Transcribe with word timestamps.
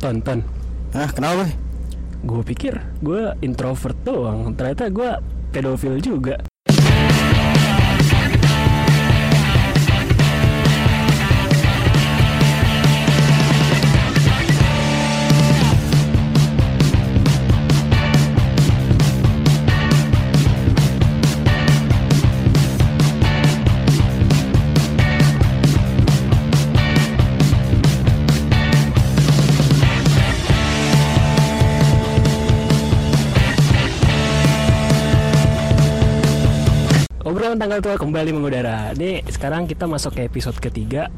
Tonton. 0.00 0.40
Nah, 0.94 1.10
kenapa? 1.12 1.48
Gue 2.24 2.42
pikir 2.42 2.80
gue 3.04 3.36
introvert 3.44 3.96
doang. 4.02 4.52
Ternyata 4.56 4.88
gue 4.88 5.10
pedofil 5.52 6.00
juga. 6.00 6.40
Obrolan 37.56 37.72
tanggal 37.72 37.88
tua 37.88 37.96
kembali 37.96 38.30
mengudara. 38.36 38.92
Ini 38.92 39.24
sekarang 39.32 39.64
kita 39.64 39.88
masuk 39.88 40.20
ke 40.20 40.28
episode 40.28 40.60
ketiga. 40.60 41.08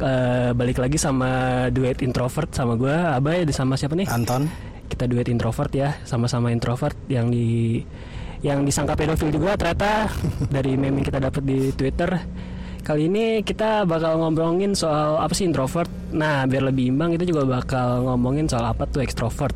Eh, 0.00 0.56
balik 0.56 0.80
lagi 0.80 0.96
sama 0.96 1.68
duet 1.68 2.00
introvert 2.00 2.48
sama 2.48 2.80
gue. 2.80 2.96
Abai 2.96 3.44
sama 3.52 3.76
siapa 3.76 3.92
nih? 3.92 4.08
Anton. 4.08 4.48
Kita 4.88 5.04
duet 5.04 5.28
introvert 5.28 5.68
ya, 5.76 5.92
sama-sama 6.08 6.48
introvert 6.48 6.96
yang 7.12 7.28
di 7.28 7.84
yang 8.40 8.64
disangka 8.64 8.96
pedofil 8.96 9.28
juga 9.28 9.52
ternyata 9.60 10.08
dari 10.48 10.80
meme 10.80 11.04
yang 11.04 11.12
kita 11.12 11.20
dapat 11.20 11.44
di 11.44 11.68
Twitter. 11.76 12.24
Kali 12.80 13.12
ini 13.12 13.44
kita 13.44 13.84
bakal 13.84 14.16
ngomongin 14.24 14.72
soal 14.72 15.20
apa 15.20 15.36
sih 15.36 15.44
introvert. 15.44 15.92
Nah, 16.16 16.48
biar 16.48 16.72
lebih 16.72 16.88
imbang 16.88 17.20
kita 17.20 17.28
juga 17.28 17.44
bakal 17.44 18.00
ngomongin 18.00 18.48
soal 18.48 18.64
apa 18.64 18.88
tuh 18.88 19.04
extrovert. 19.04 19.52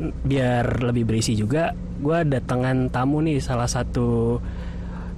Biar 0.00 0.80
lebih 0.80 1.04
berisi 1.04 1.36
juga, 1.36 1.76
gue 2.00 2.24
datangan 2.24 2.88
tamu 2.88 3.20
nih 3.20 3.36
salah 3.36 3.68
satu 3.68 4.40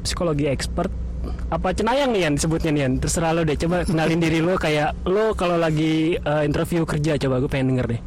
psikologi 0.03 0.47
expert. 0.47 0.91
Apa 1.49 1.73
cenayang 1.73 2.13
nih 2.15 2.29
Yan? 2.29 2.33
Disebutnya 2.39 2.71
nih 2.73 2.83
Yan. 2.87 2.93
Terserah 3.01 3.33
lo 3.35 3.43
deh. 3.43 3.57
Coba 3.59 3.83
kenalin 3.85 4.21
diri 4.21 4.39
lo 4.43 4.55
kayak 4.57 5.09
lo 5.09 5.33
kalau 5.35 5.57
lagi 5.57 6.17
eh, 6.17 6.43
interview 6.45 6.85
kerja. 6.85 7.17
Coba 7.17 7.41
gue 7.43 7.51
pengen 7.51 7.75
denger 7.77 7.87
deh. 7.99 8.01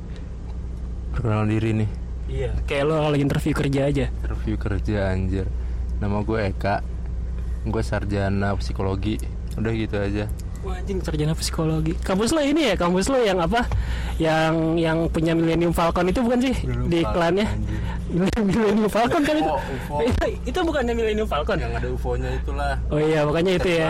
Perkenalan 1.17 1.49
diri 1.49 1.69
nih. 1.85 1.89
Iya. 2.31 2.51
Kayak 2.63 2.83
lo 2.87 2.93
kalau 3.01 3.11
lagi 3.11 3.23
interview 3.23 3.53
kerja 3.53 3.81
aja. 3.89 4.05
Interview 4.23 4.55
kerja 4.55 4.97
anjir. 5.11 5.45
Nama 5.99 6.17
gue 6.23 6.39
Eka. 6.49 6.75
Gue 7.67 7.83
sarjana 7.83 8.55
psikologi. 8.57 9.19
Udah 9.59 9.73
gitu 9.75 9.99
aja 9.99 10.25
Wah 10.61 10.77
anjing 10.77 11.01
sarjana 11.01 11.33
psikologi. 11.33 11.97
Kampus 12.05 12.37
lo 12.37 12.41
ini 12.45 12.69
ya? 12.69 12.75
Kampus 12.77 13.09
lo 13.09 13.17
yang 13.17 13.41
apa? 13.41 13.65
Yang 14.21 14.53
yang 14.77 14.97
punya 15.09 15.33
Millennium 15.33 15.73
Falcon 15.73 16.05
itu 16.05 16.21
bukan 16.21 16.37
sih? 16.37 16.53
Di 16.85 17.01
iklannya? 17.01 17.49
Millennium 18.45 18.85
Falcon 18.85 19.25
kan 19.25 19.35
itu? 19.41 19.49
UFO, 19.49 19.95
itu, 20.53 20.59
bukannya 20.61 20.93
Millennium 20.93 21.25
Falcon? 21.25 21.57
Yang 21.57 21.81
ada 21.81 21.87
UFO-nya 21.89 22.29
itulah. 22.37 22.73
Oh 22.93 23.01
iya 23.01 23.25
makanya 23.25 23.57
itu 23.57 23.69
ya. 23.73 23.89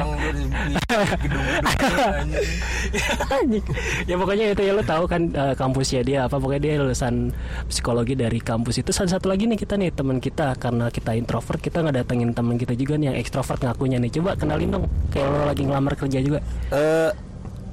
Di, 3.52 3.60
ya 4.10 4.16
pokoknya 4.16 4.46
itu 4.56 4.62
ya 4.64 4.72
lo 4.72 4.84
tahu 4.88 5.04
kan 5.12 5.22
eh, 5.28 5.54
kampusnya 5.60 6.02
dia 6.08 6.20
apa. 6.32 6.40
Pokoknya 6.40 6.62
dia 6.64 6.74
lulusan 6.80 7.36
psikologi 7.68 8.16
dari 8.16 8.40
kampus 8.40 8.80
itu. 8.80 8.96
Satu 8.96 9.12
satu 9.12 9.28
lagi 9.28 9.44
nih 9.44 9.60
kita 9.60 9.76
nih 9.76 9.92
teman 9.92 10.24
kita. 10.24 10.56
Karena 10.56 10.88
kita 10.88 11.20
introvert 11.20 11.60
kita 11.60 11.84
nggak 11.84 12.08
datengin 12.08 12.32
teman 12.32 12.56
kita 12.56 12.80
juga 12.80 12.96
nih 12.96 13.12
yang 13.12 13.18
ekstrovert 13.20 13.60
ngakunya 13.60 14.00
nih. 14.00 14.12
Coba 14.22 14.40
kenalin 14.40 14.72
dong 14.72 14.86
kayak 15.12 15.28
lo 15.28 15.52
lagi 15.52 15.68
ngelamar 15.68 16.00
kerja 16.00 16.24
juga 16.24 16.40
Eh, 16.70 17.10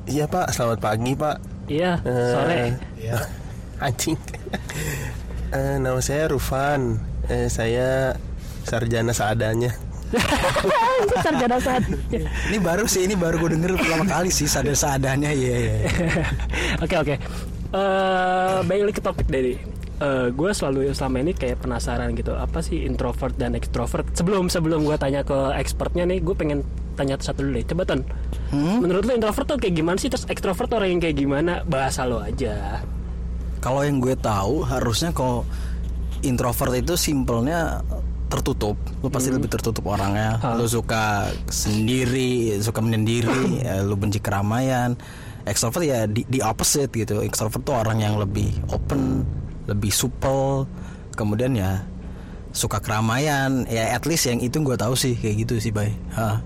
iya 0.09 0.25
Pak, 0.25 0.51
selamat 0.51 0.79
pagi 0.81 1.13
Pak. 1.13 1.37
iya 1.69 2.01
Eh, 2.01 2.33
sore 2.33 2.61
Ya. 2.97 3.19
Anjing. 3.85 4.17
Eh, 5.53 5.77
nama 5.79 6.01
saya 6.01 6.33
Rufan. 6.33 6.97
Eh, 7.29 7.47
saya 7.47 8.17
sarjana 8.65 9.13
seadanya. 9.13 9.71
sarjana 11.25 11.61
saat 11.61 11.85
Ini 12.49 12.59
baru 12.59 12.89
sih, 12.89 13.05
ini 13.05 13.13
baru 13.13 13.37
gue 13.39 13.61
denger 13.61 13.77
pertama 13.77 14.09
kali 14.09 14.33
sih 14.33 14.49
sadar 14.49 14.73
seadanya 14.73 15.29
ya. 15.29 15.57
ya. 15.69 15.77
oke 16.85 16.97
oke 16.97 17.15
Eh, 17.69 18.59
balik 18.65 18.97
ke 18.97 19.03
topik 19.05 19.29
dari 19.29 19.61
gue 20.33 20.51
selalu 20.57 20.89
selama 20.97 21.21
ini 21.21 21.37
kayak 21.37 21.61
penasaran 21.61 22.17
gitu 22.17 22.33
apa 22.33 22.65
sih 22.65 22.87
introvert 22.89 23.37
dan 23.37 23.53
extrovert 23.53 24.09
sebelum 24.17 24.49
sebelum 24.49 24.87
gue 24.87 24.97
tanya 24.97 25.21
ke 25.21 25.37
expertnya 25.61 26.09
nih 26.09 26.25
gue 26.25 26.33
pengen 26.33 26.65
tanya 26.99 27.15
satu 27.17 27.47
dulu 27.47 27.63
deh 27.63 27.67
coba 27.67 27.83
ton 27.87 28.03
Hmm? 28.49 28.81
menurut 28.81 29.05
lo 29.05 29.13
introvert 29.13 29.45
tuh 29.45 29.61
kayak 29.61 29.77
gimana 29.77 30.01
sih 30.01 30.09
terus 30.09 30.25
extrovert 30.25 30.67
tuh 30.67 30.81
orang 30.81 30.97
yang 30.97 31.01
kayak 31.05 31.17
gimana 31.17 31.53
bahasa 31.69 32.03
lo 32.03 32.19
aja 32.19 32.81
Kalau 33.59 33.85
yang 33.85 33.99
gue 33.99 34.15
tahu 34.15 34.65
harusnya 34.65 35.13
kalau 35.13 35.43
introvert 36.23 36.73
itu 36.75 36.95
simpelnya 36.95 37.83
tertutup. 38.29 38.79
Lu 39.03 39.09
pasti 39.11 39.33
lebih 39.33 39.51
tertutup 39.51 39.83
orangnya. 39.89 40.39
Ah. 40.39 40.55
Lu 40.55 40.69
suka 40.69 41.27
sendiri, 41.49 42.55
suka 42.61 42.79
menyendiri, 42.79 43.57
ya, 43.67 43.83
lu 43.83 43.99
benci 43.99 44.21
keramaian. 44.21 44.95
Extrovert 45.43 45.85
ya 45.85 46.05
di, 46.05 46.23
di 46.29 46.39
opposite 46.39 46.93
gitu. 46.93 47.25
Extrovert 47.25 47.65
tuh 47.65 47.75
orang 47.75 47.99
yang 47.99 48.15
lebih 48.15 48.53
open, 48.71 49.25
lebih 49.67 49.91
supel. 49.91 50.69
Kemudian 51.17 51.57
ya 51.57 51.83
suka 52.53 52.79
keramaian. 52.79 53.65
Ya 53.67 53.91
at 53.91 54.07
least 54.07 54.29
yang 54.29 54.39
itu 54.39 54.61
gue 54.61 54.77
tahu 54.77 54.95
sih 54.95 55.17
kayak 55.17 55.49
gitu 55.49 55.55
sih, 55.59 55.73
Bay. 55.73 55.91
Hah. 56.15 56.39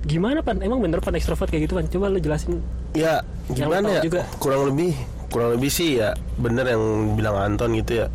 Gimana 0.00 0.40
pan 0.40 0.58
emang 0.58 0.80
bener 0.80 0.98
pan 0.98 1.12
extrovert 1.12 1.48
kayak 1.48 1.68
gitu 1.68 1.76
pan 1.76 1.86
coba 1.86 2.08
lo 2.08 2.16
jelasin 2.16 2.60
Ya, 2.90 3.22
gimana 3.46 4.00
ya? 4.00 4.02
juga. 4.02 4.26
Kurang 4.36 4.66
lebih, 4.66 4.98
kurang 5.30 5.54
lebih 5.54 5.70
sih 5.70 6.02
ya 6.02 6.10
bener 6.34 6.66
yang 6.66 7.14
bilang 7.14 7.38
Anton 7.38 7.78
gitu 7.78 8.02
ya. 8.02 8.06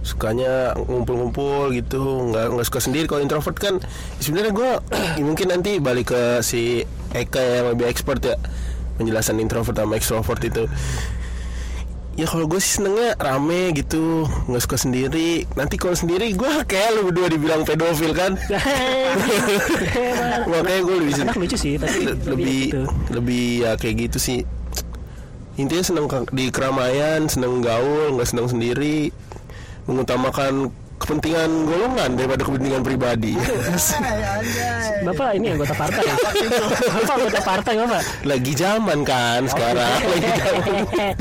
Sukanya 0.00 0.72
ngumpul-ngumpul 0.76 1.72
gitu, 1.72 2.00
nggak 2.28 2.56
nggak 2.56 2.66
suka 2.66 2.80
sendiri. 2.80 3.04
Kalau 3.04 3.20
introvert 3.20 3.56
kan, 3.56 3.80
sebenarnya 4.16 4.52
gue 4.52 4.70
mungkin 5.28 5.52
nanti 5.52 5.76
balik 5.76 6.12
ke 6.12 6.22
si 6.40 6.84
Eka 7.12 7.40
yang 7.40 7.66
lebih 7.72 7.84
expert 7.84 8.20
ya 8.20 8.36
penjelasan 8.96 9.36
introvert 9.38 9.74
sama 9.74 9.92
extrovert 9.94 10.40
itu. 10.40 10.64
Ya 12.14 12.30
kalau 12.30 12.46
gue 12.46 12.62
sih 12.62 12.78
senengnya 12.78 13.18
rame 13.18 13.74
gitu 13.74 14.22
nggak 14.46 14.62
suka 14.62 14.78
sendiri. 14.78 15.50
Nanti 15.58 15.74
kalau 15.74 15.98
sendiri 15.98 16.30
gue 16.30 16.46
kayak 16.62 16.94
lu 16.94 17.10
berdua 17.10 17.26
dibilang 17.26 17.66
pedofil 17.66 18.14
kan? 18.14 18.38
Makanya 20.50 20.80
gue 20.80 20.96
lebih 21.02 21.14
anak 21.20 21.34
lucu 21.34 21.56
sih 21.58 21.74
tapi 21.74 22.06
Le- 22.06 22.14
lebih 22.14 22.30
lebih 22.30 22.58
gitu. 22.70 22.82
lebih 23.10 23.46
ya 23.66 23.70
kayak 23.74 23.94
gitu 24.06 24.18
sih. 24.22 24.40
Intinya 25.54 25.82
seneng 25.82 26.06
di 26.30 26.50
keramaian 26.50 27.26
seneng 27.26 27.58
gaul 27.58 28.14
nggak 28.14 28.28
seneng 28.30 28.46
sendiri. 28.46 29.10
Mengutamakan 29.84 30.70
kepentingan 31.04 31.50
golongan 31.64 32.10
daripada 32.14 32.42
kepentingan 32.42 32.80
pribadi. 32.80 33.36
Bapak 35.06 35.36
ini 35.36 35.52
anggota 35.52 35.74
partai. 35.74 36.00
Bapak 36.96 37.14
anggota 37.14 37.40
partai 37.40 37.74
bapak? 37.76 38.02
Lagi 38.24 38.52
zaman 38.52 38.98
kan 39.02 39.44
sekarang 39.44 40.00
lagi 40.10 40.30
zaman. 40.32 41.14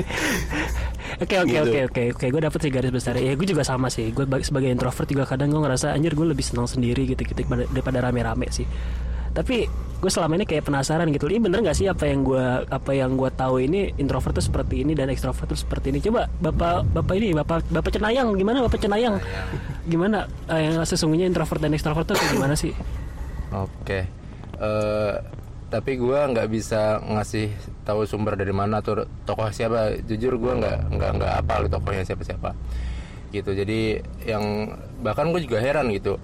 Oke 1.16 1.36
oke 1.38 1.52
Gitu. 1.52 1.62
oke 1.62 1.80
oke. 1.86 2.04
Oke 2.14 2.26
gue 2.28 2.42
dapet 2.42 2.60
sih 2.60 2.72
garis 2.72 2.90
besar. 2.90 3.14
Ya 3.16 3.36
gue 3.36 3.44
juga 3.44 3.62
sama 3.62 3.88
sih. 3.88 4.10
Gue 4.10 4.24
bag- 4.24 4.42
sebagai 4.42 4.68
introvert 4.68 5.06
juga 5.06 5.24
kadang 5.26 5.52
gue 5.52 5.60
ngerasa 5.60 5.92
anjir 5.92 6.16
gue 6.16 6.26
lebih 6.26 6.42
senang 6.42 6.66
sendiri 6.66 7.04
gitu 7.06 7.22
gitu 7.22 7.44
daripada 7.70 8.00
rame-rame 8.02 8.48
sih 8.50 8.64
tapi 9.34 9.66
gue 10.04 10.12
selama 10.12 10.36
ini 10.36 10.44
kayak 10.44 10.68
penasaran 10.68 11.08
gitu. 11.16 11.32
Ini 11.32 11.40
bener 11.40 11.64
nggak 11.64 11.78
sih 11.80 11.88
apa 11.88 12.04
yang 12.12 12.28
gue 12.28 12.68
apa 12.68 12.92
yang 12.92 13.16
gue 13.16 13.32
tahu 13.32 13.64
ini 13.64 13.96
introvert 13.96 14.36
tuh 14.36 14.44
seperti 14.44 14.84
ini 14.84 14.92
dan 14.92 15.08
extrovert 15.08 15.48
tuh 15.48 15.56
seperti 15.56 15.96
ini? 15.96 16.04
Coba 16.04 16.28
bapak 16.44 16.92
bapak 16.92 17.14
ini 17.16 17.32
bapak 17.32 17.64
bapak 17.72 17.92
cenayang 17.96 18.36
gimana 18.36 18.68
bapak 18.68 18.84
cenayang? 18.84 19.16
Gimana? 19.88 20.28
Eh, 20.52 20.68
yang 20.68 20.84
sesungguhnya 20.84 21.24
introvert 21.24 21.64
dan 21.64 21.72
extrovert 21.72 22.04
tuh 22.04 22.20
gimana 22.36 22.52
sih? 22.52 22.76
Oke. 23.56 24.06
Eh, 24.60 25.16
Tapi 25.74 25.98
gue 25.98 26.20
nggak 26.22 26.54
bisa 26.54 27.02
ngasih 27.02 27.50
tahu 27.82 28.06
sumber 28.06 28.38
dari 28.38 28.54
mana 28.54 28.86
atau 28.86 29.10
tokoh 29.26 29.50
siapa. 29.50 29.98
Jujur 30.06 30.38
gue 30.38 30.54
nggak 30.62 31.00
nggak 31.00 31.12
nggak 31.18 31.34
apa 31.42 31.66
tokohnya 31.66 32.06
siapa-siapa. 32.06 32.54
Gitu. 33.34 33.50
Jadi 33.56 33.98
yang 34.28 34.70
bahkan 35.02 35.34
gue 35.34 35.42
juga 35.42 35.58
heran 35.58 35.90
gitu. 35.90 36.22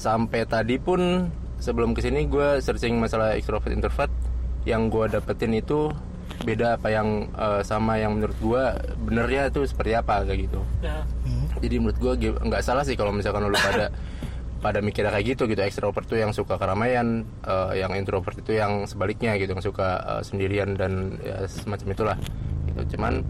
Sampai 0.00 0.48
tadi 0.48 0.80
pun 0.80 1.28
sebelum 1.60 1.92
ke 1.92 2.00
sini 2.02 2.26
gue 2.26 2.58
searching 2.64 2.96
masalah 2.98 3.36
extrovert 3.36 3.70
introvert. 3.70 4.10
Yang 4.68 4.82
gue 4.92 5.04
dapetin 5.16 5.52
itu 5.56 5.88
beda 6.40 6.80
apa 6.80 6.88
yang 6.88 7.28
eh, 7.36 7.60
sama 7.62 8.00
yang 8.00 8.16
menurut 8.16 8.36
gue 8.40 8.62
benernya 9.04 9.52
itu 9.52 9.64
seperti 9.68 9.92
apa 9.96 10.24
kayak 10.24 10.48
gitu. 10.48 10.60
Jadi 11.60 11.76
menurut 11.76 11.98
gue 12.00 12.12
nggak 12.32 12.62
salah 12.64 12.84
sih 12.84 12.96
kalau 12.96 13.12
misalkan 13.12 13.44
lu 13.44 13.52
pada 13.52 13.92
pada 14.64 14.78
mikirnya 14.84 15.12
kayak 15.12 15.36
gitu 15.36 15.48
gitu. 15.48 15.60
Extrovert 15.64 16.04
tuh 16.08 16.20
yang 16.20 16.32
suka 16.32 16.56
keramaian 16.56 17.24
eh, 17.44 17.80
yang 17.80 17.92
introvert 17.96 18.36
itu 18.36 18.56
yang 18.56 18.84
sebaliknya 18.88 19.36
gitu 19.36 19.56
yang 19.56 19.64
suka 19.64 20.00
eh, 20.00 20.22
sendirian 20.24 20.76
dan 20.76 21.16
ya 21.20 21.44
semacam 21.48 21.88
itulah 21.92 22.16
gitu. 22.68 22.96
Cuman 22.96 23.24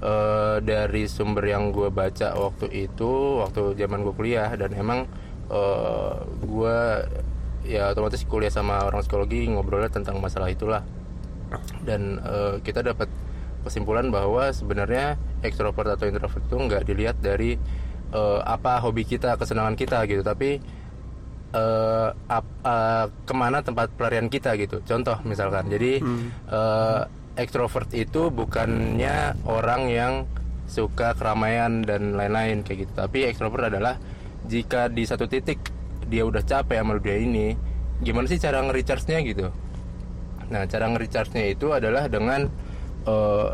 eh, 0.00 0.56
dari 0.64 1.04
sumber 1.08 1.44
yang 1.48 1.72
gue 1.72 1.88
baca 1.92 2.36
waktu 2.36 2.88
itu 2.88 3.40
waktu 3.44 3.76
zaman 3.76 4.04
gue 4.04 4.14
kuliah 4.16 4.52
dan 4.56 4.72
emang 4.76 5.04
eh, 5.48 6.14
gue 6.44 6.78
ya 7.62 7.92
otomatis 7.92 8.24
kuliah 8.24 8.48
sama 8.48 8.80
orang 8.82 9.04
psikologi 9.04 9.46
ngobrolnya 9.46 9.92
tentang 9.92 10.18
masalah 10.18 10.48
itulah. 10.48 10.82
Dan 11.82 12.18
eh, 12.22 12.54
kita 12.62 12.80
dapat 12.80 13.10
kesimpulan 13.60 14.08
bahwa 14.08 14.48
sebenarnya 14.50 15.14
ekstrovert 15.42 15.98
atau 15.98 16.08
introvert 16.08 16.40
itu 16.40 16.56
nggak 16.56 16.82
dilihat 16.86 17.16
dari 17.18 17.58
eh, 18.10 18.40
apa 18.42 18.80
hobi 18.80 19.04
kita 19.04 19.34
kesenangan 19.36 19.74
kita 19.74 20.06
gitu. 20.06 20.22
Tapi 20.22 20.60
eh, 21.52 22.08
ap- 22.14 22.60
eh, 22.62 23.06
ke 23.26 23.34
mana 23.34 23.60
tempat 23.60 23.90
pelarian 23.92 24.30
kita 24.30 24.54
gitu. 24.56 24.80
Contoh 24.86 25.18
misalkan. 25.26 25.66
Jadi 25.68 25.98
eh, 26.48 27.00
ekstrovert 27.36 27.90
itu 27.92 28.28
bukannya 28.30 29.38
orang 29.48 29.88
yang 29.88 30.12
suka 30.70 31.18
keramaian 31.18 31.82
dan 31.82 32.14
lain-lain 32.14 32.62
kayak 32.62 32.86
gitu. 32.86 32.92
Tapi 32.94 33.26
ekstrovert 33.26 33.74
adalah 33.74 33.98
jika 34.46 34.86
di 34.86 35.02
satu 35.02 35.26
titik 35.26 35.58
dia 36.10 36.26
udah 36.26 36.42
capek 36.42 36.82
sama 36.82 36.98
dunia 36.98 37.16
ini 37.16 37.46
gimana 38.02 38.26
sih 38.26 38.36
cara 38.36 38.58
nge-recharge-nya 38.66 39.18
gitu 39.22 39.46
Nah, 40.50 40.66
cara 40.66 40.90
nge-recharge-nya 40.90 41.54
itu 41.54 41.70
adalah 41.70 42.10
dengan 42.10 42.50
eh, 43.06 43.48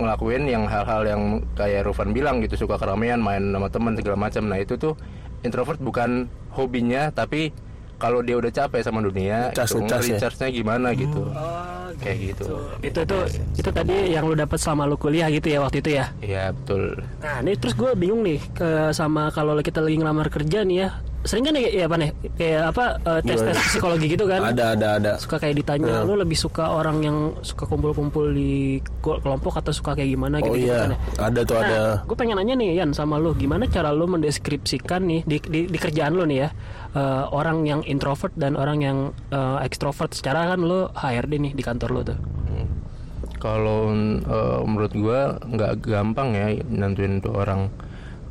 ngelakuin 0.00 0.48
yang 0.48 0.64
hal-hal 0.64 1.04
yang 1.04 1.22
kayak 1.52 1.84
Rufan 1.84 2.16
bilang 2.16 2.40
gitu, 2.40 2.64
suka 2.64 2.80
keramaian, 2.80 3.20
main 3.20 3.52
sama 3.52 3.68
teman 3.68 3.92
segala 3.92 4.16
macam. 4.16 4.48
Nah, 4.48 4.56
itu 4.56 4.80
tuh 4.80 4.96
introvert 5.44 5.76
bukan 5.76 6.32
hobinya, 6.56 7.12
tapi 7.12 7.52
kalau 8.00 8.24
dia 8.24 8.40
udah 8.40 8.48
capek 8.48 8.80
sama 8.80 9.04
dunia, 9.04 9.52
Ngecas, 9.52 9.68
itu 9.68 9.76
ngecas 9.84 10.00
ya? 10.00 10.00
nge-recharge-nya 10.16 10.48
gimana 10.48 10.88
gitu. 10.96 11.22
Kayak 12.00 12.18
gitu. 12.32 12.44
itu 12.80 13.00
itu 13.04 13.18
itu 13.60 13.70
tadi 13.74 14.14
yang 14.16 14.24
lu 14.24 14.32
dapat 14.32 14.56
selama 14.56 14.88
lu 14.88 14.96
kuliah 14.96 15.28
gitu 15.28 15.52
ya 15.52 15.58
waktu 15.60 15.84
itu 15.84 15.90
ya 16.00 16.06
Iya, 16.24 16.56
betul. 16.56 17.04
Nah 17.20 17.44
ini 17.44 17.52
terus 17.60 17.74
gue 17.76 17.92
bingung 17.92 18.24
nih 18.24 18.40
ke 18.56 18.94
sama 18.96 19.28
kalau 19.28 19.52
kita 19.60 19.84
lagi 19.84 20.00
ngelamar 20.00 20.32
kerja 20.32 20.64
nih 20.64 20.86
ya 20.86 20.90
sering 21.20 21.44
kan 21.44 21.52
ya, 21.52 21.68
ya 21.68 21.84
apa 21.84 21.96
nih 22.00 22.10
kayak 22.40 22.62
apa 22.72 22.84
eh, 23.04 23.20
tes 23.28 23.40
tes 23.44 23.56
psikologi 23.76 24.06
gitu 24.16 24.24
kan? 24.24 24.40
Ada 24.40 24.72
ada 24.72 24.88
ada. 24.96 25.12
suka 25.20 25.36
kayak 25.36 25.60
ditanya 25.60 26.00
lu 26.00 26.16
lebih 26.16 26.38
suka 26.38 26.64
orang 26.72 27.04
yang 27.04 27.16
suka 27.44 27.68
kumpul-kumpul 27.68 28.32
di 28.32 28.80
kelompok 29.04 29.60
atau 29.60 29.72
suka 29.72 29.92
kayak 29.92 30.16
gimana? 30.16 30.40
Gitu 30.40 30.52
Oh 30.52 30.56
iya, 30.56 30.96
ada 31.20 31.40
tuh 31.44 31.60
ada. 31.60 32.00
gue 32.08 32.16
pengen 32.16 32.40
nanya 32.40 32.56
nih 32.56 32.80
Yan 32.80 32.96
sama 32.96 33.20
lu. 33.20 33.36
Gimana 33.36 33.68
cara 33.68 33.92
lu 33.92 34.08
mendeskripsikan 34.08 35.04
nih 35.04 35.20
di, 35.28 35.36
di, 35.44 35.60
di 35.68 35.78
kerjaan 35.78 36.16
lu 36.16 36.24
nih 36.24 36.38
ya 36.40 36.48
eh, 36.96 37.24
orang 37.28 37.68
yang 37.68 37.80
introvert 37.84 38.32
dan 38.40 38.56
orang 38.56 38.78
yang 38.80 38.98
eh, 39.28 39.58
ekstrovert 39.60 40.16
secara 40.16 40.56
kan 40.56 40.64
lu 40.64 40.88
HRD 40.96 41.32
nih 41.36 41.52
di 41.52 41.62
kantor 41.62 41.90
lu 41.92 42.00
tuh. 42.00 42.18
Kalau 43.40 43.92
eh, 43.92 44.60
menurut 44.64 44.92
gua 44.96 45.36
nggak 45.40 45.84
gampang 45.84 46.32
ya 46.32 46.48
nentuin 46.68 47.20
tuh 47.20 47.36
orang 47.36 47.68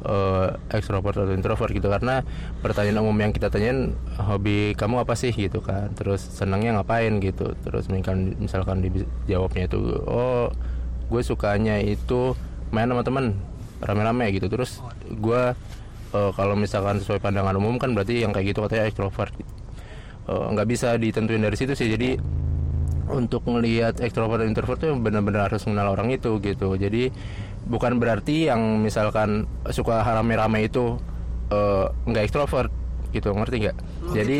eh, 0.06 0.48
ekstrovert 0.75 1.16
atau 1.18 1.34
introvert 1.34 1.72
gitu. 1.74 1.88
Karena 1.92 2.22
pertanyaan 2.63 3.04
umum 3.04 3.18
yang 3.19 3.31
kita 3.36 3.51
tanyain 3.51 3.96
hobi 4.19 4.75
kamu 4.75 5.04
apa 5.04 5.16
sih? 5.18 5.31
gitu 5.36 5.60
kan. 5.63 5.92
Terus 5.96 6.22
senangnya 6.22 6.80
ngapain? 6.80 7.19
gitu. 7.19 7.56
Terus 7.63 7.88
misalkan 7.92 8.36
misalkan 8.40 8.78
dijawabnya 8.84 9.68
itu 9.68 9.80
oh 10.07 10.51
gue 11.10 11.22
sukanya 11.25 11.81
itu 11.81 12.38
main 12.69 12.86
sama 12.86 13.01
temen 13.01 13.34
rame-rame 13.81 14.30
gitu. 14.36 14.48
Terus 14.51 14.84
gua 15.19 15.56
eh, 16.13 16.31
kalau 16.36 16.56
misalkan 16.56 17.00
sesuai 17.01 17.19
pandangan 17.24 17.56
umum 17.57 17.80
kan 17.81 17.96
berarti 17.96 18.24
yang 18.24 18.31
kayak 18.36 18.56
gitu 18.56 18.63
katanya 18.66 18.88
ekstrovert. 18.88 19.34
Eh, 20.30 20.46
nggak 20.54 20.68
bisa 20.69 20.94
ditentuin 21.00 21.42
dari 21.42 21.57
situ 21.57 21.74
sih. 21.74 21.90
Jadi 21.90 22.19
untuk 23.10 23.42
ngelihat 23.50 24.06
ekstrovert 24.06 24.46
dan 24.46 24.54
introvert 24.54 24.78
tuh 24.78 24.94
benar-benar 24.94 25.50
harus 25.50 25.66
mengenal 25.66 25.98
orang 25.98 26.13
itu 26.13 26.38
gitu. 26.38 26.78
Jadi 26.78 27.10
bukan 27.68 28.00
berarti 28.00 28.48
yang 28.48 28.80
misalkan 28.80 29.50
suka 29.74 30.06
rame-rame 30.06 30.70
itu 30.70 30.96
eh, 31.52 31.86
nggak 32.08 32.24
ekstrovert 32.30 32.72
gitu. 33.12 33.34
Ngerti 33.36 33.56
nggak? 33.68 33.78
Jadi 34.16 34.38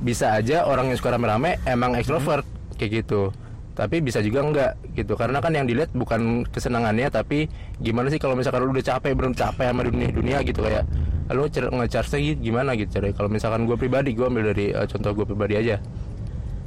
bisa 0.00 0.32
aja 0.36 0.64
orang 0.64 0.90
yang 0.92 0.98
suka 0.98 1.14
rame-rame 1.14 1.60
emang 1.64 1.96
ekstrovert 1.96 2.44
kayak 2.76 3.04
gitu. 3.04 3.30
Tapi 3.78 4.04
bisa 4.04 4.20
juga 4.20 4.44
enggak 4.44 4.72
gitu. 4.92 5.16
Karena 5.16 5.40
kan 5.40 5.56
yang 5.56 5.64
dilihat 5.64 5.94
bukan 5.96 6.44
kesenangannya 6.50 7.08
tapi 7.08 7.48
gimana 7.80 8.12
sih 8.12 8.20
kalau 8.20 8.36
misalkan 8.36 8.66
lu 8.66 8.76
udah 8.76 8.84
capek 8.84 9.16
belum 9.16 9.32
capek 9.32 9.72
sama 9.72 9.86
dunia 9.86 10.10
dunia 10.12 10.38
gitu 10.44 10.60
kayak 10.60 10.84
lu 11.30 11.46
cer- 11.46 11.70
nge-charge 11.70 12.36
gimana 12.42 12.74
gitu 12.74 12.98
cara 12.98 13.14
kalau 13.14 13.30
misalkan 13.30 13.62
gue 13.62 13.78
pribadi 13.78 14.18
gue 14.18 14.26
ambil 14.26 14.50
dari 14.50 14.74
eh, 14.74 14.86
contoh 14.90 15.14
gue 15.14 15.24
pribadi 15.24 15.54
aja. 15.56 15.76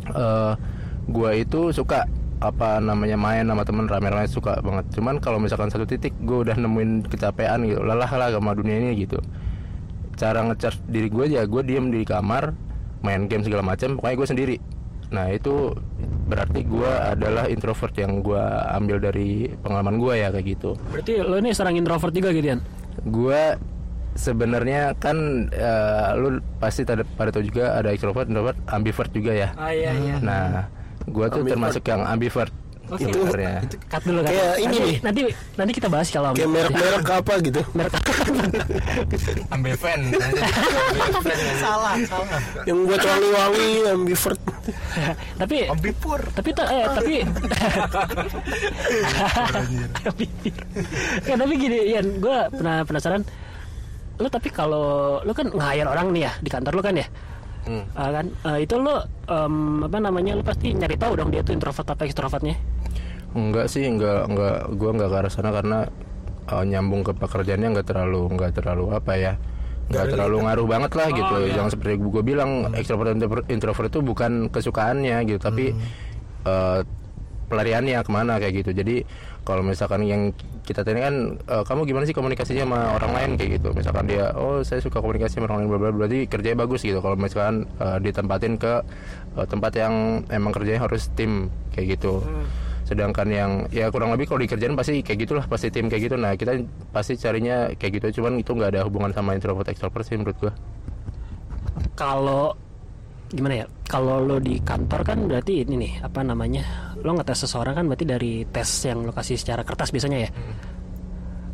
Eh 0.10 0.54
gua 1.04 1.36
itu 1.36 1.76
suka 1.76 2.08
apa 2.44 2.84
namanya 2.84 3.16
main 3.16 3.48
sama 3.48 3.64
temen 3.64 3.88
rame-rame 3.88 4.28
suka 4.28 4.60
banget. 4.60 4.86
Cuman 5.00 5.24
kalau 5.24 5.40
misalkan 5.40 5.72
satu 5.72 5.88
titik 5.88 6.12
gue 6.28 6.44
udah 6.44 6.60
nemuin 6.60 7.08
kecapean 7.08 7.64
gitu. 7.64 7.80
Lelah 7.80 8.12
lah 8.12 8.30
sama 8.36 8.52
dunia 8.52 8.84
ini 8.84 9.00
gitu. 9.08 9.16
Cara 10.20 10.44
ngecharge 10.44 10.84
diri 10.92 11.08
gue 11.08 11.24
aja 11.32 11.48
gue 11.48 11.62
diem 11.64 11.88
di 11.88 12.04
kamar 12.04 12.52
main 13.00 13.32
game 13.32 13.48
segala 13.48 13.64
macam 13.64 13.96
pokoknya 13.96 14.16
gue 14.20 14.28
sendiri. 14.28 14.56
Nah 15.16 15.32
itu 15.32 15.72
berarti 16.28 16.68
gue 16.68 16.92
adalah 16.92 17.48
introvert 17.48 17.96
yang 17.96 18.20
gue 18.20 18.44
ambil 18.76 19.00
dari 19.00 19.48
pengalaman 19.64 19.96
gue 19.96 20.14
ya 20.20 20.28
kayak 20.36 20.46
gitu. 20.60 20.76
Berarti 20.92 21.24
lu 21.24 21.40
nih 21.40 21.56
serang 21.56 21.80
introvert 21.80 22.12
juga 22.12 22.36
gitu 22.36 22.60
Yan? 22.60 22.62
Gue 23.08 23.56
sebenarnya 24.14 24.94
kan 25.02 25.50
eh, 25.50 26.10
lu 26.18 26.38
pasti 26.62 26.86
pada, 26.86 27.02
pada 27.06 27.30
tahu 27.34 27.50
juga 27.50 27.78
ada 27.78 27.90
extrovert, 27.90 28.30
introvert, 28.30 28.58
ambivert 28.70 29.10
juga 29.10 29.32
ya. 29.34 29.50
ah 29.58 29.74
iya 29.74 29.92
iya. 29.94 30.16
Nah, 30.22 30.70
gue 31.08 31.26
tuh 31.30 31.42
termasuk 31.44 31.84
yang 31.86 32.02
ambivert. 32.04 32.52
Oke. 32.84 33.08
sebenarnya. 33.10 33.64
cut 33.88 34.04
dulu 34.04 34.20
cut. 34.22 34.30
Kayak 34.30 34.54
ini 34.60 34.66
nanti, 34.68 34.78
nih. 34.84 34.98
nanti 35.00 35.22
nanti 35.56 35.72
kita 35.72 35.88
bahas 35.88 36.08
kalau 36.12 36.30
Kayak 36.36 36.52
merek-merek 36.52 37.08
apa 37.10 37.34
gitu. 37.40 37.62
merek 37.72 37.94
Ambiven. 39.50 40.00
salah 41.64 41.96
salah 42.04 42.40
Yang 42.68 42.80
buat 42.84 43.02
wangi-wangi 43.02 43.70
ambivert. 43.88 44.42
tapi 45.42 45.58
ambipur 45.72 46.20
tapi 46.36 46.50
ta- 46.52 46.70
eh, 46.70 46.86
tapi 46.92 47.14
Ambivert. 50.04 50.28
ya, 51.32 51.36
tapi 51.40 51.54
gini 51.56 51.78
Yan 51.96 52.08
gue 52.20 52.38
pernah 52.52 52.84
penasaran 52.84 53.24
lu 54.22 54.28
tapi 54.30 54.50
kalau 54.54 55.18
lu 55.26 55.34
kan 55.34 55.50
nge-hire 55.50 55.90
orang 55.90 56.14
nih 56.14 56.30
ya 56.30 56.32
di 56.38 56.50
kantor 56.52 56.78
lu 56.78 56.84
kan 56.86 56.94
ya 56.94 57.08
Hmm. 57.64 57.84
Ah, 57.96 58.12
kan 58.12 58.26
Eh, 58.44 58.68
itu 58.68 58.76
lu 58.76 58.92
em, 59.26 59.56
apa 59.82 59.98
namanya 59.98 60.36
lu 60.36 60.44
pasti 60.44 60.76
nyari 60.76 61.00
tahu 61.00 61.16
dong 61.16 61.32
dia 61.32 61.40
tuh 61.42 61.56
introvert 61.56 61.88
apa 61.88 62.04
ekstrovertnya 62.04 62.60
Enggak 63.34 63.66
sih, 63.66 63.82
enggak 63.88 64.30
enggak 64.30 64.70
gue 64.78 64.90
enggak 64.94 65.10
ke 65.10 65.18
arah 65.18 65.32
sana 65.32 65.50
karena 65.50 65.80
eh, 66.46 66.64
nyambung 66.68 67.02
ke 67.02 67.16
pekerjaannya 67.16 67.74
enggak 67.74 67.88
terlalu 67.90 68.30
enggak 68.30 68.52
terlalu 68.54 68.94
apa 68.94 69.14
ya. 69.18 69.34
Enggak 69.90 70.16
terlalu 70.16 70.38
ngaruh 70.44 70.68
banget 70.70 70.92
lah 70.96 71.08
gitu. 71.10 71.36
Yang 71.50 71.68
seperti 71.76 71.94
gue 72.00 72.24
bilang 72.24 72.72
extrovert 72.72 73.10
dan 73.12 73.18
introvert- 73.20 73.48
introvert 73.50 73.88
itu 73.90 74.00
bukan 74.00 74.32
kesukaannya 74.48 75.18
gitu, 75.26 75.40
tapi 75.40 75.74
eh, 76.44 76.80
pelariannya 77.48 78.00
ke 78.02 78.12
mana 78.12 78.40
kayak 78.40 78.64
gitu. 78.64 78.72
Jadi 78.74 79.04
kalau 79.44 79.60
misalkan 79.60 80.08
yang 80.08 80.32
kita 80.64 80.88
tanya 80.88 81.12
kan 81.12 81.16
eh, 81.36 81.64
kamu 81.68 81.82
gimana 81.84 82.04
sih 82.08 82.16
komunikasinya 82.16 82.64
sama 82.64 82.80
orang 82.96 83.12
lain? 83.14 83.30
Kayak 83.36 83.52
gitu. 83.60 83.70
Misalkan 83.76 84.06
dia 84.08 84.32
oh 84.36 84.64
saya 84.64 84.80
suka 84.80 85.04
komunikasi 85.04 85.40
sama 85.40 85.52
orang 85.52 85.68
lain 85.68 85.70
bla 85.70 85.92
berarti 85.92 86.20
kerjanya 86.32 86.64
bagus 86.64 86.82
gitu. 86.84 87.00
Kalau 87.04 87.20
misalkan 87.20 87.68
eh, 87.80 87.98
ditempatin 88.00 88.54
ke 88.56 88.74
eh, 89.40 89.48
tempat 89.48 89.72
yang 89.76 90.24
emang 90.32 90.52
kerjanya 90.56 90.82
harus 90.88 91.12
tim 91.14 91.52
kayak 91.76 92.00
gitu. 92.00 92.24
Sedangkan 92.84 93.28
yang 93.32 93.52
ya 93.72 93.88
kurang 93.92 94.12
lebih 94.12 94.28
kalau 94.28 94.44
di 94.44 94.50
kerjaan 94.52 94.76
pasti 94.76 95.00
kayak 95.00 95.20
gitulah 95.28 95.46
pasti 95.48 95.72
tim 95.72 95.88
kayak 95.88 96.12
gitu. 96.12 96.16
Nah 96.20 96.36
kita 96.36 96.64
pasti 96.96 97.20
carinya 97.20 97.72
kayak 97.76 98.00
gitu. 98.00 98.22
Cuman 98.22 98.40
itu 98.40 98.52
nggak 98.56 98.76
ada 98.76 98.82
hubungan 98.88 99.12
sama 99.12 99.36
introvert 99.36 99.68
extrovert 99.68 100.04
sih 100.08 100.16
menurut 100.20 100.38
gua. 100.40 100.54
Kalau 102.00 102.56
gimana 103.34 103.66
ya? 103.66 103.68
Kalau 103.90 104.22
lo 104.24 104.38
di 104.40 104.62
kantor 104.62 105.02
kan 105.04 105.20
berarti 105.26 105.66
ini 105.66 105.76
nih 105.78 105.94
apa 106.06 106.22
namanya 106.22 106.93
lo 107.04 107.12
ngetes 107.20 107.44
seseorang 107.46 107.76
kan 107.76 107.86
berarti 107.86 108.06
dari 108.08 108.34
tes 108.48 108.68
yang 108.88 109.04
lo 109.04 109.12
kasih 109.12 109.36
secara 109.36 109.68
kertas 109.68 109.92
biasanya 109.92 110.20
ya? 110.28 110.30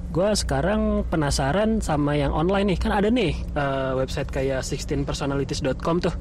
Gue 0.09 0.29
sekarang 0.33 1.05
penasaran 1.05 1.81
sama 1.81 2.17
yang 2.17 2.33
online 2.33 2.73
nih. 2.73 2.77
Kan 2.81 2.91
ada 2.93 3.09
nih 3.09 3.33
eh, 3.33 3.91
website 3.97 4.29
kayak 4.29 4.61
16personalities.com 4.61 5.95
tuh. 6.01 6.13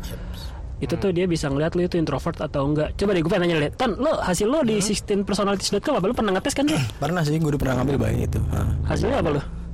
Itu 0.79 0.95
tuh 0.95 1.11
dia 1.11 1.27
bisa 1.27 1.51
ngeliat 1.51 1.75
lo 1.75 1.85
itu 1.85 1.97
introvert 2.01 2.39
atau 2.41 2.69
enggak. 2.69 2.97
Coba 2.97 3.11
deh 3.17 3.21
gue 3.21 3.33
pengen 3.33 3.45
nanya 3.49 3.57
lihat 3.69 3.75
ton 3.77 3.97
lo 4.01 4.17
hasil 4.21 4.49
lo 4.49 4.65
di 4.65 4.81
16personalities.com 4.81 6.01
apa? 6.01 6.07
Lo 6.09 6.15
pernah 6.17 6.33
ngetes 6.37 6.55
kan 6.57 6.65
tuh 6.69 6.81
pernah 7.03 7.21
sih 7.21 7.37
gue 7.37 7.51
udah 7.53 7.61
pernah 7.61 7.75
ngambil 7.85 7.97
banyak 8.01 8.23
itu. 8.33 8.41
Hasilnya 8.89 9.21
apa 9.21 9.31
lo 9.37 9.68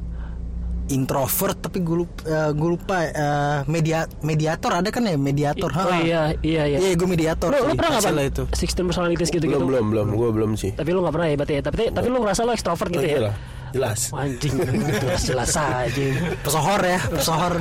introvert 0.87 1.57
tapi 1.59 1.81
gue 1.81 2.05
lupa, 2.05 2.21
gue 2.50 2.69
lupa 2.71 2.97
eh, 3.03 3.59
media 3.64 4.05
mediator 4.21 4.71
ada 4.75 4.88
kan 4.88 5.00
ya? 5.03 5.17
Mediator 5.17 5.71
oh 5.71 5.88
ha. 5.88 5.97
iya 5.99 6.23
iya 6.41 6.62
iya. 6.67 6.79
Iya 6.79 6.93
gue 6.93 7.09
mediator 7.09 7.49
lo, 7.49 7.57
lo 7.57 7.73
sih, 7.73 7.79
pernah 7.79 7.91
nggak 7.95 8.05
Pan? 8.05 8.21
itu. 8.21 8.43
16 8.50 8.85
personalities 8.85 9.29
gitu 9.29 9.45
gitu 9.45 9.57
Belum 9.57 9.64
belum 9.64 9.87
belum, 9.91 10.07
gue 10.12 10.29
belum 10.31 10.50
sih. 10.55 10.71
tapi 10.73 10.91
lu 10.91 11.00
nggak 11.00 11.14
pernah 11.14 11.29
ya 11.29 11.37
berarti 11.37 11.55
ya? 11.55 11.62
Tapi 11.62 11.83
tapi 11.91 12.07
lu 12.09 12.19
ngerasa 12.19 12.41
lu 12.43 12.53
ekstrovert 12.53 12.88
gitu 12.91 13.00
Oh, 13.00 13.09
ya? 13.09 13.17
iyalah, 13.17 13.35
jelas. 13.73 14.00
anjing. 14.12 14.55
Jelas 14.95 15.21
jelas 15.31 15.50
aja. 15.53 16.05
Pesohor 16.41 16.81
ya 16.81 17.00
pesohor 17.07 17.55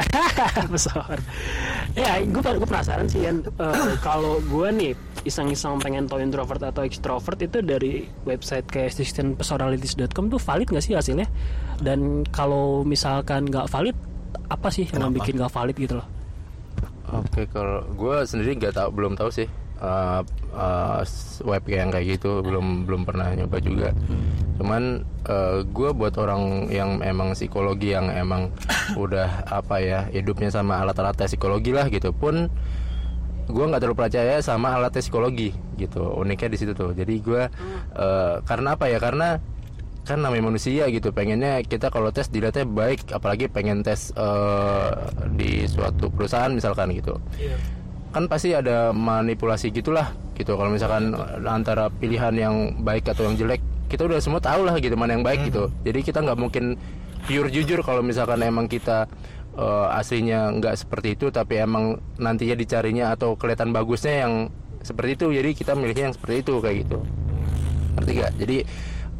besar. 0.74 1.18
Ya 1.96 2.20
gue 2.22 2.40
gue 2.40 2.68
penasaran 2.68 3.06
sih 3.08 3.24
kan 3.24 3.44
eh, 3.44 3.94
kalau 4.00 4.40
gue 4.44 4.68
nih 4.72 4.92
iseng-iseng 5.22 5.78
pengen 5.78 6.10
tahu 6.10 6.18
introvert 6.20 6.60
atau 6.62 6.82
extrovert 6.82 7.38
itu 7.38 7.62
dari 7.62 8.08
website 8.26 8.66
kayak 8.66 8.92
assistantpersonalities.com 8.96 10.32
tuh 10.32 10.40
valid 10.42 10.68
nggak 10.68 10.84
sih 10.84 10.94
hasilnya? 10.96 11.28
Dan 11.78 12.26
kalau 12.28 12.82
misalkan 12.82 13.46
nggak 13.48 13.70
valid 13.70 13.96
apa 14.48 14.68
sih 14.68 14.88
yang 14.90 15.12
bikin 15.12 15.38
nggak 15.38 15.52
valid 15.52 15.76
gitu 15.78 16.00
loh? 16.00 16.06
Oke 17.12 17.44
kalau 17.50 17.84
gua 17.92 18.24
sendiri 18.24 18.56
nggak 18.56 18.74
tahu 18.76 18.88
belum 18.92 19.14
tahu 19.14 19.28
sih 19.28 19.48
uh, 19.82 20.22
uh, 20.54 21.02
web 21.42 21.66
yang 21.66 21.90
kayak 21.90 22.16
gitu 22.16 22.40
belum 22.40 22.86
belum 22.86 23.02
pernah 23.02 23.34
nyoba 23.34 23.58
juga. 23.58 23.90
Cuman 24.56 25.02
gue 25.70 25.90
buat 25.94 26.14
orang 26.18 26.66
yang 26.70 26.98
emang 27.02 27.34
psikologi 27.34 27.94
yang 27.94 28.10
emang 28.10 28.50
udah 28.98 29.46
apa 29.46 29.78
ya 29.78 30.00
hidupnya 30.10 30.50
sama 30.50 30.82
alat-alat 30.82 31.14
tes 31.14 31.34
psikologi 31.34 31.70
lah 31.70 31.86
gitu 31.86 32.10
pun 32.10 32.50
gue 33.46 33.64
nggak 33.68 33.82
terlalu 33.82 33.98
percaya 34.06 34.38
sama 34.42 34.74
alat 34.78 34.90
tes 34.94 35.06
psikologi 35.06 35.54
gitu. 35.78 36.02
Uniknya 36.14 36.50
di 36.50 36.58
situ 36.58 36.72
tuh. 36.74 36.90
Jadi 36.94 37.22
gue 37.22 37.42
uh, 37.94 38.34
karena 38.42 38.74
apa 38.78 38.86
ya? 38.90 38.98
Karena 39.02 39.38
kan 40.02 40.18
namanya 40.18 40.50
manusia 40.50 40.90
gitu. 40.90 41.14
Pengennya 41.14 41.62
kita 41.62 41.90
kalau 41.90 42.10
tes 42.10 42.26
dilihatnya 42.30 42.66
baik 42.66 43.14
apalagi 43.14 43.46
pengen 43.46 43.86
tes 43.86 44.10
uh, 44.18 44.94
di 45.38 45.66
suatu 45.70 46.10
perusahaan 46.10 46.50
misalkan 46.50 46.90
gitu 46.94 47.18
kan 48.12 48.28
pasti 48.28 48.52
ada 48.52 48.92
manipulasi 48.92 49.72
gitulah 49.72 50.12
gitu. 50.36 50.54
Kalau 50.54 50.68
misalkan 50.68 51.16
antara 51.48 51.88
pilihan 51.88 52.36
yang 52.36 52.84
baik 52.84 53.08
atau 53.08 53.26
yang 53.26 53.36
jelek 53.40 53.60
kita 53.88 54.08
udah 54.08 54.20
semua 54.20 54.40
tahu 54.40 54.64
lah 54.68 54.76
gitu 54.80 54.96
mana 54.96 55.16
yang 55.16 55.24
baik 55.24 55.48
gitu. 55.48 55.72
Jadi 55.84 56.00
kita 56.04 56.20
nggak 56.20 56.38
mungkin 56.38 56.76
pure 57.24 57.48
jujur 57.48 57.80
kalau 57.80 58.04
misalkan 58.04 58.40
emang 58.44 58.68
kita 58.68 59.08
uh, 59.56 59.92
aslinya 59.96 60.52
nggak 60.60 60.74
seperti 60.76 61.16
itu 61.16 61.28
tapi 61.32 61.60
emang 61.60 62.00
nantinya 62.20 62.56
dicarinya 62.56 63.12
atau 63.12 63.36
kelihatan 63.36 63.72
bagusnya 63.72 64.28
yang 64.28 64.32
seperti 64.84 65.16
itu. 65.16 65.26
Jadi 65.32 65.50
kita 65.56 65.72
milihnya 65.72 66.12
yang 66.12 66.16
seperti 66.16 66.44
itu 66.44 66.54
kayak 66.60 66.76
gitu. 66.86 66.98
Ngerti 67.96 68.10
gak 68.16 68.32
jadi 68.40 68.56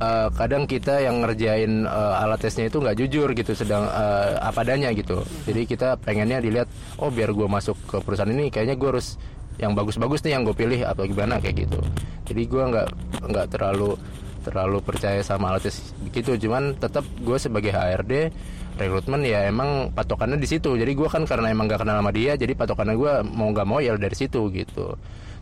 uh, 0.00 0.28
kadang 0.32 0.64
kita 0.64 1.02
yang 1.02 1.20
ngerjain 1.20 1.84
uh, 1.84 2.22
alat 2.22 2.40
tesnya 2.40 2.70
itu 2.70 2.78
nggak 2.80 2.96
jujur 2.96 3.28
gitu 3.37 3.52
sedang 3.52 3.84
uh, 3.90 4.38
apa 4.40 4.64
adanya 4.64 4.94
gitu. 4.94 5.20
Jadi 5.44 5.66
kita 5.68 5.99
pengennya 6.00 6.40
dilihat 6.40 6.70
oh 7.02 7.11
biar 7.12 7.34
gue 7.34 7.49
masuk 7.50 7.76
ke 7.84 7.96
perusahaan 8.00 8.30
ini 8.30 8.49
kayaknya 8.49 8.78
gue 8.78 8.88
harus 8.88 9.20
yang 9.61 9.76
bagus-bagus 9.76 10.25
nih 10.25 10.38
yang 10.38 10.49
gue 10.49 10.56
pilih 10.56 10.80
atau 10.87 11.04
gimana 11.04 11.42
kayak 11.42 11.68
gitu. 11.68 11.80
Jadi 12.25 12.42
gue 12.49 12.62
nggak 12.62 12.88
nggak 13.28 13.46
terlalu 13.52 13.99
terlalu 14.42 14.78
percaya 14.82 15.22
sama 15.22 15.54
alat 15.54 15.70
tes 15.70 15.94
begitu 16.02 16.34
cuman 16.49 16.75
tetap 16.75 17.06
gue 17.22 17.38
sebagai 17.38 17.70
HRD 17.70 18.34
rekrutmen 18.75 19.22
ya 19.22 19.46
emang 19.46 19.92
patokannya 19.92 20.40
di 20.40 20.49
situ. 20.49 20.75
Jadi 20.75 20.92
gue 20.96 21.06
kan 21.06 21.22
karena 21.28 21.52
emang 21.52 21.70
gak 21.70 21.87
kenal 21.87 22.00
sama 22.00 22.11
dia 22.11 22.34
jadi 22.34 22.56
patokannya 22.56 22.96
gue 22.99 23.12
mau 23.28 23.52
nggak 23.52 23.66
mau 23.68 23.78
ya 23.78 23.94
dari 23.94 24.16
situ 24.16 24.50
gitu. 24.50 24.96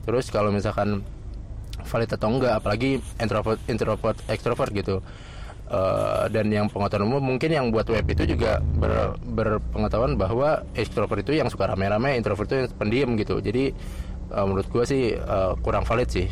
Terus 0.05 0.29
kalau 0.29 0.51
misalkan 0.53 1.01
valid 1.91 2.11
atau 2.15 2.29
enggak 2.31 2.55
apalagi 2.63 3.03
introvert 3.19 3.59
introvert 3.67 4.17
extrovert 4.31 4.71
gitu. 4.71 5.03
Uh, 5.71 6.27
dan 6.35 6.51
yang 6.51 6.67
pengetahuan 6.67 7.07
umum 7.07 7.23
mungkin 7.23 7.47
yang 7.47 7.71
buat 7.71 7.87
web 7.87 8.03
itu 8.11 8.35
juga 8.35 8.59
ber, 8.59 9.15
berpengetahuan 9.23 10.19
bahwa 10.19 10.67
extrovert 10.75 11.23
itu 11.23 11.39
yang 11.39 11.47
suka 11.47 11.71
rame-rame 11.71 12.19
introvert 12.19 12.51
itu 12.51 12.67
yang 12.67 12.71
pendiam 12.75 13.11
gitu. 13.15 13.39
Jadi 13.39 13.71
uh, 14.35 14.47
menurut 14.47 14.67
gue 14.67 14.85
sih 14.87 15.03
uh, 15.15 15.55
kurang 15.63 15.87
valid 15.87 16.11
sih. 16.11 16.27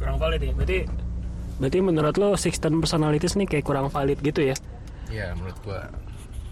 Kurang 0.00 0.16
valid 0.16 0.40
ya 0.40 0.52
berarti 0.56 0.88
berarti 1.60 1.78
menurut 1.84 2.16
lo 2.16 2.28
six 2.40 2.56
ten 2.56 2.72
personalities 2.80 3.36
nih 3.36 3.44
kayak 3.44 3.68
kurang 3.68 3.92
valid 3.92 4.16
gitu 4.24 4.48
ya? 4.48 4.56
Iya 5.12 5.36
menurut 5.36 5.60
gue 5.60 5.80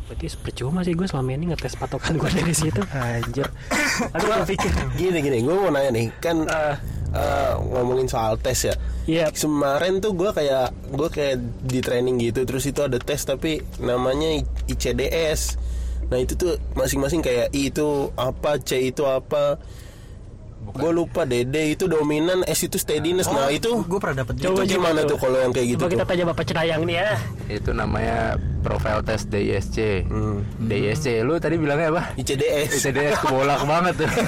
berarti 0.09 0.27
percuma 0.41 0.81
sih 0.81 0.97
gue 0.97 1.05
selama 1.05 1.37
ini 1.37 1.53
ngetes 1.53 1.77
patokan 1.77 2.17
gue 2.17 2.29
dari 2.33 2.53
situ. 2.57 2.81
Anjir. 2.97 3.49
Aduh 4.17 4.25
gue 4.25 4.57
pikir. 4.57 4.73
Gini 4.97 5.19
gini, 5.21 5.39
gue 5.45 5.53
mau 5.53 5.69
nanya 5.69 5.93
nih, 5.93 6.07
kan 6.21 6.49
eh, 7.15 7.55
ngomongin 7.59 8.09
soal 8.11 8.37
tes 8.41 8.69
ya. 8.69 8.75
Iya. 9.09 9.33
Kemarin 9.33 10.01
tuh 10.05 10.13
gue 10.13 10.31
kayak 10.33 10.75
gue 10.93 11.09
kayak 11.09 11.37
di 11.65 11.81
training 11.81 12.21
gitu, 12.21 12.45
terus 12.45 12.69
itu 12.69 12.81
ada 12.85 13.01
tes 13.01 13.25
tapi 13.25 13.65
namanya 13.81 14.43
ICDS. 14.69 15.57
Nah 16.09 16.19
itu 16.21 16.37
tuh 16.37 16.57
masing-masing 16.73 17.21
kayak 17.21 17.53
I 17.53 17.69
itu 17.69 18.13
apa, 18.17 18.57
C 18.61 18.93
itu 18.93 19.05
apa. 19.05 19.61
Gue 20.71 20.91
lupa 20.91 21.23
Dede 21.23 21.71
itu 21.71 21.85
dominan, 21.85 22.45
S 22.45 22.61
itu 22.63 22.77
steadiness. 22.77 23.27
nah 23.27 23.49
itu 23.49 23.81
gue 23.81 23.99
pernah 23.99 24.23
dapet. 24.23 24.35
itu 24.37 24.45
Coba, 24.45 24.57
coba, 24.59 24.69
gimana 24.69 25.01
coba. 25.01 25.11
tuh 25.11 25.19
kalau 25.19 25.39
yang 25.39 25.53
kayak 25.53 25.69
gitu 25.69 25.79
coba 25.79 25.91
kita 25.91 26.03
tuh? 26.03 26.11
tanya 26.11 26.25
bapak 26.27 26.45
Cenayang 26.45 26.83
nih 26.83 26.97
ya. 26.97 27.09
Itu 27.49 27.71
namanya 27.73 28.19
profile 28.59 29.01
test 29.01 29.29
DISC 29.29 29.77
DISC 30.61 31.07
lu 31.23 31.37
tadi 31.37 31.57
bilangnya 31.57 31.89
apa? 31.91 32.03
ICDS. 32.15 32.71
ICDS 32.79 33.17
kebolak 33.21 33.61
banget 33.71 33.95
tuh. 33.97 34.11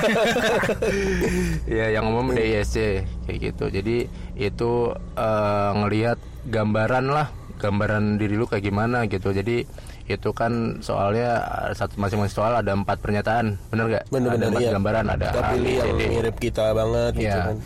Ya 1.68 1.86
yang 1.90 2.06
umum 2.06 2.30
DISC 2.30 3.04
kayak 3.26 3.38
gitu. 3.40 3.64
Jadi 3.70 3.96
itu 4.34 4.70
eh, 5.14 5.70
ngelihat 5.76 6.18
gambaran 6.44 7.06
lah 7.06 7.28
gambaran 7.56 8.16
diri 8.16 8.34
lu 8.34 8.48
kayak 8.48 8.64
gimana 8.64 9.04
gitu. 9.06 9.30
Jadi 9.30 9.68
itu 10.10 10.30
kan 10.30 10.52
soalnya 10.78 11.38
satu 11.70 11.94
masing-masing 11.96 12.34
soal 12.34 12.52
ada 12.52 12.72
empat 12.72 12.98
pernyataan 12.98 13.54
bener 13.68 13.84
gak 13.88 14.02
ada 14.02 14.10
Bener-bener 14.10 14.46
empat 14.48 14.62
iya. 14.62 14.70
gambaran 14.74 15.06
ada 15.08 15.28
Kita 15.28 15.40
A, 15.40 15.50
pilih 15.52 15.74
yang 15.74 15.88
mirip 15.96 16.36
kita 16.36 16.64
banget 16.72 17.12
gitu 17.14 17.26
Iya. 17.30 17.46
kan. 17.46 17.56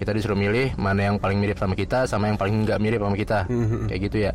Kita 0.00 0.10
disuruh 0.10 0.34
milih 0.34 0.66
mana 0.74 1.00
yang 1.04 1.16
paling 1.16 1.36
mirip 1.36 1.56
sama 1.56 1.74
kita 1.74 2.04
sama 2.04 2.24
yang 2.26 2.40
paling 2.40 2.64
nggak 2.64 2.80
mirip 2.80 3.00
sama 3.00 3.12
kita. 3.14 3.44
Hmm, 3.44 3.84
Kayak 3.84 4.00
gitu 4.08 4.16
ya. 4.18 4.32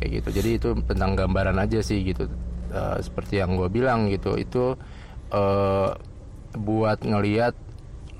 Kayak 0.00 0.10
gitu. 0.16 0.28
Jadi 0.32 0.50
itu 0.56 0.68
tentang 0.82 1.10
gambaran 1.12 1.56
aja 1.58 1.78
sih 1.80 2.00
gitu. 2.00 2.24
Eh, 2.72 2.96
seperti 2.98 3.36
yang 3.36 3.52
gue 3.54 3.68
bilang 3.68 4.08
gitu. 4.08 4.34
Itu 4.34 4.80
eh 5.28 5.90
buat 6.52 6.98
ngelihat 7.00 7.52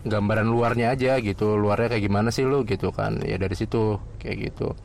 gambaran 0.04 0.44
luarnya 0.44 0.92
aja 0.92 1.16
gitu. 1.16 1.56
Luarnya 1.56 1.96
kayak 1.96 2.04
gimana 2.04 2.28
sih 2.28 2.44
lu 2.44 2.60
gitu 2.64 2.92
kan. 2.92 3.24
Ya 3.24 3.40
dari 3.40 3.56
situ 3.56 3.96
kayak 4.20 4.52
gitu. 4.52 4.76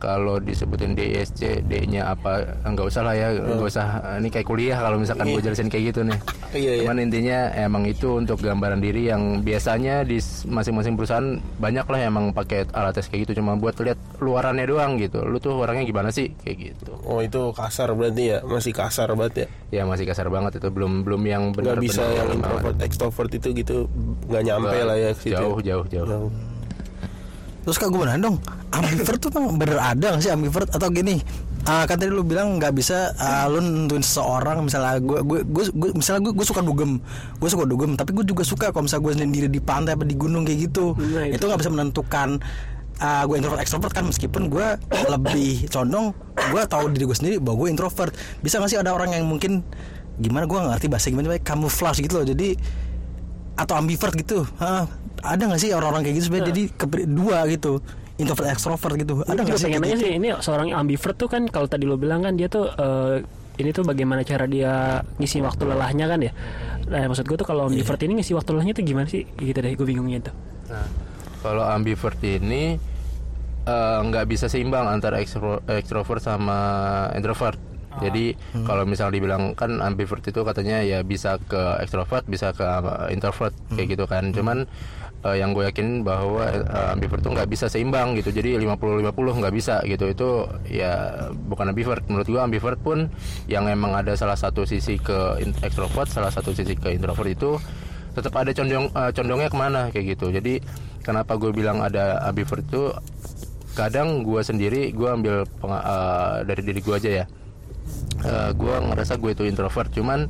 Kalau 0.00 0.40
disebutin 0.40 0.96
DSC, 0.96 1.60
D-nya 1.68 2.08
apa 2.08 2.56
nggak 2.64 2.88
usah 2.88 3.04
lah 3.04 3.12
ya, 3.12 3.36
nggak 3.36 3.68
usah. 3.68 4.16
Ini 4.16 4.28
kayak 4.32 4.46
kuliah 4.48 4.80
kalau 4.80 4.96
misalkan 4.96 5.28
gue 5.28 5.44
jelasin 5.44 5.68
kayak 5.68 5.92
gitu 5.92 6.00
nih. 6.08 6.16
Iya, 6.50 6.82
iya. 6.82 6.82
Cuman 6.82 6.98
intinya 6.98 7.38
emang 7.54 7.86
itu 7.86 8.18
untuk 8.18 8.42
gambaran 8.42 8.82
diri 8.82 9.06
yang 9.06 9.38
biasanya 9.46 10.02
di 10.02 10.18
masing-masing 10.50 10.98
perusahaan 10.98 11.38
banyak 11.62 11.86
lah 11.86 12.10
emang 12.10 12.34
pakai 12.34 12.66
alat 12.74 12.98
tes 12.98 13.06
kayak 13.06 13.30
gitu 13.30 13.38
cuma 13.38 13.54
buat 13.54 13.78
lihat 13.78 13.94
luarannya 14.18 14.66
doang 14.66 14.98
gitu. 14.98 15.22
Lu 15.22 15.38
tuh 15.38 15.54
orangnya 15.62 15.86
gimana 15.86 16.10
sih 16.10 16.34
kayak 16.42 16.74
gitu. 16.74 16.98
Oh 17.06 17.22
itu 17.22 17.54
kasar 17.54 17.94
berarti 17.94 18.34
ya, 18.34 18.38
masih 18.42 18.74
kasar 18.74 19.14
banget 19.14 19.46
ya. 19.46 19.46
Ya 19.70 19.82
masih 19.86 20.10
kasar 20.10 20.26
banget 20.26 20.58
itu 20.58 20.74
belum 20.74 21.06
belum 21.06 21.22
yang 21.22 21.54
benar-benar 21.54 21.86
bisa 21.86 22.02
yang 22.18 22.34
introvert 22.34 22.76
extrovert 22.82 23.30
itu 23.30 23.48
gitu 23.54 23.86
nggak 24.26 24.42
nyampe 24.42 24.74
Nggak, 24.74 24.86
lah 24.90 24.96
ya 24.98 25.10
ke 25.14 25.20
situ. 25.22 25.38
Jauh 25.38 25.58
jauh 25.62 25.86
jauh. 25.86 26.08
Jauh. 26.10 26.30
Terus 27.60 27.76
kak 27.76 27.92
gue 27.92 28.00
nanya 28.04 28.32
dong 28.32 28.36
Ambivert 28.72 29.20
tuh 29.20 29.28
bang 29.28 29.44
bener 29.58 29.78
ada 29.78 30.16
gak 30.16 30.22
sih 30.24 30.32
ambivert 30.32 30.68
Atau 30.72 30.88
gini 30.88 31.20
ah, 31.68 31.84
Kan 31.84 32.00
tadi 32.00 32.08
lu 32.08 32.24
bilang 32.24 32.56
nggak 32.56 32.72
bisa 32.72 33.12
ah, 33.20 33.44
Lu 33.52 33.60
nentuin 33.60 34.00
seseorang 34.00 34.64
Misalnya 34.64 34.96
gue, 35.02 35.20
gue, 35.20 35.40
gue, 35.44 35.90
Misalnya 35.92 36.30
gue, 36.30 36.32
gue 36.32 36.46
suka 36.46 36.64
dugem 36.64 36.96
Gue 37.36 37.48
suka 37.52 37.64
dugem 37.68 38.00
Tapi 38.00 38.10
gue 38.16 38.24
juga 38.24 38.42
suka 38.46 38.72
Kalau 38.72 38.88
misalnya 38.88 39.04
gue 39.04 39.12
sendiri 39.20 39.48
di 39.52 39.60
pantai 39.60 39.92
Apa 39.98 40.08
di 40.08 40.16
gunung 40.16 40.48
kayak 40.48 40.72
gitu. 40.72 40.96
Nah, 40.96 41.28
itu. 41.28 41.44
Nggak 41.44 41.60
bisa 41.60 41.70
menentukan 41.72 42.28
ah, 43.04 43.22
Gue 43.28 43.36
introvert 43.36 43.60
extrovert 43.60 43.92
kan 43.92 44.04
Meskipun 44.08 44.48
gue 44.48 44.66
lebih 45.12 45.68
condong 45.68 46.16
Gue 46.32 46.62
tahu 46.64 46.88
diri 46.96 47.04
gue 47.04 47.16
sendiri 47.16 47.36
Bahwa 47.42 47.66
gue 47.66 47.68
introvert. 47.76 48.16
Bisa 48.40 48.56
gak 48.56 48.70
sih 48.72 48.80
ada 48.80 48.96
orang 48.96 49.12
yang 49.12 49.28
mungkin 49.28 49.60
Gimana 50.16 50.48
gue 50.48 50.56
gak 50.56 50.80
ngerti 50.80 50.86
bahasa 50.88 51.12
gimana 51.12 51.36
Kayak 51.36 51.44
camouflage 51.44 52.00
gitu 52.00 52.22
loh 52.22 52.26
Jadi 52.26 52.56
atau 53.60 53.76
ambivert 53.76 54.16
gitu 54.16 54.48
Hah, 54.56 54.88
ada 55.22 55.42
nggak 55.46 55.60
sih 55.60 55.70
orang-orang 55.72 56.02
kayak 56.04 56.14
gitu 56.18 56.24
sebenarnya 56.28 56.48
jadi 56.52 56.62
keberi- 56.74 57.08
dua 57.08 57.38
gitu? 57.48 57.72
Introvert 58.20 58.52
extrovert 58.52 58.94
gitu. 59.00 59.24
Ada 59.24 59.40
nggak 59.40 59.56
sih 59.56 59.66
pengen 59.72 59.96
gitu? 59.96 60.04
sih 60.04 60.12
ini 60.20 60.28
seorang 60.44 60.76
ambivert 60.76 61.16
tuh 61.16 61.28
kan 61.28 61.48
kalau 61.48 61.64
tadi 61.64 61.88
lo 61.88 61.96
bilang 61.96 62.20
kan 62.20 62.36
dia 62.36 62.52
tuh 62.52 62.68
eh, 62.68 63.24
ini 63.60 63.72
tuh 63.72 63.84
bagaimana 63.84 64.24
cara 64.24 64.44
dia 64.44 65.00
ngisi 65.20 65.40
waktu 65.40 65.62
lelahnya 65.68 66.04
kan 66.08 66.20
ya? 66.20 66.32
Nah, 66.88 67.06
maksud 67.08 67.28
gue 67.28 67.36
tuh 67.36 67.48
kalau 67.48 67.68
ambivert 67.68 68.00
ini 68.00 68.20
ngisi 68.20 68.32
waktu 68.32 68.50
lelahnya 68.56 68.74
tuh 68.76 68.84
gimana 68.84 69.08
sih? 69.08 69.24
Gitu 69.24 69.56
deh 69.56 69.72
gue 69.72 69.86
bingungnya 69.88 70.28
tuh. 70.28 70.34
Nah, 70.68 70.88
kalau 71.40 71.64
ambivert 71.64 72.20
ini 72.20 72.76
eh, 73.64 73.98
nggak 74.04 74.24
bisa 74.28 74.48
seimbang 74.48 74.88
antara 74.88 75.20
extro- 75.20 75.64
extrovert 75.68 76.20
sama 76.20 76.58
introvert. 77.16 77.56
Jadi 77.98 78.38
kalau 78.70 78.86
misal 78.86 79.10
dibilang 79.10 79.58
kan 79.58 79.82
ambivert 79.82 80.22
itu 80.22 80.46
katanya 80.46 80.78
ya 80.78 81.02
bisa 81.02 81.42
ke 81.42 81.58
extrovert, 81.82 82.22
bisa 82.22 82.54
ke 82.54 82.62
uh, 82.62 83.10
introvert 83.10 83.50
kayak 83.74 83.98
gitu 83.98 84.06
kan. 84.06 84.30
Cuman 84.30 84.70
eh, 85.26 85.36
yang 85.40 85.56
gue 85.56 85.64
yakin 85.68 86.02
bahwa 86.02 86.44
eh, 86.48 86.92
ambivert 86.94 87.20
itu 87.22 87.30
nggak 87.32 87.48
bisa 87.48 87.66
seimbang 87.66 88.16
gitu. 88.18 88.30
Jadi 88.32 88.56
50-50 88.60 89.40
nggak 89.40 89.54
bisa 89.54 89.82
gitu. 89.84 90.04
Itu 90.10 90.28
ya 90.68 91.26
bukan 91.48 91.72
ambivert. 91.72 92.04
Menurut 92.06 92.28
gue 92.28 92.40
ambivert 92.40 92.78
pun 92.80 93.08
yang 93.46 93.68
emang 93.68 93.96
ada 93.96 94.16
salah 94.16 94.36
satu 94.36 94.64
sisi 94.64 94.96
ke 95.00 95.40
extrovert, 95.64 96.08
salah 96.08 96.32
satu 96.32 96.52
sisi 96.52 96.76
ke 96.76 96.92
introvert 96.94 97.30
itu 97.30 97.60
tetap 98.10 98.34
ada 98.42 98.50
condong 98.50 98.90
eh, 98.90 99.10
condongnya 99.14 99.48
ke 99.48 99.58
mana 99.58 99.80
kayak 99.94 100.18
gitu 100.18 100.34
jadi 100.34 100.58
kenapa 101.06 101.38
gue 101.38 101.54
bilang 101.54 101.78
ada 101.78 102.18
ambivert 102.26 102.66
itu 102.66 102.90
kadang 103.78 104.26
gue 104.26 104.42
sendiri 104.42 104.90
gue 104.90 105.06
ambil 105.06 105.46
eh, 105.46 106.36
dari 106.42 106.62
diri 106.66 106.82
gue 106.82 106.94
aja 106.98 107.10
ya 107.22 107.24
Eh, 108.20 108.50
gue 108.52 108.74
ngerasa 108.84 109.16
gue 109.16 109.32
itu 109.32 109.48
introvert 109.48 109.88
cuman 109.96 110.28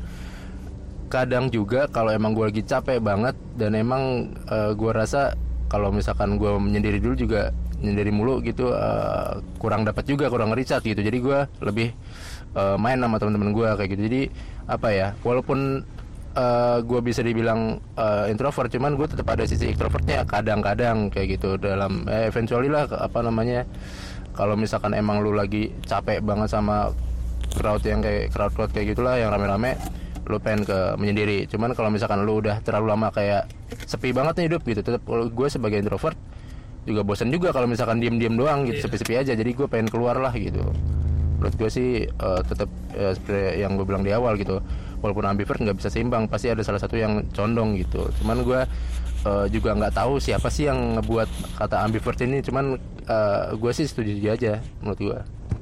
kadang 1.10 1.50
juga 1.50 1.90
kalau 1.90 2.14
emang 2.14 2.32
gue 2.38 2.46
lagi 2.54 2.62
capek 2.62 3.02
banget 3.02 3.34
dan 3.58 3.74
emang 3.74 4.30
eh, 4.46 4.72
gue 4.78 4.90
rasa 4.94 5.34
kalau 5.66 5.90
misalkan 5.90 6.38
gue 6.38 6.50
menyendiri 6.54 7.02
dulu 7.02 7.14
juga 7.18 7.50
menyendiri 7.82 8.10
mulu 8.14 8.38
gitu 8.46 8.70
eh, 8.70 9.42
kurang 9.58 9.82
dapat 9.82 10.06
juga 10.06 10.30
kurang 10.30 10.54
recharge 10.54 10.86
gitu. 10.86 11.02
Jadi 11.02 11.18
gue 11.18 11.38
lebih 11.66 11.88
eh, 12.54 12.76
main 12.78 12.96
sama 13.02 13.18
teman-teman 13.18 13.50
gue 13.50 13.68
kayak 13.74 13.90
gitu. 13.90 14.02
Jadi 14.06 14.22
apa 14.70 14.88
ya 14.94 15.08
walaupun 15.26 15.82
gue 16.86 17.00
bisa 17.02 17.26
dibilang 17.26 17.82
eh, 17.98 18.30
introvert 18.30 18.70
cuman 18.70 18.94
gue 18.94 19.02
tetap 19.10 19.26
ada 19.34 19.42
sisi 19.50 19.66
extrovertnya 19.74 20.22
kadang-kadang 20.30 21.10
kayak 21.10 21.36
gitu. 21.36 21.58
Dalam 21.58 22.06
eh, 22.06 22.30
eventually 22.30 22.70
lah 22.70 22.86
apa 22.86 23.18
namanya 23.26 23.66
kalau 24.38 24.54
misalkan 24.54 24.94
emang 24.94 25.26
lu 25.26 25.34
lagi 25.34 25.74
capek 25.84 26.22
banget 26.22 26.54
sama 26.54 26.94
crowd 27.50 27.82
yang 27.82 27.98
kayak 27.98 28.30
crowd 28.30 28.54
crowd 28.54 28.70
kayak 28.70 28.94
gitulah 28.94 29.18
yang 29.18 29.34
rame-rame 29.34 29.74
lu 30.30 30.38
pengen 30.38 30.62
ke 30.64 30.78
menyendiri. 30.96 31.50
Cuman 31.50 31.74
kalau 31.74 31.90
misalkan 31.90 32.22
lu 32.22 32.38
udah 32.38 32.62
terlalu 32.62 32.94
lama 32.94 33.10
kayak 33.10 33.50
sepi 33.84 34.14
banget 34.14 34.38
nih 34.38 34.46
hidup 34.54 34.62
gitu 34.62 34.80
tetap 34.86 35.02
gue 35.10 35.48
sebagai 35.50 35.82
introvert 35.82 36.16
juga 36.88 37.04
bosan 37.04 37.28
juga 37.28 37.52
kalau 37.52 37.68
misalkan 37.68 38.00
diem-diem 38.00 38.34
doang 38.38 38.64
gitu 38.64 38.88
sepi-sepi 38.88 39.20
aja. 39.20 39.32
Jadi 39.36 39.50
gue 39.52 39.66
pengen 39.68 39.90
keluar 39.90 40.16
lah 40.16 40.32
gitu. 40.32 40.62
Menurut 41.40 41.54
gue 41.56 41.70
sih 41.72 42.04
eh, 42.06 42.40
tetap 42.46 42.68
eh, 42.96 43.12
seperti 43.16 43.60
yang 43.60 43.76
gue 43.76 43.84
bilang 43.84 44.04
di 44.04 44.12
awal 44.14 44.36
gitu 44.36 44.60
walaupun 45.00 45.24
ambivert 45.24 45.56
nggak 45.56 45.80
bisa 45.80 45.88
seimbang 45.88 46.28
pasti 46.28 46.52
ada 46.52 46.60
salah 46.60 46.80
satu 46.80 46.96
yang 46.96 47.24
condong 47.32 47.76
gitu. 47.80 48.08
Cuman 48.20 48.44
gue 48.44 48.60
eh, 49.24 49.46
juga 49.52 49.76
nggak 49.76 49.92
tahu 49.96 50.20
siapa 50.20 50.48
sih 50.52 50.68
yang 50.68 51.00
ngebuat 51.00 51.58
kata 51.60 51.76
ambivert 51.84 52.20
ini. 52.24 52.44
Cuman 52.44 52.76
eh, 53.08 53.44
gue 53.56 53.72
sih 53.72 53.88
setuju 53.88 54.12
aja 54.32 54.52
menurut 54.80 55.00
gue 55.00 55.18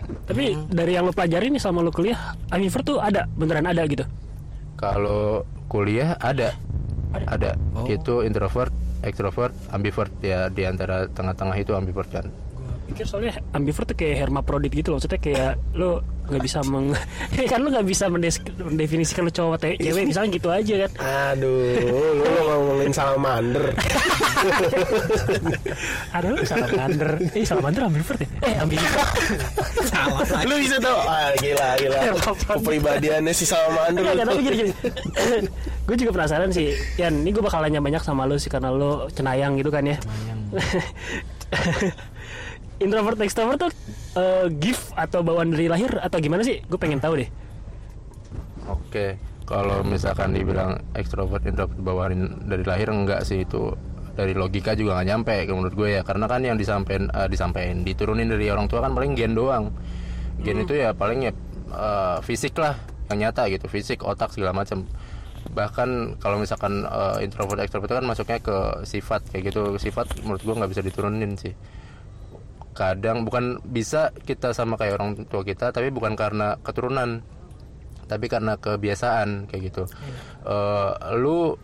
Tapi 0.08 0.56
dari 0.72 0.96
yang 0.96 1.04
lo 1.04 1.12
pelajari 1.12 1.52
nih 1.52 1.60
sama 1.60 1.84
lo 1.84 1.92
kuliah, 1.92 2.32
ambivert 2.48 2.84
tuh 2.86 2.96
ada, 2.96 3.28
beneran 3.36 3.68
ada 3.68 3.84
gitu. 3.84 4.08
Kalau 4.78 5.42
kuliah 5.66 6.14
ada. 6.22 6.54
Ada. 7.12 7.58
Itu 7.90 8.22
introvert 8.22 8.72
extrovert 9.02 9.52
ambivert. 9.74 10.14
Ya 10.22 10.48
di 10.48 10.64
antara 10.64 11.10
tengah-tengah 11.10 11.56
itu 11.58 11.74
ambivert 11.74 12.08
kan 12.08 12.30
Pikir 12.88 13.04
soalnya 13.04 13.36
ambivert 13.52 13.86
tuh 13.92 13.96
kayak 13.96 14.16
hermaprodit 14.26 14.72
gitu 14.72 14.90
loh, 14.92 14.96
maksudnya 14.96 15.20
kayak 15.20 15.52
lo 15.76 16.00
nggak 16.28 16.44
bisa 16.44 16.60
meng, 16.68 16.92
kan 17.52 17.58
lo 17.64 17.68
nggak 17.72 17.88
bisa 17.88 18.04
mendefinisikan 18.60 19.24
lo 19.24 19.32
cowok 19.32 19.54
atau 19.56 19.72
cewek, 19.80 20.04
misalnya 20.08 20.28
gitu 20.36 20.48
aja 20.52 20.74
kan. 20.84 20.90
Aduh, 21.32 21.72
lu 22.20 22.40
ngomongin 22.44 22.92
salamander. 22.92 23.64
Ada 26.16 26.26
lo 26.32 26.40
salamander, 26.44 27.10
eh 27.32 27.44
salamander 27.48 27.82
ambivert 27.88 28.20
ya? 28.20 28.28
Eh 28.44 28.54
ambivert. 28.60 28.96
lu 30.48 30.54
bisa 30.60 30.76
tau 30.80 30.96
ah, 31.04 31.32
gila 31.40 31.68
gila 31.80 31.98
kepribadiannya 32.56 33.32
si 33.32 33.44
salamander 33.48 34.04
lu. 34.04 34.20
tapi 34.24 34.40
gini, 34.44 34.56
gini. 34.68 34.72
gue 35.88 35.96
juga 35.96 36.10
penasaran 36.12 36.52
sih. 36.52 36.76
Yan, 37.00 37.24
ini 37.24 37.32
gue 37.32 37.40
bakal 37.40 37.64
nanya 37.64 37.80
banyak 37.80 38.04
sama 38.04 38.28
lo 38.28 38.36
sih 38.36 38.52
karena 38.52 38.68
lo 38.68 39.08
cenayang 39.12 39.56
gitu 39.56 39.72
kan 39.72 39.84
ya. 39.84 39.96
Introvert 42.78 43.18
extrovert 43.18 43.58
tuh 43.58 43.72
eh, 44.14 44.46
gift 44.62 44.94
atau 44.94 45.26
bawaan 45.26 45.50
dari 45.50 45.66
lahir 45.66 45.98
atau 45.98 46.22
gimana 46.22 46.46
sih? 46.46 46.62
Gue 46.70 46.78
pengen 46.78 47.02
tahu 47.02 47.18
deh. 47.18 47.28
Oke, 48.70 49.18
kalau 49.42 49.82
misalkan 49.82 50.30
dibilang 50.30 50.78
ekstrovert 50.94 51.42
introvert 51.42 51.80
bawaan 51.82 52.46
dari 52.46 52.62
lahir 52.62 52.94
enggak 52.94 53.26
sih. 53.26 53.42
Itu 53.42 53.74
dari 54.14 54.30
logika 54.34 54.78
juga 54.78 54.98
nggak 54.98 55.08
nyampe 55.10 55.34
menurut 55.50 55.74
gue 55.74 55.88
ya. 55.98 56.02
Karena 56.06 56.30
kan 56.30 56.38
yang 56.46 56.54
disampaikan 56.54 57.10
eh, 57.10 57.26
disampaikan 57.26 57.82
diturunin 57.82 58.30
dari 58.30 58.46
orang 58.46 58.70
tua 58.70 58.86
kan 58.86 58.94
paling 58.94 59.18
gen 59.18 59.34
doang. 59.34 59.74
Gen 60.46 60.62
itu 60.62 60.78
ya 60.78 60.94
paling 60.94 61.26
ya 61.26 61.32
eh, 61.74 62.18
fisik 62.22 62.54
lah 62.62 62.78
yang 63.10 63.26
nyata 63.26 63.50
gitu. 63.50 63.66
Fisik 63.66 64.06
otak 64.06 64.30
segala 64.30 64.54
macam. 64.54 64.86
Bahkan 65.50 66.22
kalau 66.22 66.38
misalkan 66.38 66.86
eh, 66.86 67.26
introvert 67.26 67.58
ekstrovert 67.58 67.90
itu 67.90 67.98
kan 67.98 68.06
masuknya 68.06 68.38
ke 68.38 68.86
sifat 68.86 69.26
kayak 69.34 69.50
gitu. 69.50 69.74
Sifat 69.82 70.14
menurut 70.22 70.46
gue 70.46 70.54
nggak 70.54 70.70
bisa 70.70 70.82
diturunin 70.86 71.34
sih 71.34 71.58
kadang 72.78 73.26
bukan 73.26 73.58
bisa 73.66 74.14
kita 74.22 74.54
sama 74.54 74.78
kayak 74.78 75.02
orang 75.02 75.26
tua 75.26 75.42
kita 75.42 75.74
tapi 75.74 75.90
bukan 75.90 76.14
karena 76.14 76.54
keturunan 76.62 77.26
tapi 78.06 78.30
karena 78.30 78.56
kebiasaan 78.56 79.50
kayak 79.50 79.62
gitu. 79.74 79.82
Eh, 80.46 80.92
lu 81.18 81.58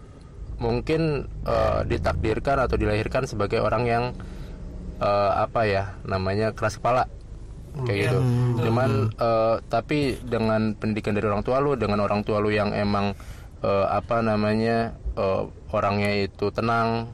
mungkin 0.58 1.30
eh, 1.46 1.80
ditakdirkan 1.86 2.66
atau 2.66 2.74
dilahirkan 2.74 3.30
sebagai 3.30 3.62
orang 3.62 3.84
yang 3.86 4.04
eh, 4.98 5.32
apa 5.38 5.60
ya 5.70 5.84
namanya 6.04 6.50
keras 6.52 6.82
kepala 6.82 7.06
kayak 7.86 7.98
gitu. 8.10 8.18
Cuman 8.66 9.14
eh, 9.14 9.56
tapi 9.70 10.18
dengan 10.20 10.74
pendidikan 10.74 11.14
dari 11.14 11.30
orang 11.30 11.46
tua 11.46 11.62
lu 11.62 11.78
dengan 11.78 12.02
orang 12.02 12.26
tua 12.26 12.42
lu 12.42 12.50
yang 12.50 12.74
emang 12.74 13.14
eh, 13.64 13.86
apa 13.88 14.20
namanya 14.20 14.92
eh, 15.16 15.42
orangnya 15.72 16.28
itu 16.28 16.50
tenang 16.50 17.08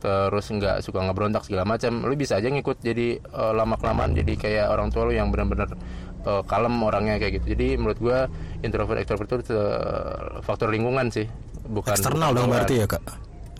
terus 0.00 0.48
nggak 0.48 0.80
suka 0.80 1.04
ngebrontak 1.04 1.44
segala 1.44 1.68
macam 1.68 2.00
lu 2.02 2.16
bisa 2.16 2.40
aja 2.40 2.48
ngikut 2.48 2.80
jadi 2.80 3.20
eh, 3.20 3.52
lama 3.52 3.76
kelamaan 3.76 4.16
jadi 4.16 4.32
kayak 4.34 4.66
orang 4.72 4.88
tua 4.88 5.06
lu 5.06 5.12
yang 5.12 5.28
benar-benar 5.28 5.76
eh, 6.24 6.42
kalem 6.48 6.74
orangnya 6.80 7.20
kayak 7.20 7.40
gitu. 7.40 7.52
Jadi 7.52 7.66
menurut 7.76 7.98
gua 8.00 8.18
introvert 8.64 8.98
extrovert 8.98 9.28
itu 9.44 9.52
eh, 9.52 10.40
faktor 10.40 10.72
lingkungan 10.72 11.12
sih 11.12 11.28
bukan 11.68 11.94
eksternal 11.94 12.32
bukan 12.32 12.38
dong 12.40 12.48
berarti 12.50 12.74
ya 12.80 12.86
kak? 12.88 13.02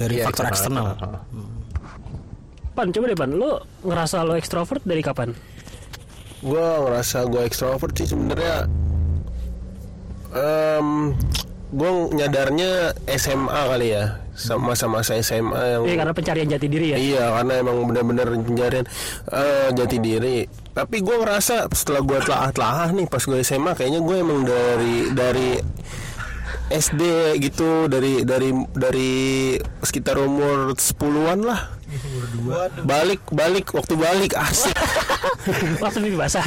Dari 0.01 0.15
Iya, 0.17 0.25
faktor 0.33 0.45
eksternal 0.49 0.97
eksternal. 0.97 1.21
Pan, 2.73 2.89
coba 2.89 3.05
deh 3.13 3.19
Pan, 3.19 3.31
lo 3.37 3.51
ngerasa 3.85 4.25
lo 4.25 4.35
ekstrovert 4.41 4.81
dari 4.89 5.05
kapan? 5.05 5.37
gue 6.41 6.57
ngerasa 6.89 7.29
gue 7.29 7.43
ekstrovert 7.45 7.93
sih 8.01 8.09
sebenarnya 8.09 8.65
em 10.33 11.13
gue 11.71 11.91
nyadarnya 12.17 12.97
SMA 13.13 13.61
kali 13.69 13.93
ya 13.93 14.20
masa-masa 14.57 15.19
SMA 15.21 15.77
yang 15.77 15.83
Iya 15.85 15.95
karena 16.01 16.15
pencarian 16.17 16.49
jati 16.49 16.67
diri 16.67 16.87
ya. 16.95 16.97
Iya 16.97 17.25
karena 17.41 17.53
emang 17.61 17.77
benar-benar 17.89 18.27
pencarian 18.33 18.87
eh, 19.31 19.69
jati 19.77 19.97
diri. 20.01 20.39
Tapi 20.73 20.97
gue 21.03 21.17
ngerasa 21.21 21.69
setelah 21.75 22.01
gue 22.01 22.19
telah-telah 22.25 22.89
nih 22.97 23.07
pas 23.11 23.23
gue 23.23 23.39
SMA 23.45 23.73
kayaknya 23.77 24.01
gue 24.01 24.17
emang 24.17 24.41
dari 24.47 24.97
dari 25.13 25.51
SD 26.71 27.03
gitu 27.43 27.91
dari 27.91 28.23
dari 28.23 28.55
dari 28.71 29.59
sekitar 29.83 30.23
umur 30.23 30.71
10-an 30.79 31.41
lah. 31.43 31.61
Balik 32.87 33.27
balik 33.35 33.75
waktu 33.75 33.99
balik 33.99 34.39
asik. 34.39 34.71
Waktu 35.83 35.99
mimpi 35.99 36.15
basah. 36.15 36.47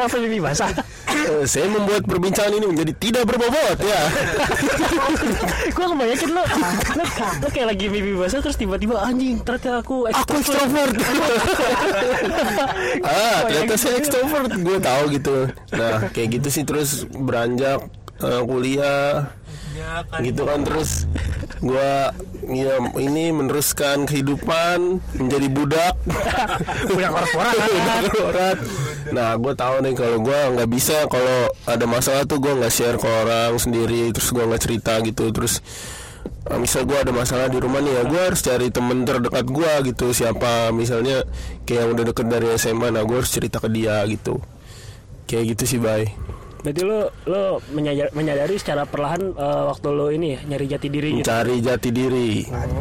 Waktu 0.00 0.16
mimpi 0.24 0.40
basah. 0.40 0.72
Saya 1.52 1.66
membuat 1.70 2.02
perbincangan 2.04 2.52
ini 2.56 2.66
menjadi 2.66 2.92
tidak 2.98 3.22
berbobot 3.28 3.78
ya. 3.80 4.02
gue 5.76 5.86
kebanyakin 5.86 6.30
lo, 6.32 6.42
lo, 6.42 7.04
lo 7.42 7.46
kayak 7.50 7.66
lagi 7.74 7.86
mimpi 7.90 8.12
basah 8.16 8.40
terus 8.40 8.56
tiba-tiba 8.58 9.00
anjing 9.00 9.40
ternyata 9.42 9.80
aku 9.82 10.08
Aku 10.10 10.34
ekstrovert. 10.40 10.94
ah, 13.04 13.38
ternyata 13.46 13.74
saya 13.78 13.94
ekstrovert. 14.00 14.50
Gue 14.60 14.78
tahu 14.80 15.02
gitu. 15.12 15.36
Nah, 15.74 16.08
kayak 16.12 16.40
gitu 16.40 16.48
sih 16.52 16.62
terus 16.64 17.04
beranjak 17.10 17.84
eh, 18.22 18.42
kuliah 18.44 19.28
gitu 20.24 20.42
kan 20.48 20.64
terus 20.64 21.04
gue 21.56 21.92
ya 22.52 22.74
ini 23.00 23.32
meneruskan 23.32 24.04
kehidupan 24.04 25.00
menjadi 25.16 25.46
budak. 25.48 25.94
Budak 26.92 27.10
korporat. 28.12 28.56
Nah 29.12 29.34
gue 29.40 29.52
tahu 29.56 29.74
nih 29.82 29.94
kalau 29.96 30.18
gue 30.20 30.40
nggak 30.56 30.70
bisa 30.70 31.08
kalau 31.08 31.48
ada 31.64 31.84
masalah 31.88 32.22
tuh 32.28 32.38
gue 32.38 32.52
nggak 32.52 32.72
share 32.72 32.98
ke 33.00 33.08
orang 33.08 33.56
sendiri 33.56 34.12
terus 34.12 34.30
gue 34.30 34.44
nggak 34.44 34.62
cerita 34.62 35.00
gitu 35.00 35.32
terus 35.32 35.64
eh, 36.50 36.58
misal 36.60 36.84
gue 36.84 36.98
ada 36.98 37.10
masalah 37.14 37.48
di 37.48 37.58
rumah 37.58 37.80
nih 37.80 37.92
ya 37.98 38.02
gue 38.04 38.20
harus 38.20 38.40
cari 38.44 38.68
temen 38.68 39.06
terdekat 39.08 39.46
gue 39.46 39.72
gitu 39.94 40.12
siapa 40.12 40.70
misalnya 40.70 41.24
kayak 41.64 41.80
yang 41.86 41.90
udah 41.96 42.04
deket 42.12 42.26
dari 42.28 42.46
SMA 42.60 42.92
nah 42.92 43.02
gue 43.02 43.16
harus 43.16 43.32
cerita 43.32 43.58
ke 43.62 43.68
dia 43.72 44.02
gitu. 44.06 44.38
Kayak 45.26 45.58
gitu 45.58 45.64
sih 45.66 45.80
bye 45.82 46.06
Berarti 46.66 46.82
lo 46.82 47.14
lo 47.30 47.42
menyadari, 47.70 48.10
menyadari 48.10 48.58
secara 48.58 48.82
perlahan 48.82 49.22
eh, 49.30 49.64
waktu 49.70 49.86
lo 49.86 50.10
ini 50.10 50.34
ya 50.34 50.40
nyari 50.44 50.66
jati 50.66 50.90
diri 50.90 51.10
gitu. 51.14 51.22
mencari 51.22 51.56
jati 51.62 51.88
diri 51.94 52.30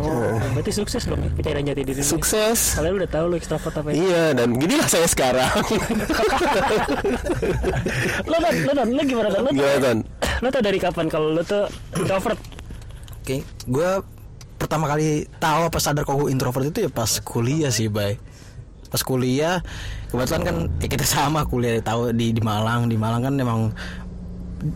Oh, 0.02 0.42
berarti 0.58 0.74
sukses 0.74 1.06
dong 1.06 1.22
ya, 1.22 1.30
pencarian 1.30 1.66
jati 1.70 1.82
diri. 1.86 2.02
ini. 2.02 2.10
sukses 2.10 2.74
Kalian 2.74 2.98
udah 2.98 3.10
tahu 3.14 3.26
lo 3.30 3.36
ekstrovert 3.38 3.76
apa 3.78 3.90
ya? 3.90 3.96
Iya 3.96 4.24
dan 4.34 4.58
ginilah 4.58 4.90
saya 4.90 5.06
sekarang 5.06 5.54
Lo 8.26 8.38
dan 8.42 8.54
lo 8.58 8.72
dan 8.74 8.88
lo 8.90 9.02
gimana 9.04 9.30
dan 9.30 9.42
lo? 9.44 9.50
Gimana 9.54 9.78
Ton? 9.78 9.98
Lo 10.42 10.48
tau 10.50 10.64
dari 10.64 10.80
kapan 10.82 11.06
kalau 11.06 11.30
lo 11.30 11.42
tuh 11.42 11.70
introvert? 11.94 12.40
Oke, 13.22 13.38
gue 13.66 13.90
pertama 14.56 14.86
kali 14.88 15.30
tahu 15.38 15.62
apa 15.68 15.78
sadar 15.78 16.04
kalau 16.04 16.26
gue 16.26 16.34
introvert 16.34 16.66
itu 16.66 16.86
ya 16.86 16.90
pas 16.90 17.22
kuliah 17.22 17.70
sih, 17.70 17.86
bay. 17.86 18.18
Pas 18.86 19.02
kuliah, 19.02 19.60
kebetulan 20.16 20.44
kan 20.48 20.58
ya 20.80 20.88
kita 20.88 21.06
sama 21.06 21.44
kuliah 21.44 21.78
tahu 21.84 22.16
di 22.16 22.32
di 22.32 22.42
Malang, 22.42 22.88
di 22.88 22.96
Malang 22.96 23.22
kan 23.28 23.34
emang 23.36 23.62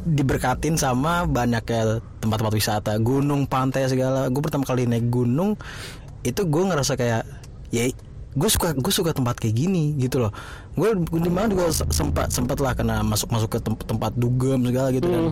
diberkatin 0.06 0.78
sama 0.78 1.26
banyak 1.26 1.64
ya 1.66 1.98
tempat-tempat 2.22 2.54
wisata, 2.54 2.92
gunung, 3.02 3.48
pantai 3.50 3.90
segala. 3.90 4.28
Gue 4.30 4.44
pertama 4.44 4.68
kali 4.68 4.86
naik 4.86 5.10
gunung 5.10 5.58
itu 6.22 6.44
gue 6.46 6.64
ngerasa 6.68 7.00
kayak 7.00 7.24
ya 7.72 7.88
gue 8.30 8.50
suka 8.52 8.78
gue 8.78 8.94
suka 8.94 9.16
tempat 9.16 9.40
kayak 9.40 9.56
gini 9.58 9.98
gitu 9.98 10.22
loh. 10.22 10.32
Gue 10.78 10.94
di 11.00 11.32
mana 11.32 11.50
juga 11.50 11.74
se- 11.74 11.90
sempat 11.90 12.30
sempat 12.30 12.62
lah 12.62 12.78
kena 12.78 13.02
masuk 13.02 13.34
masuk 13.34 13.58
ke 13.58 13.60
tem- 13.64 13.82
tempat 13.88 14.14
dugem 14.14 14.62
segala 14.68 14.94
gitu 14.94 15.08
kan. 15.10 15.24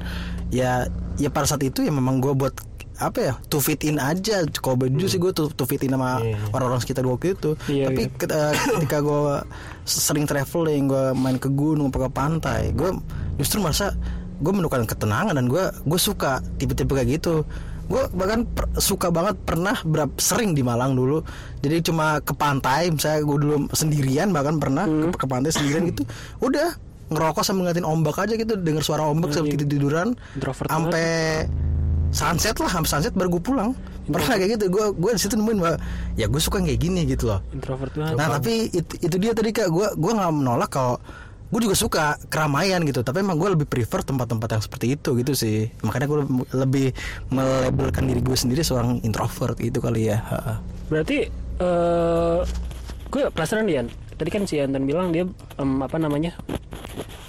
Ya 0.50 0.90
ya 1.22 1.30
pada 1.30 1.46
saat 1.46 1.62
itu 1.62 1.86
ya 1.86 1.94
memang 1.94 2.18
gue 2.24 2.34
buat 2.34 2.56
apa 2.98 3.20
ya 3.22 3.34
to 3.48 3.62
fit 3.62 3.82
in 3.86 4.02
aja. 4.02 4.42
Kalau 4.50 4.76
baju 4.76 5.06
sih 5.06 5.22
gue 5.22 5.30
to, 5.30 5.50
to 5.54 5.64
fit 5.64 5.82
in 5.86 5.94
sama 5.94 6.18
orang-orang 6.50 6.82
sekitar 6.82 7.06
waktu 7.06 7.38
itu. 7.38 7.54
Iya, 7.70 7.90
tapi 7.90 8.02
iya. 8.06 8.14
ket- 8.14 8.34
eh, 8.34 8.54
ketika 8.82 8.98
gue 9.02 9.38
sering 9.86 10.26
traveling 10.26 10.90
gue 10.90 11.06
main 11.14 11.38
ke 11.38 11.48
gunung 11.48 11.94
ke 11.94 12.00
pantai 12.10 12.74
gue 12.74 12.92
justru 13.38 13.62
merasa 13.62 13.94
gue 14.38 14.52
menemukan 14.54 14.86
ketenangan 14.86 15.34
dan 15.34 15.46
gue 15.46 15.64
gue 15.86 16.00
suka 16.02 16.42
tipe-tipe 16.58 16.90
kayak 16.92 17.22
gitu. 17.22 17.46
Gue 17.88 18.04
bahkan 18.12 18.44
per- 18.44 18.68
suka 18.84 19.08
banget 19.08 19.40
pernah 19.48 19.80
berap, 19.88 20.12
sering 20.20 20.52
di 20.52 20.60
Malang 20.60 20.92
dulu. 20.92 21.24
Jadi 21.64 21.88
cuma 21.88 22.20
ke 22.20 22.36
pantai 22.36 22.92
misalnya 22.92 23.24
gue 23.24 23.38
dulu 23.48 23.56
sendirian 23.72 24.34
bahkan 24.36 24.60
pernah 24.60 24.84
ke, 24.84 25.16
ke 25.16 25.26
pantai 25.26 25.56
sendirian 25.56 25.88
gitu 25.88 26.04
udah 26.44 26.76
ngerokok 27.08 27.40
sambil 27.40 27.64
ngeliatin 27.64 27.88
ombak 27.88 28.20
aja 28.20 28.36
gitu 28.36 28.60
denger 28.60 28.84
suara 28.84 29.08
ombak 29.08 29.32
sambil 29.32 29.56
tidur 29.56 29.68
tiduran 29.72 30.08
sampai 30.68 31.48
sunset 32.12 32.56
lah 32.58 32.70
sampai 32.72 32.90
sunset 32.90 33.14
baru 33.14 33.38
gue 33.38 33.44
pulang. 33.44 33.72
Pernah 34.08 34.40
kayak 34.40 34.56
gitu 34.56 34.66
gue 34.72 34.86
gue 34.96 35.12
di 35.16 35.20
situ 35.20 35.36
nemuin 35.36 35.58
bahwa 35.60 35.76
ya 36.16 36.26
gue 36.32 36.42
suka 36.42 36.64
kayak 36.64 36.80
gini 36.80 37.04
gitu 37.04 37.28
loh. 37.28 37.40
Introvert 37.52 37.92
banget 37.94 38.16
Nah 38.16 38.28
tapi 38.40 38.72
itu, 38.72 38.94
itu 39.04 39.16
dia 39.20 39.32
tadi 39.36 39.52
kak. 39.52 39.68
Gue 39.68 39.88
gue 39.96 40.12
nggak 40.16 40.32
menolak 40.32 40.72
kalau 40.72 40.96
gue 41.48 41.60
juga 41.64 41.76
suka 41.76 42.04
keramaian 42.32 42.84
gitu. 42.88 43.04
Tapi 43.04 43.24
emang 43.24 43.36
gue 43.36 43.52
lebih 43.52 43.68
prefer 43.68 44.04
tempat-tempat 44.04 44.48
yang 44.60 44.64
seperti 44.64 44.96
itu 44.96 45.16
gitu 45.20 45.36
sih. 45.36 45.68
Makanya 45.84 46.08
gue 46.08 46.20
lebih 46.56 46.88
melabelkan 47.32 48.08
diri 48.08 48.24
gue 48.24 48.38
sendiri 48.40 48.64
seorang 48.64 49.04
introvert 49.04 49.60
gitu 49.60 49.84
kali 49.84 50.12
ya. 50.12 50.24
Berarti 50.88 51.28
eh 51.60 52.40
gue 53.08 53.22
penasaran 53.32 53.68
nih 53.68 53.76
Yan. 53.84 53.88
Tadi 54.18 54.30
kan 54.34 54.44
si 54.50 54.58
Anton 54.58 54.90
bilang 54.90 55.14
dia 55.14 55.30
em, 55.62 55.72
apa 55.84 56.02
namanya 56.02 56.34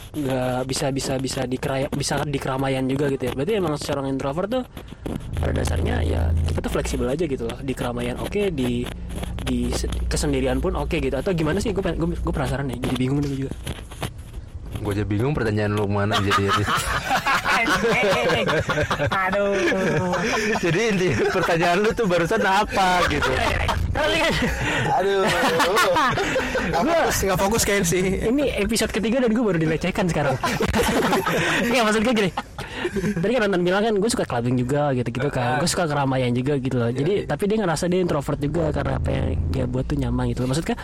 nggak 0.09 0.64
bisa 0.64 0.88
bisa 0.88 1.21
bisa 1.21 1.44
dikeraya 1.44 1.87
bisa 1.92 2.25
di 2.25 2.38
keramaian 2.40 2.85
juga 2.88 3.12
gitu 3.12 3.29
ya. 3.29 3.33
Berarti 3.37 3.53
emang 3.57 3.75
seorang 3.77 4.07
introvert 4.09 4.49
tuh 4.49 4.64
pada 5.38 5.53
dasarnya 5.55 6.03
ya 6.03 6.23
kita 6.49 6.59
tuh 6.64 6.73
fleksibel 6.73 7.07
aja 7.09 7.25
gitu 7.29 7.44
loh. 7.44 7.59
Di 7.61 7.73
keramaian 7.77 8.16
oke, 8.21 8.51
di 8.53 8.83
di 9.44 9.73
se- 9.73 9.88
kesendirian 10.09 10.61
pun 10.61 10.77
oke 10.77 10.97
gitu. 11.01 11.14
Atau 11.16 11.33
gimana 11.33 11.61
sih? 11.61 11.73
Gue 11.73 11.85
gue, 11.85 12.33
penasaran 12.33 12.68
nih. 12.68 12.79
Jadi 12.81 12.97
bingung 12.97 13.21
juga. 13.25 13.53
Gue 14.78 14.92
aja 14.94 15.04
bingung 15.04 15.35
pertanyaan 15.35 15.74
lu 15.74 15.88
mana 15.90 16.20
jadi. 16.22 16.44
Aduh. 19.26 19.59
jadi 20.62 20.81
inti 20.94 21.09
pertanyaan 21.35 21.83
lu 21.83 21.90
tuh 21.90 22.07
barusan 22.07 22.42
apa 22.46 23.02
gitu. 23.11 23.31
Aduh, 24.98 25.26
fokus, 26.70 27.16
nggak 27.26 27.38
fokus 27.38 27.62
kayak 27.66 27.83
sih. 27.83 28.31
ini 28.31 28.54
episode 28.54 28.94
ketiga 28.94 29.26
dan 29.26 29.35
gue 29.35 29.42
baru 29.42 29.59
dilecehkan 29.59 30.07
sekarang. 30.07 30.38
Iya 31.66 31.83
maksud 31.83 32.07
gue 32.07 32.14
gini. 32.14 32.31
Tadi 33.18 33.33
kan 33.35 33.42
Anton 33.50 33.62
bilang 33.66 33.83
kan 33.83 33.94
gue 33.98 34.11
suka 34.11 34.24
clubbing 34.24 34.54
juga 34.54 34.94
gitu-gitu 34.94 35.28
kan. 35.35 35.59
Gue 35.59 35.68
suka 35.68 35.90
keramaian 35.90 36.31
juga 36.31 36.54
gitu 36.62 36.78
loh. 36.78 36.90
Jadi 36.94 37.26
tapi 37.26 37.50
dia 37.50 37.59
ngerasa 37.59 37.90
dia 37.90 38.00
introvert 38.00 38.38
juga 38.38 38.70
karena 38.70 39.02
apa 39.02 39.09
yang 39.11 39.26
dia 39.50 39.64
buat 39.66 39.85
tuh 39.90 39.98
nyaman 39.98 40.31
gitu 40.31 40.46
loh. 40.46 40.54
Maksudnya 40.54 40.78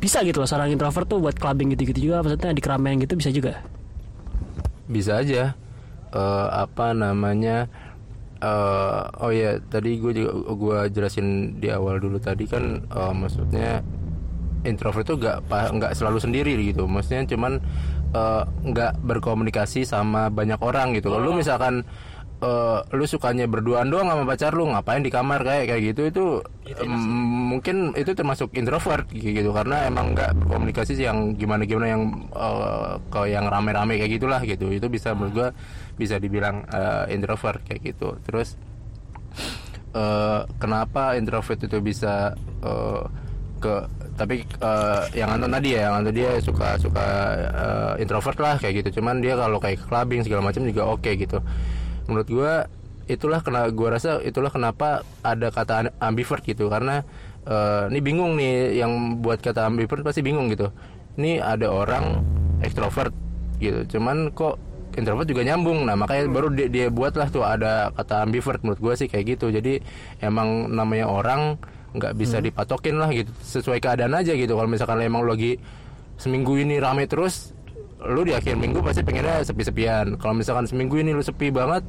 bisa 0.00 0.24
gitu 0.24 0.40
loh 0.40 0.48
seorang 0.48 0.72
introvert 0.72 1.04
tuh 1.06 1.20
buat 1.20 1.36
clubbing 1.36 1.76
gitu-gitu 1.76 2.10
juga 2.10 2.24
maksudnya 2.24 2.56
di 2.56 2.62
keramaian 2.64 2.96
gitu 2.98 3.14
bisa 3.20 3.30
juga. 3.30 3.60
Bisa 4.88 5.20
aja. 5.20 5.54
Eh, 6.10 6.46
apa 6.50 6.96
namanya? 6.96 7.68
eh 8.40 9.02
oh 9.20 9.28
ya 9.28 9.60
tadi 9.68 10.00
gue 10.00 10.16
juga 10.16 10.32
gue 10.32 10.78
jelasin 10.96 11.60
di 11.60 11.68
awal 11.68 12.00
dulu 12.00 12.16
tadi 12.16 12.48
kan 12.48 12.80
eh, 12.88 13.12
maksudnya 13.12 13.84
introvert 14.64 15.04
itu 15.04 15.20
nggak 15.20 15.44
pa- 15.44 15.68
nggak 15.68 15.92
selalu 15.92 16.24
sendiri 16.24 16.56
gitu 16.64 16.88
maksudnya 16.88 17.28
cuman 17.28 17.60
nggak 18.64 18.96
berkomunikasi 19.04 19.84
sama 19.84 20.32
banyak 20.32 20.56
orang 20.64 20.96
gitu 20.96 21.12
kalau 21.12 21.30
lu 21.30 21.32
misalkan 21.36 21.84
eh, 22.40 22.78
lu 22.96 23.04
sukanya 23.04 23.44
berduaan 23.44 23.92
doang 23.92 24.08
sama 24.08 24.24
pacar 24.24 24.56
lu 24.56 24.64
ngapain 24.72 25.04
di 25.04 25.12
kamar 25.12 25.44
kayak 25.44 25.64
kayak 25.68 25.82
gitu. 25.92 26.02
Itu 26.08 26.24
em, 26.80 26.92
mungkin 27.52 27.92
itu 27.94 28.16
termasuk 28.16 28.52
introvert 28.56 29.04
gitu. 29.12 29.52
Karena 29.52 29.86
emang 29.86 30.16
nggak 30.16 30.40
berkomunikasi 30.44 30.96
sih 30.96 31.04
yang 31.04 31.36
gimana 31.36 31.68
gimana 31.68 31.86
yang 31.92 32.02
eh, 32.32 32.92
ke 33.12 33.20
yang 33.28 33.44
rame-rame 33.46 34.00
kayak 34.00 34.12
gitulah 34.16 34.40
gitu. 34.44 34.72
Itu 34.72 34.88
bisa 34.88 35.12
menurut 35.12 35.32
gua 35.36 35.48
bisa 36.00 36.16
dibilang 36.16 36.64
eh, 36.72 37.12
introvert 37.12 37.60
kayak 37.68 37.80
gitu. 37.94 38.16
Terus 38.24 38.56
eh, 39.94 40.40
kenapa 40.56 41.14
introvert 41.20 41.60
itu 41.60 41.78
bisa 41.84 42.32
eh, 42.64 43.02
ke 43.60 43.74
tapi 44.16 44.44
eh, 44.44 45.02
yang 45.16 45.36
Anton 45.36 45.52
tadi 45.52 45.76
ya 45.76 45.88
yang 45.92 46.00
Anton 46.00 46.12
dia 46.16 46.40
suka 46.40 46.80
suka 46.80 47.06
eh, 47.36 47.92
introvert 48.00 48.38
lah 48.40 48.56
kayak 48.56 48.80
gitu. 48.84 49.00
Cuman 49.00 49.20
dia 49.20 49.36
kalau 49.36 49.60
kayak 49.60 49.84
clubbing 49.84 50.24
segala 50.24 50.48
macam 50.48 50.64
juga 50.64 50.88
oke 50.88 51.12
gitu 51.20 51.40
menurut 52.10 52.28
gua 52.28 52.52
itulah 53.06 53.42
kena 53.42 53.70
gua 53.70 53.98
rasa 53.98 54.18
itulah 54.22 54.50
kenapa 54.50 55.06
ada 55.22 55.48
kata 55.54 55.94
ambivert 56.02 56.42
gitu. 56.42 56.66
Karena 56.66 57.06
eh, 57.46 57.88
ini 57.88 58.00
bingung 58.02 58.34
nih 58.34 58.82
yang 58.82 59.22
buat 59.22 59.38
kata 59.38 59.70
ambivert 59.70 60.02
pasti 60.02 60.20
bingung 60.20 60.50
gitu. 60.50 60.74
Ini 61.16 61.38
ada 61.38 61.70
orang 61.70 62.22
ekstrovert 62.66 63.14
gitu. 63.62 63.96
Cuman 63.96 64.34
kok 64.34 64.58
introvert 64.98 65.28
juga 65.28 65.42
nyambung. 65.46 65.86
Nah 65.86 65.94
makanya 65.94 66.26
baru 66.30 66.48
dia, 66.50 66.66
dia 66.66 66.86
buatlah 66.90 67.28
tuh 67.30 67.46
ada 67.46 67.94
kata 67.94 68.26
ambivert. 68.26 68.60
Menurut 68.66 68.80
gue 68.82 68.94
sih 68.98 69.08
kayak 69.08 69.38
gitu. 69.38 69.54
Jadi 69.54 69.78
emang 70.20 70.70
namanya 70.70 71.06
orang 71.06 71.56
nggak 71.90 72.14
bisa 72.14 72.38
dipatokin 72.38 72.98
lah 72.98 73.10
gitu. 73.10 73.30
Sesuai 73.42 73.78
keadaan 73.78 74.14
aja 74.14 74.34
gitu. 74.34 74.54
Kalau 74.54 74.70
misalkan 74.70 75.02
emang 75.02 75.26
lagi 75.26 75.58
seminggu 76.20 76.52
ini 76.60 76.76
rame 76.76 77.08
terus 77.08 77.56
lu 78.02 78.22
di 78.22 78.32
akhir 78.32 78.54
minggu 78.54 78.80
pasti 78.80 79.00
pengennya 79.00 79.42
sepi-sepian 79.42 80.16
kalau 80.16 80.32
misalkan 80.32 80.64
seminggu 80.64 80.96
ini 80.96 81.10
lu 81.10 81.20
sepi 81.20 81.48
banget 81.48 81.84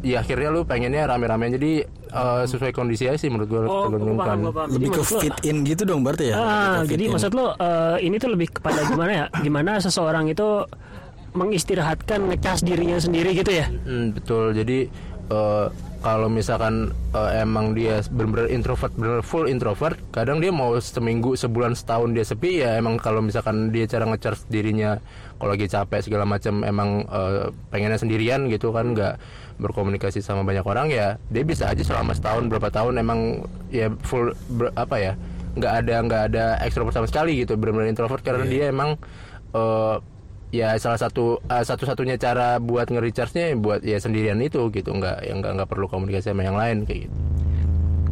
ya 0.00 0.18
akhirnya 0.18 0.48
lu 0.48 0.62
pengennya 0.62 1.06
rame-rame 1.06 1.50
jadi 1.52 1.72
eh, 2.08 2.42
sesuai 2.44 2.70
kondisi 2.70 3.06
aja 3.06 3.16
sih 3.16 3.26
menurut 3.26 3.48
gue 3.48 3.60
Oh, 3.60 3.86
gue 3.88 3.98
paham, 4.14 4.38
gue 4.40 4.52
paham. 4.52 4.68
Jadi 4.68 4.74
Lebih 4.76 4.88
ke 4.88 5.00
maksud 5.00 5.12
lo- 5.12 5.20
fit 5.20 5.36
in 5.44 5.56
gitu 5.62 5.82
dong 5.82 6.00
berarti 6.00 6.24
ya. 6.30 6.34
Ah, 6.34 6.46
ke 6.46 6.50
fit 6.84 6.90
jadi 6.92 7.04
in. 7.04 7.10
maksud 7.12 7.30
lo 7.32 7.46
eh, 7.52 7.96
ini 8.00 8.16
tuh 8.16 8.30
lebih 8.30 8.48
kepada 8.52 8.80
gimana 8.84 9.10
ya? 9.12 9.24
Gimana 9.36 9.70
seseorang 9.78 10.26
itu 10.26 10.46
mengistirahatkan 11.32 12.20
ngecas 12.26 12.62
dirinya 12.62 12.96
sendiri 12.96 13.30
gitu 13.32 13.50
ya? 13.52 13.66
Hmm, 13.68 14.10
betul. 14.12 14.50
Jadi 14.52 14.88
eh, 15.28 15.66
kalau 15.98 16.30
misalkan 16.30 16.94
eh, 17.10 17.42
emang 17.42 17.74
dia 17.74 17.98
benar-benar 18.06 18.48
introvert, 18.54 18.92
benar 18.94 19.20
full 19.26 19.50
introvert, 19.50 19.98
kadang 20.14 20.38
dia 20.38 20.54
mau 20.54 20.78
seminggu, 20.78 21.34
sebulan, 21.34 21.74
setahun 21.74 22.14
dia 22.14 22.22
sepi 22.22 22.62
ya 22.62 22.78
emang 22.78 23.02
kalau 23.02 23.18
misalkan 23.18 23.74
dia 23.74 23.84
cara 23.90 24.06
ngecharge 24.06 24.46
dirinya 24.46 25.02
kalau 25.38 25.54
lagi 25.54 25.66
capek 25.66 26.00
segala 26.06 26.24
macam 26.26 26.62
emang 26.62 27.02
eh, 27.06 27.50
pengennya 27.70 27.98
sendirian 27.98 28.46
gitu 28.50 28.70
kan 28.70 28.94
nggak 28.94 29.18
berkomunikasi 29.58 30.22
sama 30.22 30.46
banyak 30.46 30.62
orang 30.62 30.86
ya 30.90 31.18
dia 31.34 31.42
bisa 31.42 31.66
aja 31.66 31.82
selama 31.82 32.14
setahun 32.14 32.46
berapa 32.46 32.70
tahun 32.70 32.94
emang 33.02 33.42
ya 33.74 33.90
full 34.06 34.30
ber- 34.54 34.70
apa 34.78 34.96
ya 35.02 35.12
nggak 35.58 35.72
ada 35.82 35.94
nggak 36.06 36.22
ada 36.30 36.44
ekstrovert 36.62 36.94
sama 36.94 37.10
sekali 37.10 37.42
gitu 37.42 37.58
benar-benar 37.58 37.90
introvert 37.90 38.22
karena 38.22 38.46
dia 38.46 38.70
emang 38.70 38.94
eh, 39.50 39.96
ya 40.48 40.76
salah 40.80 40.96
satu 40.96 41.44
eh, 41.44 41.64
satu-satunya 41.64 42.16
cara 42.16 42.56
buat 42.56 42.88
nge-recharge-nya 42.88 43.56
buat 43.60 43.84
ya 43.84 44.00
sendirian 44.00 44.40
itu 44.40 44.72
gitu 44.72 44.90
nggak 44.96 45.28
yang 45.28 45.44
nggak 45.44 45.52
nggak 45.60 45.68
perlu 45.68 45.86
komunikasi 45.86 46.32
sama 46.32 46.44
yang 46.44 46.56
lain 46.56 46.88
kayak 46.88 47.08
gitu 47.08 47.16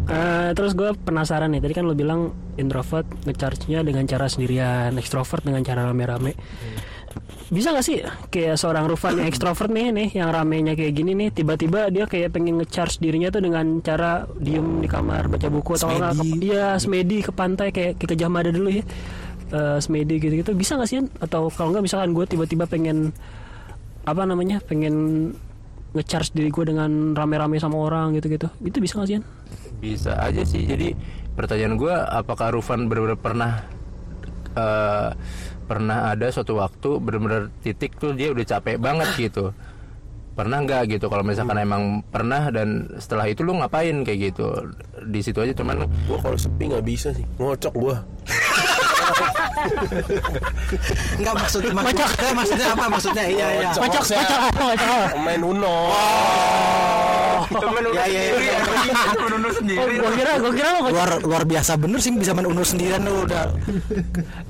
Eh, 0.07 0.51
terus 0.55 0.79
gue 0.79 0.94
penasaran 0.94 1.51
nih, 1.51 1.59
tadi 1.59 1.75
kan 1.75 1.83
lo 1.83 1.99
bilang 1.99 2.31
introvert 2.55 3.11
ngecharge-nya 3.27 3.83
dengan 3.83 4.07
cara 4.07 4.31
sendirian, 4.31 4.94
extrovert 4.94 5.42
dengan 5.42 5.66
cara 5.66 5.83
rame-rame. 5.83 6.38
Bisa 7.51 7.75
gak 7.75 7.83
sih 7.83 8.03
kayak 8.31 8.55
seorang 8.55 8.87
Rufan 8.87 9.18
yang 9.18 9.27
extrovert 9.27 9.66
nih 9.66 9.90
nih, 9.90 10.09
yang 10.14 10.31
ramenya 10.31 10.79
kayak 10.79 10.94
gini 10.94 11.18
nih, 11.18 11.35
tiba-tiba 11.35 11.90
dia 11.90 12.07
kayak 12.07 12.38
pengen 12.38 12.62
ngecharge 12.62 13.03
dirinya 13.03 13.35
tuh 13.35 13.42
dengan 13.42 13.83
cara 13.83 14.31
diem 14.38 14.79
di 14.79 14.87
kamar 14.87 15.27
baca 15.27 15.49
buku 15.51 15.75
atau 15.75 15.90
Semedi. 15.90 16.38
dia 16.38 16.79
semedi 16.79 17.27
ke 17.27 17.33
pantai 17.35 17.75
kayak 17.75 17.99
kayak 17.99 18.11
ke 18.14 18.16
Jamada 18.18 18.55
dulu 18.55 18.70
ya. 18.70 18.87
Eh, 19.46 19.78
semedi 19.78 20.18
gitu-gitu 20.18 20.59
bisa 20.59 20.74
gak 20.74 20.90
sih 20.90 20.98
atau 21.22 21.46
kalau 21.54 21.70
enggak 21.70 21.87
misalkan 21.87 22.11
gue 22.11 22.26
tiba-tiba 22.26 22.66
pengen 22.66 23.14
apa 24.02 24.26
namanya 24.26 24.59
pengen 24.59 25.30
ngecharge 25.94 26.35
diri 26.35 26.50
gue 26.50 26.66
dengan 26.66 27.14
rame-rame 27.14 27.62
sama 27.62 27.78
orang 27.78 28.18
gitu-gitu 28.18 28.50
itu 28.66 28.82
bisa 28.82 28.98
gak 28.98 29.06
sih 29.06 29.22
bisa 29.78 30.18
aja 30.18 30.42
sih. 30.42 30.66
Jadi 30.66 30.98
pertanyaan 31.38 31.78
gue 31.78 31.94
apakah 31.94 32.59
Rufan 32.59 32.90
benar-benar 32.90 33.22
pernah 33.22 33.52
eh, 34.59 35.11
pernah 35.66 36.11
ada 36.11 36.26
suatu 36.35 36.59
waktu 36.59 36.98
benar-benar 36.98 37.54
titik 37.62 38.02
tuh 38.02 38.18
dia 38.18 38.35
udah 38.35 38.42
capek 38.42 38.82
banget 38.82 39.30
gitu? 39.30 39.54
Pernah 40.35 40.66
nggak 40.66 40.98
gitu? 40.98 41.06
Kalau 41.06 41.22
misalkan 41.22 41.56
emang 41.56 42.02
pernah 42.11 42.50
dan 42.50 42.98
setelah 42.98 43.30
itu 43.30 43.46
lu 43.46 43.56
ngapain 43.56 44.02
kayak 44.02 44.35
gitu? 44.35 44.74
Di 45.06 45.22
situ 45.22 45.38
aja 45.38 45.54
cuman 45.54 45.87
Gua 46.11 46.18
kalau 46.18 46.35
sepi 46.35 46.66
nggak 46.66 46.85
bisa 46.85 47.14
sih, 47.14 47.24
ngocok 47.38 47.72
gua. 47.78 48.02
Enggak 51.16 51.35
maksud 51.37 51.62
maksud, 51.73 52.07
eh, 52.21 52.35
maksudnya 52.35 52.66
apa 52.75 52.85
maksudnya? 52.90 53.25
Iya 53.27 53.47
iya. 53.61 53.71
Kocok. 53.75 54.03
Kocok, 54.03 54.40
apa, 54.51 54.62
kocok 54.75 54.88
apa? 54.88 55.07
Main 55.23 55.42
Uno. 55.42 55.77
Iya 57.47 58.05
iya 58.11 58.23
iya. 58.37 58.59
Oh, 59.77 59.87
gua 59.87 60.11
kira, 60.14 60.33
gua 60.42 60.53
kira 60.53 60.69
lo. 60.75 60.81
Luar 60.90 61.11
luar 61.23 61.42
biasa 61.47 61.79
bener 61.79 61.99
sih 62.03 62.11
bisa 62.14 62.35
main 62.35 62.49
uno 62.49 62.62
sendirian 62.66 63.03
lu 63.07 63.23
udah. 63.23 63.55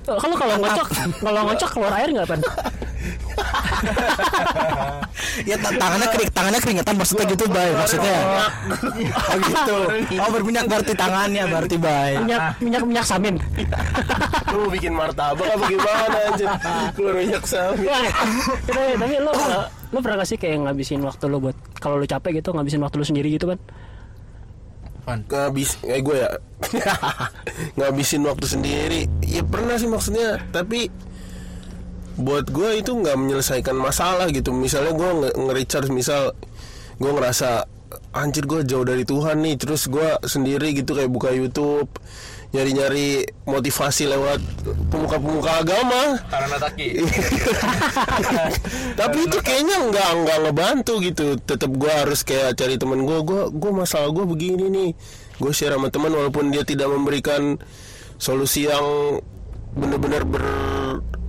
Kalau 0.07 0.37
kalau 0.37 0.55
ngocok, 0.61 0.87
kalau 1.21 1.41
ngocok 1.51 1.71
keluar 1.77 1.93
air 2.01 2.09
nggak 2.13 2.27
pan? 2.29 2.41
Ya 5.45 5.57
ta- 5.61 5.75
tangannya 5.75 6.09
kering, 6.11 6.31
tangannya 6.33 6.61
keringetan 6.61 6.95
maksudnya 6.97 7.25
gitu 7.29 7.45
bay 7.49 7.71
maksudnya. 7.73 8.17
Oh 9.27 9.39
gitu. 9.39 9.79
Oh 10.17 10.31
berminyak 10.33 10.67
berarti 10.67 10.93
tangannya 10.97 11.45
berarti 11.47 11.77
bay. 11.77 12.19
Minyak 12.21 12.61
minyak 12.61 12.83
minyak 12.85 13.07
samin. 13.07 13.37
Lu 14.53 14.67
mau 14.67 14.71
bikin 14.71 14.93
martabak 14.97 15.47
apa 15.47 15.65
gimana 15.69 16.19
aja? 16.33 16.47
Keluar 16.97 17.15
minyak 17.19 17.45
sapi. 17.45 17.85
Ya, 17.85 17.99
tapi 18.97 19.15
lo 19.21 19.31
kalau 19.33 19.63
Lo 19.95 19.99
pernah 20.03 20.19
gak 20.19 20.29
sih 20.29 20.39
kayak 20.41 20.67
ngabisin 20.67 20.99
waktu 21.07 21.31
lo 21.31 21.39
buat 21.39 21.57
kalau 21.79 22.01
lo 22.01 22.07
capek 22.07 22.43
gitu 22.43 22.51
ngabisin 22.51 22.83
waktu 22.83 22.97
lo 22.99 23.05
sendiri 23.07 23.29
gitu 23.31 23.55
kan? 23.55 23.59
Van 25.07 25.23
ngabis 25.23 25.79
eh 25.87 26.03
gue 26.03 26.19
ya 26.19 26.31
ngabisin 27.79 28.27
waktu 28.27 28.47
sendiri 28.51 29.07
ya 29.23 29.47
pernah 29.47 29.79
sih 29.79 29.87
maksudnya 29.87 30.43
tapi 30.51 30.91
buat 32.17 32.49
gue 32.49 32.81
itu 32.81 32.97
nggak 32.97 33.17
menyelesaikan 33.17 33.77
masalah 33.77 34.33
gitu. 34.33 34.51
Misalnya 34.51 34.97
gue 34.97 35.11
nge- 35.25 35.37
nge-recharge 35.37 35.93
misal 35.93 36.33
gue 36.97 37.11
ngerasa 37.13 37.69
anjir 38.17 38.49
gue 38.49 38.65
jauh 38.65 38.85
dari 38.85 39.05
Tuhan 39.05 39.37
nih. 39.45 39.61
Terus 39.61 39.87
gue 39.87 40.17
sendiri 40.25 40.73
gitu 40.73 40.97
kayak 40.97 41.13
buka 41.13 41.31
YouTube 41.31 41.93
nyari-nyari 42.55 43.27
motivasi 43.45 44.09
lewat 44.09 44.41
pemuka-pemuka 44.89 45.61
agama. 45.61 46.17
Karena 46.25 46.57
taki 46.57 46.89
tapi 49.01 49.19
itu 49.29 49.39
kayaknya 49.45 49.77
nggak 49.93 50.09
nggak 50.25 50.39
ngebantu 50.49 50.95
gitu. 51.05 51.37
Tetap 51.37 51.69
gue 51.69 51.93
harus 51.93 52.25
kayak 52.25 52.57
cari 52.57 52.81
temen 52.81 53.05
gue 53.05 53.19
gue 53.23 53.43
gue 53.53 53.73
masalah 53.77 54.09
gue 54.09 54.25
begini 54.25 54.73
nih. 54.73 54.91
Gue 55.37 55.53
share 55.53 55.77
sama 55.77 55.93
teman 55.93 56.17
walaupun 56.17 56.49
dia 56.49 56.65
tidak 56.65 56.89
memberikan 56.89 57.61
solusi 58.17 58.65
yang 58.65 59.21
bener-bener 59.77 60.25
ber 60.25 60.45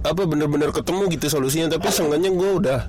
apa 0.08 0.22
bener-bener 0.24 0.72
ketemu 0.72 1.12
gitu 1.12 1.28
solusinya 1.28 1.76
tapi 1.76 1.92
seenggaknya 1.92 2.32
gue 2.32 2.50
udah 2.64 2.80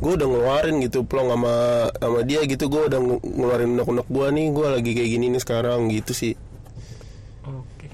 gue 0.00 0.12
udah 0.16 0.26
ngeluarin 0.26 0.80
gitu 0.80 1.04
plong 1.04 1.28
sama 1.28 1.54
sama 1.92 2.20
dia 2.24 2.40
gitu 2.48 2.72
gue 2.72 2.88
udah 2.88 2.98
nge- 2.98 3.24
ngeluarin 3.36 3.68
unek-unek 3.76 4.06
gue 4.08 4.26
nih 4.32 4.46
gue 4.48 4.66
lagi 4.80 4.90
kayak 4.96 5.10
gini 5.12 5.26
nih 5.36 5.42
sekarang 5.44 5.92
gitu 5.92 6.12
sih 6.16 6.32
Oke. 7.44 7.88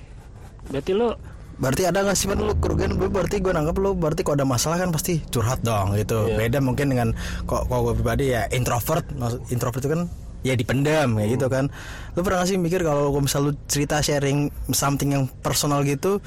Berarti 0.71 0.93
lo 0.95 1.19
Berarti 1.57 1.89
ada 1.89 2.05
gak 2.05 2.21
sih 2.21 2.29
lu 2.29 2.53
kerugian 2.61 3.01
gue 3.01 3.09
berarti 3.09 3.41
gue 3.41 3.49
nanggap 3.49 3.81
lu 3.81 3.97
berarti 3.97 4.21
kalau 4.21 4.37
ada 4.37 4.45
masalah 4.45 4.77
kan 4.77 4.93
pasti 4.93 5.25
curhat 5.33 5.65
dong 5.65 5.97
gitu. 5.97 6.29
Iya. 6.29 6.37
Beda 6.37 6.59
mungkin 6.61 6.93
dengan 6.93 7.09
kok 7.49 7.73
kalau 7.73 7.91
gue 7.91 7.95
pribadi 7.97 8.37
ya 8.37 8.45
introvert. 8.53 9.09
Introvert 9.49 9.81
itu 9.81 9.89
kan 9.89 10.01
ya 10.45 10.53
dipendam 10.53 11.17
kayak 11.17 11.41
gitu 11.41 11.49
kan. 11.49 11.73
Lu 12.13 12.21
pernah 12.21 12.45
gak 12.45 12.53
sih 12.53 12.61
mikir 12.61 12.85
kalau 12.85 13.09
gua 13.09 13.25
misal 13.25 13.49
lu 13.49 13.53
cerita 13.73 14.05
sharing 14.05 14.53
something 14.77 15.17
yang 15.17 15.25
personal 15.41 15.81
gitu 15.81 16.21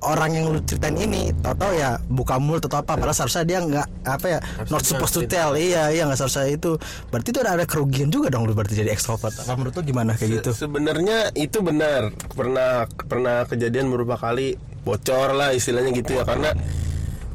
orang 0.00 0.30
yang 0.32 0.44
lu 0.48 0.60
ceritain 0.64 0.96
ini 0.96 1.28
tau 1.38 1.70
ya 1.70 2.00
buka 2.08 2.40
mulut 2.40 2.64
atau 2.64 2.80
apa 2.80 2.96
padahal 2.96 3.12
seharusnya 3.12 3.44
dia 3.44 3.58
nggak 3.60 3.86
apa 4.02 4.26
ya 4.26 4.38
not 4.68 4.80
supposed 4.80 5.12
to 5.12 5.22
tell. 5.24 5.52
Iya 5.52 5.92
iya 5.92 6.08
nggak 6.08 6.16
seharusnya 6.16 6.48
itu. 6.50 6.80
Berarti 7.08 7.28
itu 7.30 7.38
ada, 7.40 7.52
ada 7.54 7.64
kerugian 7.64 8.08
juga 8.08 8.32
dong 8.32 8.48
lu 8.48 8.52
berarti 8.52 8.74
jadi 8.74 8.90
extrovert. 8.90 9.36
Apa 9.36 9.54
menurut 9.54 9.76
lu 9.76 9.82
gimana 9.84 10.16
kayak 10.16 10.40
gitu? 10.40 10.50
Se- 10.56 10.64
Sebenarnya 10.64 11.28
itu 11.34 11.60
benar. 11.60 12.08
Pernah 12.32 12.88
pernah 13.04 13.44
kejadian 13.44 13.92
beberapa 13.92 14.16
kali 14.16 14.56
bocor 14.80 15.36
lah 15.36 15.52
istilahnya 15.52 15.92
gitu 15.92 16.16
ya 16.16 16.24
karena 16.24 16.56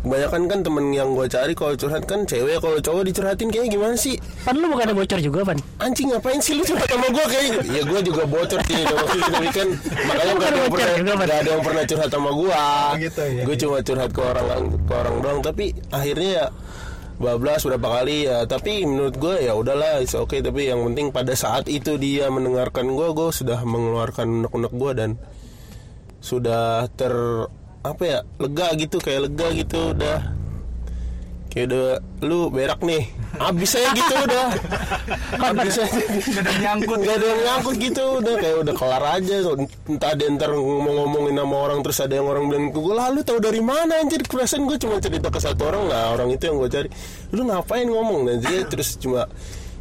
kebanyakan 0.05 0.41
kan 0.45 0.59
temen 0.61 0.85
yang 0.93 1.17
gue 1.17 1.25
cari 1.25 1.57
kalau 1.57 1.73
curhat 1.73 2.05
kan 2.05 2.29
cewek. 2.29 2.61
Kalau 2.61 2.77
cowok 2.77 3.03
dicurhatin 3.09 3.49
kayaknya 3.49 3.69
gimana 3.73 3.95
sih? 3.97 4.15
Pan 4.45 4.53
lu 4.53 4.69
bukan 4.69 4.93
ada 4.93 4.95
bocor 4.95 5.19
juga 5.19 5.41
Pan? 5.41 5.57
anjing 5.81 6.13
ngapain 6.13 6.39
sih 6.39 6.53
lu 6.53 6.63
curhat 6.63 6.85
sama 6.85 7.07
gue 7.09 7.25
kayak 7.25 7.45
gitu 7.49 7.59
ya 7.73 7.81
gue 7.83 7.99
juga 8.05 8.23
bocor 8.29 8.59
sih. 8.69 8.83
Tapi 8.85 9.47
kan 9.49 9.67
makanya 10.07 10.33
gak 10.37 10.47
ada 10.47 10.57
yang 10.61 10.69
bocor 10.69 10.85
pernah 10.85 10.95
juga, 10.95 11.13
nggak 11.17 11.39
ada 11.41 11.49
yang 11.49 11.63
pernah 11.65 11.83
curhat 11.89 12.09
sama 12.13 12.29
gue 12.31 12.63
gitu 13.01 13.21
ya. 13.25 13.43
gue 13.43 13.55
cuma 13.57 13.77
curhat 13.81 14.09
ke 14.13 14.21
orang 14.21 14.45
ke 14.77 14.93
orang 14.93 15.15
doang. 15.25 15.39
Tapi 15.41 15.65
akhirnya 15.89 16.29
ya 16.29 16.45
bablas 17.17 17.61
berapa 17.65 17.87
kali 17.89 18.17
ya. 18.29 18.37
Tapi 18.45 18.73
menurut 18.85 19.15
gue 19.17 19.35
ya 19.41 19.57
udahlah 19.57 20.05
it's 20.05 20.13
okay. 20.13 20.45
Tapi 20.45 20.69
yang 20.69 20.85
penting 20.85 21.09
pada 21.09 21.33
saat 21.33 21.65
itu 21.65 21.97
dia 21.97 22.29
mendengarkan 22.29 22.85
gue 22.93 23.09
gue 23.09 23.29
sudah 23.33 23.59
mengeluarkan 23.65 24.45
unek-unek 24.45 24.73
gue 24.77 24.91
dan 24.93 25.09
sudah 26.21 26.89
ter 26.93 27.13
apa 27.85 28.03
ya 28.03 28.19
lega 28.41 28.67
gitu 28.73 28.97
kayak 28.97 29.29
lega 29.29 29.47
gitu 29.53 29.93
udah. 29.93 30.19
Kayak 31.53 31.65
udah 31.71 31.87
lu 32.25 32.51
berak 32.51 32.83
nih. 32.83 33.07
Abis 33.39 33.79
aja 33.79 33.95
gitu 33.95 34.11
udah. 34.11 34.45
Abis 35.55 35.75
aja 35.79 36.03
gak 36.03 36.41
ada 36.43 36.51
yang 36.51 36.61
nyangkut. 36.67 36.99
Gak 36.99 37.15
ada 37.15 37.25
yang 37.31 37.41
nyangkut 37.47 37.75
gitu 37.79 38.03
udah. 38.19 38.33
Kayak 38.43 38.57
udah 38.67 38.73
kelar 38.75 39.03
aja. 39.07 39.35
Entah 39.87 40.09
ada 40.11 40.23
ntar 40.35 40.49
ngomong-ngomongin 40.51 41.35
sama 41.39 41.55
orang 41.55 41.79
terus 41.79 41.99
ada 42.03 42.13
yang 42.19 42.27
orang 42.27 42.45
bilang 42.51 42.65
gue 42.75 42.95
lalu 42.95 43.19
tahu 43.23 43.39
dari 43.39 43.61
mana 43.63 44.03
anjir? 44.03 44.19
Perasaan 44.27 44.67
gue 44.67 44.77
cuma 44.81 44.99
cerita 44.99 45.31
ke 45.31 45.39
satu 45.39 45.61
orang. 45.63 45.83
Lah 45.87 46.03
orang 46.11 46.27
itu 46.35 46.43
yang 46.43 46.59
gue 46.59 46.69
cari. 46.71 46.89
Lu 47.31 47.47
ngapain 47.47 47.87
ngomong? 47.87 48.19
Dan 48.27 48.35
dia 48.43 48.59
terus 48.67 48.99
cuma 48.99 49.23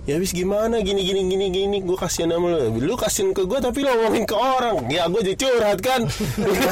ya 0.04 0.20
habis 0.20 0.32
gimana? 0.32 0.80
Gini 0.80 1.00
gini 1.04 1.20
gini 1.28 1.46
gini. 1.50 1.76
Gue 1.80 1.96
kasihan 1.96 2.32
sama 2.32 2.52
lu. 2.52 2.80
Lu 2.80 2.94
kasihan 2.96 3.32
ke 3.32 3.44
gue 3.44 3.58
tapi 3.60 3.84
lo 3.84 3.92
ngomongin 3.96 4.24
ke 4.28 4.36
orang. 4.36 4.88
Ya 4.88 5.08
gue 5.08 5.20
jadi 5.20 5.36
curhat 5.36 5.78
kan? 5.80 6.04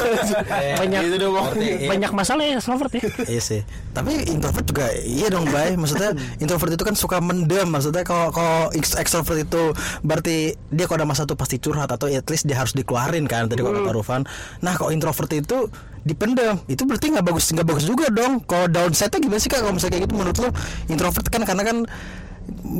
Banyak 0.81 0.99
gitu 1.09 1.17
dong 1.29 1.35
banyak 1.83 2.11
masalah 2.13 2.43
ya 2.45 2.57
extrovert 2.57 2.91
ya. 2.93 3.01
Iya 3.27 3.41
sih. 3.41 3.61
Tapi 3.93 4.29
introvert 4.29 4.65
juga 4.65 4.85
iya 5.03 5.27
dong, 5.29 5.45
Bay. 5.49 5.75
Maksudnya 5.75 6.15
introvert 6.39 6.73
itu 6.73 6.83
kan 6.85 6.95
suka 6.95 7.17
mendem. 7.19 7.67
Maksudnya 7.69 8.05
kalau 8.05 8.29
kalau 8.33 8.69
ex- 8.73 8.97
extrovert 8.97 9.43
itu 9.43 9.73
berarti 10.05 10.55
dia 10.73 10.85
kalau 10.87 11.03
ada 11.03 11.07
masalah 11.09 11.27
tuh 11.29 11.39
pasti 11.39 11.57
curhat. 11.59 11.89
Atau 11.91 12.09
at 12.09 12.25
least 12.29 12.45
dia 12.45 12.57
harus 12.57 12.73
dikeluarin 12.73 13.25
kan? 13.25 13.49
Tadi 13.49 13.61
kalau 13.61 13.83
kata 13.83 13.91
Rufan. 13.93 14.21
Nah, 14.61 14.73
kalau 14.77 14.93
introvert 14.93 15.29
itu 15.33 15.67
dipendam 16.03 16.59
itu 16.67 16.83
berarti 16.83 17.15
nggak 17.15 17.23
bagus 17.23 17.47
nggak 17.55 17.67
bagus 17.67 17.85
juga 17.87 18.11
dong. 18.11 18.43
Kalau 18.43 18.67
downside-nya 18.67 19.19
gimana 19.23 19.39
sih 19.39 19.49
kak? 19.51 19.59
Kalau 19.63 19.73
misalnya 19.75 19.93
kayak 19.97 20.03
gitu 20.09 20.13
menurut 20.15 20.37
lo 20.39 20.49
introvert 20.91 21.27
kan? 21.31 21.41
Karena 21.47 21.63
kan 21.63 21.77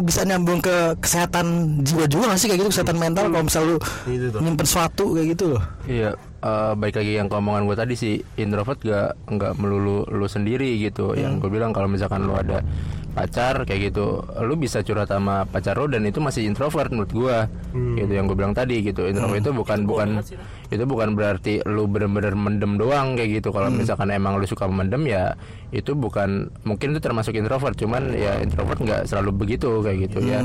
bisa 0.04 0.24
nyambung 0.24 0.60
ke 0.60 0.76
kesehatan 0.98 1.46
jiwa 1.82 2.04
juga 2.06 2.32
nggak 2.32 2.40
sih 2.40 2.48
kayak 2.48 2.60
gitu 2.60 2.72
kesehatan 2.72 2.98
mental 2.98 3.26
kalau 3.28 3.44
misalnya 3.44 3.70
lu 3.70 3.78
Itu 4.06 4.28
tuh. 4.30 4.40
nyimpen 4.42 4.66
sesuatu 4.66 5.04
kayak 5.14 5.28
gitu 5.32 5.46
loh 5.54 5.64
Iya, 5.84 6.10
eh, 6.18 6.74
baik 6.74 6.96
lagi 6.96 7.14
yang 7.14 7.28
keomongan 7.28 7.64
gue 7.64 7.76
tadi 7.76 7.94
sih 7.94 8.14
introvert 8.36 8.80
gak 8.80 9.16
nggak 9.28 9.54
melulu 9.56 10.08
lu 10.08 10.26
sendiri 10.26 10.80
gitu. 10.80 11.12
Yang 11.12 11.40
gue 11.40 11.50
bilang 11.52 11.72
kalau 11.72 11.88
misalkan 11.88 12.24
lu 12.24 12.34
ada 12.34 12.64
pacar 13.14 13.62
kayak 13.70 13.94
gitu, 13.94 14.26
lu 14.42 14.58
bisa 14.58 14.82
curhat 14.82 15.08
sama 15.08 15.46
pacar 15.46 15.78
lu 15.78 15.86
dan 15.86 16.02
itu 16.04 16.18
masih 16.18 16.50
introvert 16.50 16.90
menurut 16.90 17.14
gue. 17.14 17.38
Gitu 17.74 18.12
yang 18.12 18.26
gue 18.26 18.38
bilang 18.38 18.58
tadi 18.58 18.82
gitu. 18.82 19.06
Introvert 19.06 19.40
itu 19.46 19.52
bukan 19.54 19.80
bukan 19.86 20.10
itu 20.74 20.90
bukan 20.90 21.14
berarti 21.14 21.62
lu 21.70 21.86
bener-bener 21.86 22.34
mendem 22.34 22.82
doang 22.82 23.14
kayak 23.14 23.42
gitu. 23.42 23.54
Kalau 23.54 23.70
misalkan 23.70 24.10
emang 24.10 24.42
lu 24.42 24.46
suka 24.50 24.66
mendem 24.66 25.06
ya 25.06 25.38
itu 25.70 25.94
bukan 25.94 26.50
mungkin 26.66 26.98
itu 26.98 27.02
termasuk 27.02 27.38
introvert. 27.38 27.78
Cuman 27.78 28.14
ya 28.18 28.42
introvert 28.42 28.82
nggak 28.82 29.06
selalu 29.06 29.30
begitu 29.46 29.86
kayak 29.86 30.10
gitu 30.10 30.20
ya. 30.26 30.42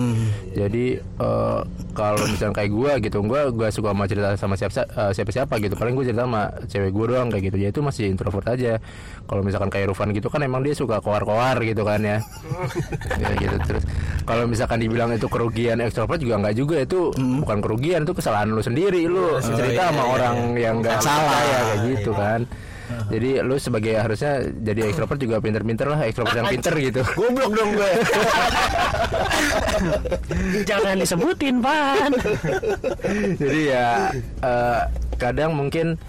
Jadi 0.52 1.00
eh, 1.00 1.60
kalau 1.96 2.20
misalkan 2.28 2.52
kayak 2.52 2.70
gue 2.70 2.92
gitu, 3.08 3.18
gue 3.24 3.40
gue 3.56 3.68
suka 3.72 3.96
mau 3.96 4.04
cerita 4.04 4.36
sama 4.36 4.60
siapa 4.60 4.84
siapa 5.16 5.30
siapa 5.32 5.56
gitu. 5.64 5.72
Paling 5.72 5.96
gue 5.96 6.04
cerita 6.12 6.28
sama 6.28 6.52
cewek 6.68 6.92
gue 6.92 7.06
doang 7.16 7.32
kayak 7.32 7.48
gitu. 7.48 7.56
Ya 7.56 7.68
itu 7.72 7.80
masih 7.80 8.12
introvert 8.12 8.44
aja. 8.52 8.76
Kalau 9.24 9.40
misalkan 9.40 9.72
kayak 9.72 9.88
Rufan 9.88 10.12
gitu 10.12 10.28
kan 10.28 10.44
emang 10.44 10.60
dia 10.60 10.76
suka 10.76 11.00
koar-koar 11.00 11.56
gitu 11.64 11.88
kan 11.88 12.04
ya. 12.04 12.20
ya 13.22 13.30
gitu. 13.38 13.56
Terus. 13.66 13.84
Kalau 14.24 14.44
misalkan 14.44 14.78
dibilang 14.82 15.10
itu 15.14 15.26
kerugian 15.30 15.80
ekstrovert 15.80 16.20
juga 16.20 16.36
nggak 16.40 16.56
juga 16.56 16.76
itu 16.84 17.12
bukan 17.16 17.58
kerugian 17.64 18.04
itu 18.04 18.14
kesalahan 18.16 18.48
lu 18.50 18.62
sendiri. 18.62 19.06
Lu 19.08 19.38
cerita 19.40 19.90
sama 19.90 20.04
orang 20.18 20.36
yang 20.58 20.80
nggak 20.84 20.98
salah. 21.00 21.40
ya 21.42 21.58
kayak 21.58 21.78
gitu 21.94 22.12
kan. 22.12 22.40
Jadi 22.88 23.44
lu 23.44 23.60
sebagai 23.60 24.00
harusnya 24.00 24.48
jadi 24.64 24.88
ekstrovert 24.88 25.20
juga 25.20 25.44
pinter-pinter 25.44 25.92
lah 25.92 26.08
ekstrovert 26.08 26.40
yang 26.40 26.48
pinter 26.48 26.72
gitu. 26.80 27.04
goblok 27.12 27.52
dong 27.52 27.70
gue. 27.76 27.92
Jangan 30.68 30.96
disebutin, 30.96 31.60
Pan. 31.60 32.12
jadi 33.36 33.60
ya 33.68 33.88
eh, 34.40 34.80
kadang 35.20 35.52
mungkin 35.52 36.00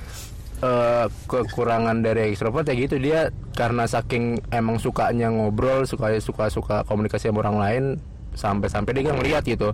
eh, 0.59 1.05
kekurangan 1.27 2.03
dari 2.03 2.31
ekstrovert 2.31 2.67
ya 2.67 2.75
gitu. 2.75 2.99
Dia 2.99 3.31
karena 3.55 3.87
saking 3.87 4.39
emang 4.53 4.79
sukanya 4.79 5.27
ngobrol 5.31 5.83
suka 5.83 6.15
suka 6.23 6.47
suka 6.51 6.87
komunikasi 6.87 7.31
sama 7.31 7.43
orang 7.43 7.57
lain 7.59 7.83
sampai-sampai 8.37 8.91
dia 8.95 9.11
ngeliat 9.11 9.43
gitu. 9.43 9.73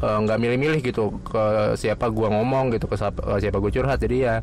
Eh, 0.00 0.18
nggak 0.24 0.38
milih-milih 0.40 0.80
gitu 0.80 1.20
ke 1.22 1.76
siapa 1.76 2.08
gua 2.08 2.32
ngomong 2.32 2.72
gitu 2.74 2.88
ke 2.88 2.96
siapa, 2.96 3.20
ke 3.20 3.34
siapa 3.42 3.58
gua 3.60 3.70
curhat. 3.70 3.98
Jadi 4.00 4.16
ya 4.24 4.34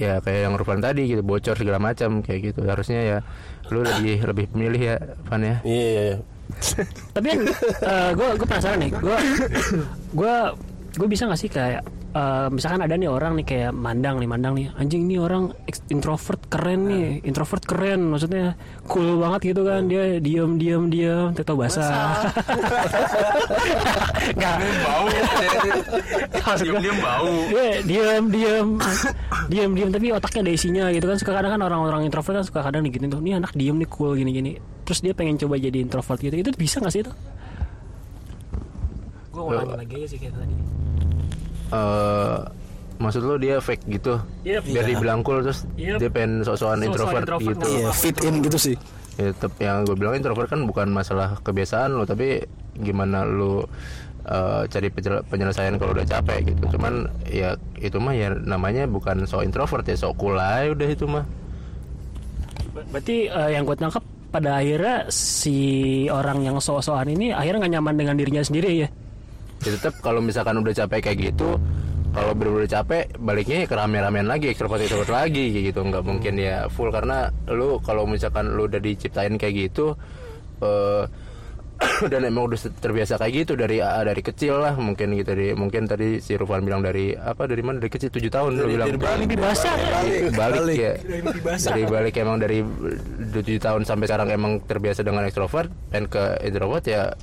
ya 0.00 0.16
kayak 0.24 0.48
yang 0.48 0.54
Rufan 0.56 0.80
tadi 0.80 1.12
gitu 1.12 1.20
bocor 1.20 1.60
segala 1.60 1.76
macam 1.76 2.24
kayak 2.24 2.54
gitu. 2.54 2.64
Harusnya 2.64 3.00
ya 3.04 3.18
lu 3.68 3.84
lebih 3.84 4.24
lebih 4.24 4.46
pemilih 4.50 4.80
ya 4.80 4.96
Van 5.28 5.44
ya. 5.44 5.56
Iya 5.62 5.86
iya 5.86 6.02
iya. 6.02 6.18
Tapi 7.14 7.26
kan 7.30 7.40
gue 8.16 8.28
gue 8.34 8.46
penasaran 8.48 8.82
nih. 8.82 8.90
Gue 8.90 9.16
gue 10.16 10.34
gue 10.98 11.06
bisa 11.06 11.30
nggak 11.30 11.38
sih 11.38 11.46
kayak 11.46 11.86
eh, 12.10 12.46
misalkan 12.50 12.82
ada 12.82 12.94
nih 12.94 13.06
orang 13.06 13.38
nih 13.38 13.46
kayak 13.46 13.72
mandang 13.72 14.18
nih 14.18 14.28
mandang 14.28 14.54
nih 14.58 14.66
anjing 14.74 15.06
nih 15.06 15.18
orang 15.22 15.54
introvert 15.88 16.42
keren 16.50 16.90
nih 16.90 17.06
introvert 17.22 17.62
keren 17.62 18.10
maksudnya 18.10 18.58
cool 18.86 19.22
banget 19.22 19.54
gitu 19.54 19.62
kan. 19.62 19.86
Dia 19.86 20.18
diem 20.18 20.58
diem 20.58 20.90
diem 20.90 21.30
tato 21.34 21.54
basah. 21.54 22.18
Nggak. 24.36 24.56
Bau. 24.84 25.04
Gua, 26.40 26.54
Diem-diem 26.60 26.98
bau. 26.98 27.30
dia 27.52 27.66
diem 27.86 28.24
diem. 28.30 28.68
Diem 29.48 29.70
diem 29.74 29.90
tapi 29.90 30.06
otaknya 30.10 30.40
ada 30.46 30.52
isinya 30.52 30.84
gitu 30.90 31.06
kan. 31.06 31.16
Suka 31.18 31.32
kadang 31.34 31.52
kan 31.54 31.62
orang-orang 31.62 32.06
introvert 32.06 32.42
kan 32.42 32.46
suka 32.46 32.60
kadang 32.62 32.82
nih 32.86 32.98
gitu 32.98 33.06
tuh 33.06 33.20
nih 33.22 33.38
anak 33.38 33.52
diem 33.54 33.76
nih 33.78 33.88
cool 33.90 34.14
gini 34.14 34.30
gini 34.32 34.52
terus 34.84 35.06
dia 35.06 35.14
pengen 35.14 35.38
coba 35.38 35.54
jadi 35.54 35.78
introvert 35.78 36.18
gitu. 36.18 36.34
Itu 36.34 36.50
bisa 36.58 36.82
nggak 36.82 36.92
sih 36.92 37.02
itu? 37.06 37.12
Gue 39.30 39.42
ulangi 39.46 39.74
lagi 39.78 39.94
aja 39.94 40.06
sih 40.10 40.18
kayak 40.18 40.34
tadi 40.34 40.54
eh 41.70 42.38
maksud 42.96 43.22
lu 43.22 43.36
dia 43.36 43.56
fake 43.58 43.88
gitu 43.88 44.20
Iya, 44.42 44.60
biar 44.60 44.84
iya. 44.84 44.90
dibilang 44.92 45.20
cool 45.20 45.40
terus 45.40 45.64
Iya. 45.74 45.96
dia 45.96 46.08
pengen 46.08 46.44
sok-sokan 46.44 46.78
Sok-sokan 46.78 46.84
introvert, 46.84 47.22
introvert, 47.24 47.48
gitu 47.56 47.66
iya 47.72 47.88
fit 47.90 48.16
in 48.20 48.34
gitu 48.40 48.58
sih 48.60 48.76
ya 49.16 49.32
yang 49.58 49.84
gue 49.84 49.96
bilang 49.96 50.14
introvert 50.14 50.48
kan 50.48 50.60
bukan 50.64 50.88
masalah 50.88 51.36
kebiasaan 51.40 51.92
lo 51.92 52.04
tapi 52.04 52.40
gimana 52.76 53.24
lo 53.24 53.64
eh, 54.22 54.62
cari 54.66 54.88
penyelesaian 55.24 55.76
kalau 55.76 55.92
udah 55.92 56.04
capek 56.04 56.52
gitu 56.52 56.76
cuman 56.76 57.08
ya 57.24 57.52
itu 57.76 57.96
mah 57.96 58.12
ya 58.12 58.36
namanya 58.36 58.84
bukan 58.84 59.24
so 59.24 59.40
introvert 59.40 59.82
ya 59.82 59.96
so 59.96 60.12
cool 60.12 60.36
aja 60.36 60.68
udah 60.70 60.88
itu 60.88 61.04
mah 61.04 61.24
Ber- 62.70 62.86
Berarti 62.92 63.26
eh, 63.26 63.50
yang 63.50 63.64
gue 63.64 63.74
tangkap 63.74 64.04
pada 64.30 64.62
akhirnya 64.62 65.10
si 65.10 65.56
orang 66.06 66.44
yang 66.44 66.56
so-soan 66.60 67.08
ini 67.08 67.34
akhirnya 67.34 67.66
nggak 67.66 67.74
nyaman 67.76 67.94
dengan 67.96 68.14
dirinya 68.14 68.42
sendiri 68.44 68.70
ya. 68.78 68.88
Ya 69.60 69.70
tetap 69.76 69.94
kalau 70.00 70.24
misalkan 70.24 70.56
udah 70.60 70.72
capek 70.72 71.10
kayak 71.10 71.32
gitu 71.32 71.60
kalau 72.10 72.34
bener-bener 72.34 72.66
capek 72.66 73.06
baliknya 73.22 73.70
ke 73.70 73.74
rame-ramean 73.78 74.26
lagi 74.26 74.50
ekstrovert 74.50 74.82
ekstrovert 74.82 75.14
lagi 75.14 75.54
kayak 75.54 75.64
gitu. 75.70 75.80
Nggak 75.86 76.02
mungkin 76.02 76.34
ya 76.42 76.66
full 76.66 76.90
karena 76.90 77.30
lu 77.46 77.78
kalau 77.86 78.02
misalkan 78.02 78.50
lu 78.50 78.66
udah 78.66 78.82
diciptain 78.82 79.38
kayak 79.38 79.70
gitu 79.70 79.94
eh 80.60 81.06
dan 82.12 82.28
emang 82.28 82.44
udah 82.44 82.60
terbiasa 82.76 83.16
kayak 83.16 83.32
gitu 83.44 83.52
dari 83.56 83.80
ah, 83.80 84.04
dari 84.04 84.20
kecil 84.20 84.60
lah 84.60 84.76
mungkin 84.76 85.16
gitu 85.16 85.32
dari 85.32 85.56
mungkin 85.56 85.88
tadi 85.88 86.20
si 86.20 86.36
Rufan 86.36 86.60
bilang 86.60 86.84
dari 86.84 87.16
apa 87.16 87.48
dari 87.48 87.62
mana? 87.64 87.80
Dari 87.80 87.88
kecil 87.88 88.12
tujuh 88.12 88.28
tahun 88.28 88.58
lu 88.58 88.76
bilang. 88.76 88.88
Lebih 88.90 89.38
basah. 89.40 89.72
balik, 90.36 90.76
ya. 90.76 90.92
dari 91.72 91.84
balik 91.88 92.14
emang 92.20 92.36
dari 92.36 92.60
tujuh 93.32 93.56
tahun 93.56 93.88
sampai 93.88 94.06
sekarang 94.10 94.28
emang 94.34 94.60
terbiasa 94.66 95.00
dengan 95.00 95.24
ekstrovert 95.24 95.72
dan 95.88 96.04
ke 96.04 96.36
introvert 96.44 96.84
ya 96.84 97.16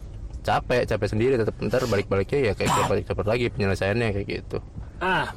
capek 0.48 0.88
capek 0.88 1.08
sendiri 1.12 1.34
tetap 1.36 1.60
ntar 1.60 1.84
balik 1.92 2.08
baliknya 2.08 2.40
ya 2.40 2.54
kayak 2.56 2.72
ekstrovert 2.72 3.00
ekstrovert 3.04 3.28
lagi 3.28 3.52
penyelesaiannya 3.52 4.08
kayak 4.16 4.28
gitu 4.28 4.58
Ah. 4.98 5.30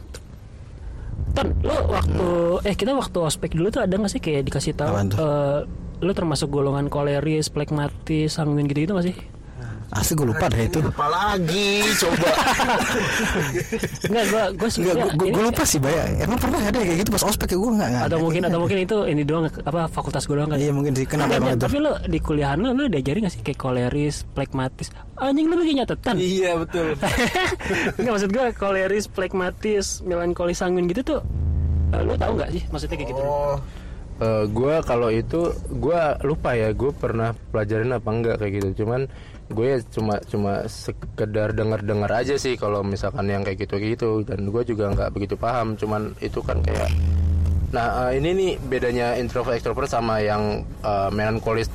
Ton, 1.36 1.52
lu 1.60 1.74
waktu 1.90 2.26
eh 2.64 2.74
kita 2.74 2.96
waktu 2.96 3.18
ospek 3.20 3.52
dulu 3.54 3.68
tuh 3.70 3.84
ada 3.84 3.92
nggak 3.92 4.08
sih 4.10 4.22
kayak 4.22 4.48
dikasih 4.48 4.72
tahu 4.74 4.94
eh, 5.14 5.58
lu 6.00 6.12
termasuk 6.16 6.48
golongan 6.48 6.88
koleris, 6.88 7.52
plekmatis, 7.52 8.32
sanguin 8.32 8.64
gitu-gitu 8.64 8.96
nggak 8.96 9.06
sih? 9.12 9.16
Asli 9.90 10.14
gue 10.14 10.28
lupa 10.30 10.46
deh 10.46 10.70
itu. 10.70 10.78
Apalagi 10.78 11.82
coba. 11.98 12.30
Enggak, 14.10 14.24
gua 14.30 14.42
gua 14.54 14.68
Enggak, 14.70 14.70
sebenarnya 14.70 15.06
gue 15.18 15.44
lupa 15.50 15.62
sih 15.66 15.78
Baya. 15.82 16.02
Emang 16.22 16.38
pernah 16.38 16.60
ada 16.62 16.78
kayak 16.78 16.98
gitu 17.02 17.10
pas 17.10 17.24
ospek 17.26 17.48
ya 17.50 17.56
gue 17.58 17.70
enggak 17.74 17.88
enggak. 17.90 18.04
atau 18.06 18.18
mungkin 18.22 18.42
atau 18.46 18.58
mungkin 18.62 18.78
itu 18.86 18.96
ini 19.10 19.22
doang 19.26 19.44
apa 19.50 19.80
fakultas 19.90 20.22
gue 20.30 20.36
doang 20.38 20.50
kan? 20.54 20.58
Iya 20.62 20.70
mungkin 20.70 20.92
sih 20.94 21.06
kenapa 21.10 21.42
emang 21.42 21.58
itu? 21.58 21.64
tapi 21.66 21.76
lu 21.82 21.92
di 22.06 22.18
kuliahan 22.22 22.58
lu 22.62 22.70
lu 22.70 22.84
diajarin 22.86 23.26
gak 23.26 23.34
sih 23.34 23.42
kayak 23.42 23.58
koleris, 23.58 24.22
plekmatis? 24.30 24.94
Anjing 25.18 25.50
lu 25.50 25.58
lagi 25.58 25.72
nyatetan. 25.74 26.14
iya 26.16 26.54
betul. 26.54 26.94
Enggak 27.98 28.12
maksud 28.14 28.30
gue 28.30 28.46
koleris, 28.54 29.04
plekmatis, 29.10 29.86
melankolis 30.06 30.62
sanguin 30.62 30.86
gitu 30.86 31.02
tuh 31.02 31.20
eh, 31.90 32.02
lu 32.06 32.14
tahu 32.14 32.32
nggak 32.38 32.50
sih 32.54 32.62
maksudnya 32.70 32.96
kayak 32.96 33.10
gitu? 33.10 33.22
Oh. 33.22 33.58
Eh 34.20 34.44
gue 34.52 34.74
kalau 34.84 35.08
itu 35.08 35.50
gue 35.72 36.00
lupa 36.28 36.52
ya 36.52 36.70
gue 36.76 36.92
pernah 36.92 37.32
pelajarin 37.50 37.96
apa 37.96 38.08
enggak 38.12 38.36
kayak 38.38 38.52
gitu 38.60 38.84
cuman 38.84 39.08
gue 39.50 39.66
ya 39.66 39.78
cuma 39.90 40.22
cuma 40.30 40.52
sekedar 40.70 41.50
dengar 41.52 41.82
dengar 41.82 42.10
aja 42.14 42.38
sih 42.38 42.54
kalau 42.54 42.86
misalkan 42.86 43.26
yang 43.26 43.42
kayak 43.42 43.66
gitu 43.66 43.76
gitu 43.82 44.10
dan 44.22 44.46
gue 44.46 44.62
juga 44.62 44.94
nggak 44.94 45.10
begitu 45.10 45.34
paham 45.34 45.74
cuman 45.74 46.14
itu 46.22 46.38
kan 46.40 46.62
kayak 46.62 46.88
nah 47.70 48.10
eh, 48.10 48.18
ini 48.18 48.30
nih 48.34 48.50
bedanya 48.62 49.18
introvert 49.18 49.58
extrovert 49.58 49.90
sama 49.90 50.22
yang 50.22 50.62
eh, 50.82 51.10
melankolis 51.10 51.66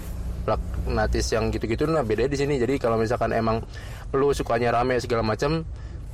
plaknatis 0.46 1.26
yang 1.34 1.50
gitu-gitu. 1.50 1.90
Nah 1.90 2.06
bedanya 2.06 2.30
di 2.30 2.40
sini. 2.40 2.62
Jadi 2.62 2.78
kalau 2.78 3.02
misalkan 3.02 3.34
emang 3.34 3.66
lu 4.14 4.32
sukanya 4.32 4.72
rame 4.72 5.02
segala 5.02 5.26
macam 5.26 5.66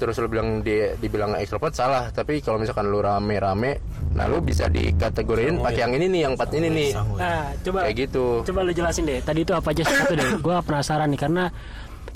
terus 0.01 0.17
lu 0.17 0.25
bilang 0.25 0.65
dia 0.65 0.97
dibilang 0.97 1.37
ekstrovert 1.37 1.77
salah 1.77 2.09
tapi 2.09 2.41
kalau 2.41 2.57
misalkan 2.57 2.89
lu 2.89 3.05
rame-rame 3.05 3.77
nah 4.17 4.25
lu 4.25 4.41
bisa 4.41 4.65
dikategoriin 4.65 5.61
pakai 5.61 5.85
yang 5.85 5.93
ini 5.93 6.05
nih 6.09 6.21
yang 6.25 6.33
empat 6.33 6.49
ini 6.57 6.67
nih 6.73 6.91
Nah, 7.21 7.53
coba 7.61 7.85
kayak 7.85 7.95
gitu 8.09 8.25
Coba 8.41 8.59
lu 8.65 8.71
jelasin 8.73 9.03
deh. 9.05 9.19
Tadi 9.21 9.39
itu 9.45 9.53
apa 9.53 9.69
aja 9.69 9.83
satu 9.85 10.13
deh. 10.17 10.29
Gue 10.45 10.55
penasaran 10.65 11.07
nih 11.11 11.19
karena 11.21 11.43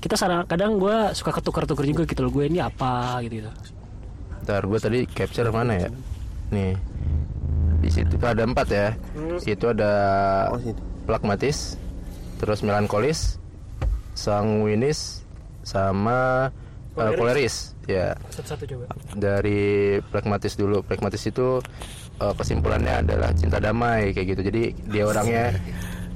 kita 0.02 0.16
sarang, 0.18 0.46
kadang 0.46 0.78
gue 0.78 1.14
suka 1.18 1.34
ketukar-tukar 1.34 1.86
juga 1.86 2.04
gitu 2.06 2.22
loh. 2.26 2.32
Gue 2.34 2.46
ini 2.50 2.62
apa 2.62 3.22
gitu. 3.26 3.42
gitu. 3.42 3.52
ntar 4.46 4.62
gue 4.62 4.78
tadi 4.78 5.00
capture 5.10 5.50
mana 5.50 5.74
ya 5.74 5.90
nih 6.54 6.78
di 7.82 7.90
situ 7.90 8.14
tuh 8.14 8.30
ada 8.30 8.46
empat 8.46 8.68
ya 8.70 8.94
itu 9.42 9.66
ada 9.66 9.94
plakmatis 11.10 11.82
terus 12.38 12.62
melankolis 12.62 13.42
sanguinis 14.14 15.26
sama 15.66 16.54
eh, 16.98 17.12
koleris 17.14 17.56
ya 17.86 18.16
Satu-satu 18.32 18.64
coba. 18.66 18.86
dari 19.14 19.64
pragmatis 20.02 20.56
dulu 20.56 20.82
pragmatis 20.82 21.22
itu 21.22 21.60
eh, 22.18 22.34
kesimpulannya 22.34 23.04
adalah 23.04 23.30
cinta 23.32 23.60
damai 23.60 24.12
kayak 24.12 24.28
gitu 24.34 24.42
jadi 24.48 24.64
dia 24.88 25.04
orangnya 25.06 25.46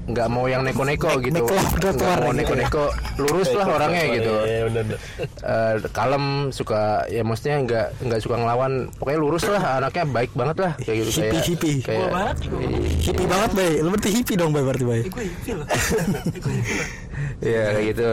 nggak 0.09 0.25
mau 0.25 0.49
yang 0.49 0.65
neko-neko 0.65 1.21
gitu 1.21 1.45
nggak 1.45 2.17
mau 2.17 2.33
neko-neko 2.33 2.89
lurus 3.21 3.53
lah 3.53 3.77
orangnya 3.77 4.03
gitu. 4.17 4.33
Eh, 5.45 5.73
kalem 5.93 6.49
suka 6.49 7.05
ya 7.05 7.21
maksudnya 7.21 7.61
nggak 7.61 7.87
nggak 8.09 8.17
suka 8.17 8.41
ngelawan 8.41 8.89
pokoknya 8.97 9.19
lurus 9.21 9.45
lah 9.45 9.77
anaknya 9.77 10.09
baik 10.09 10.33
banget 10.33 10.57
lah 10.65 10.73
kayak 10.81 10.97
gitu 11.05 11.09
Hippie, 11.13 11.29
kayak 11.29 11.45
hippie. 11.45 11.77
kayak 11.85 12.09
banget, 12.09 12.37
Hippie 13.05 13.27
banget 13.29 13.51
Bay. 13.53 13.71
Lu 13.85 13.89
berarti 13.93 14.09
hippie 14.09 14.33
dong 14.33 14.49
Bay 14.49 14.63
berarti 14.65 14.85
Bay. 14.89 15.01
Gue 15.05 15.23
hippie 15.29 15.53
loh. 15.53 15.67
Iya 17.39 17.63
kayak 17.69 17.85
gitu. 17.93 18.09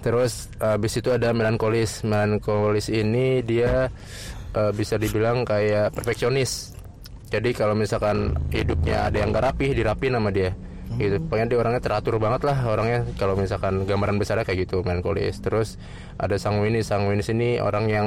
Terus 0.00 0.48
habis 0.58 0.92
itu 0.96 1.12
ada 1.12 1.30
melankolis. 1.32 2.02
Melankolis 2.02 2.88
ini 2.88 3.44
dia 3.44 3.88
eh, 4.56 4.72
bisa 4.72 4.96
dibilang 4.96 5.44
kayak 5.44 5.92
perfeksionis. 5.94 6.74
Jadi 7.30 7.54
kalau 7.54 7.78
misalkan 7.78 8.34
hidupnya 8.50 9.06
ada 9.06 9.22
yang 9.22 9.30
gak 9.30 9.54
rapih, 9.54 9.70
dirapiin 9.70 10.18
sama 10.18 10.34
dia. 10.34 10.50
Gitu. 10.98 11.22
Pokoknya 11.22 11.46
dia 11.46 11.58
orangnya 11.62 11.78
teratur 11.78 12.18
banget 12.18 12.42
lah 12.50 12.66
orangnya 12.66 13.06
kalau 13.14 13.38
misalkan 13.38 13.86
gambaran 13.86 14.18
besarnya 14.18 14.42
kayak 14.42 14.66
gitu 14.66 14.82
melankolis. 14.82 15.38
Terus 15.38 15.78
ada 16.18 16.34
sanguinis. 16.34 16.90
Sanguinis 16.90 17.30
ini 17.30 17.62
orang 17.62 17.86
yang 17.86 18.06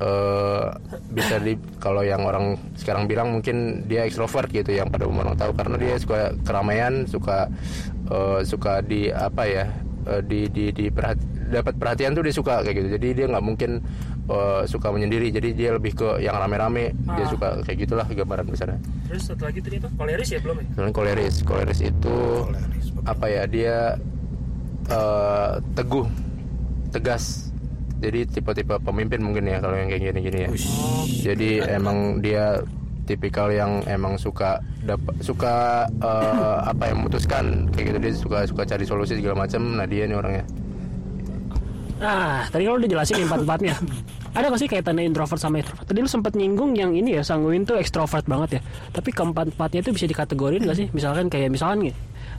eh, 0.00 0.64
bisa 1.12 1.36
di 1.42 1.58
kalau 1.82 2.00
yang 2.00 2.24
orang 2.24 2.56
sekarang 2.78 3.04
bilang 3.04 3.34
mungkin 3.36 3.84
dia 3.84 4.06
ekstrovert 4.06 4.48
gitu 4.48 4.72
yang 4.72 4.88
pada 4.88 5.04
umum 5.04 5.26
orang 5.26 5.36
tahu 5.36 5.52
karena 5.52 5.76
dia 5.76 5.94
suka 6.00 6.32
keramaian 6.46 7.04
suka 7.04 7.50
eh, 8.08 8.40
suka 8.46 8.80
di 8.80 9.10
apa 9.12 9.42
ya 9.44 9.66
eh, 10.08 10.22
di 10.22 10.40
di, 10.48 10.64
di 10.70 10.84
perhati- 10.88 11.28
dapat 11.48 11.76
perhatian 11.76 12.12
tuh 12.12 12.20
dia 12.20 12.32
suka 12.32 12.60
kayak 12.60 12.76
gitu. 12.76 12.88
Jadi 12.94 13.08
dia 13.14 13.26
nggak 13.26 13.44
mungkin 13.44 13.70
eh, 14.26 14.62
suka 14.64 14.88
menyendiri. 14.88 15.28
Jadi 15.28 15.48
dia 15.52 15.70
lebih 15.70 15.92
ke 15.92 16.08
yang 16.18 16.34
rame-rame 16.34 16.92
dia 16.92 17.24
Ah. 17.24 17.28
suka 17.28 17.48
kayak 17.62 17.78
gitulah 17.80 18.04
gambaran 18.04 18.44
besarnya. 18.46 18.80
Terus 19.06 19.22
satu 19.24 19.44
lagi 19.44 19.60
tadi 19.60 19.76
itu 19.76 19.88
koleris 19.92 20.28
ya 20.28 20.38
belum 20.38 20.56
ya? 20.56 20.64
Kemudian 20.70 20.92
koleris 20.92 21.34
koleris 21.42 21.80
itu 21.80 22.16
apa 23.04 23.26
ya 23.26 23.42
dia 23.44 23.76
eh, 24.86 25.52
teguh 25.74 26.06
tegas. 26.90 27.48
Jadi 27.98 28.30
tipe-tipe 28.30 28.78
pemimpin 28.78 29.18
mungkin 29.18 29.42
ya 29.44 29.58
kalau 29.58 29.74
yang 29.74 29.90
kayak 29.90 30.02
gini-gini 30.06 30.38
ya. 30.46 30.50
Jadi 31.24 31.58
emang 31.60 32.22
dia 32.22 32.62
tipikal 33.08 33.48
yang 33.48 33.80
emang 33.88 34.20
suka 34.20 34.60
dapat 34.84 35.16
suka 35.24 35.88
eh, 35.88 36.56
apa 36.68 36.92
yang 36.92 37.00
memutuskan 37.00 37.72
kayak 37.72 37.96
gitu 37.96 37.98
dia 38.04 38.12
suka 38.12 38.38
suka 38.44 38.62
cari 38.68 38.84
solusi 38.84 39.16
segala 39.16 39.48
macam 39.48 39.80
nah 39.80 39.88
dia 39.88 40.04
nih 40.04 40.20
orangnya 40.20 40.44
Nah, 41.98 42.46
tadi 42.46 42.62
kalau 42.62 42.78
udah 42.78 42.90
jelasin 42.90 43.26
empat-empatnya. 43.26 43.74
Ada 44.38 44.54
gak 44.54 44.60
sih 44.62 44.70
kaitannya 44.70 45.02
introvert 45.02 45.40
sama 45.42 45.58
extrovert? 45.58 45.82
Tadi 45.82 45.98
lu 45.98 46.06
sempat 46.06 46.38
nyinggung 46.38 46.78
yang 46.78 46.94
ini 46.94 47.18
ya, 47.18 47.26
sanguin 47.26 47.66
tuh 47.66 47.74
ekstrovert 47.74 48.22
banget 48.22 48.58
ya. 48.58 48.60
Tapi 48.94 49.10
keempat-empatnya 49.10 49.82
itu 49.82 49.90
bisa 49.90 50.06
dikategorin 50.06 50.62
gak 50.62 50.78
sih? 50.78 50.86
Misalkan 50.94 51.26
kayak 51.26 51.50
misalkan 51.50 51.90
nih, 51.90 51.94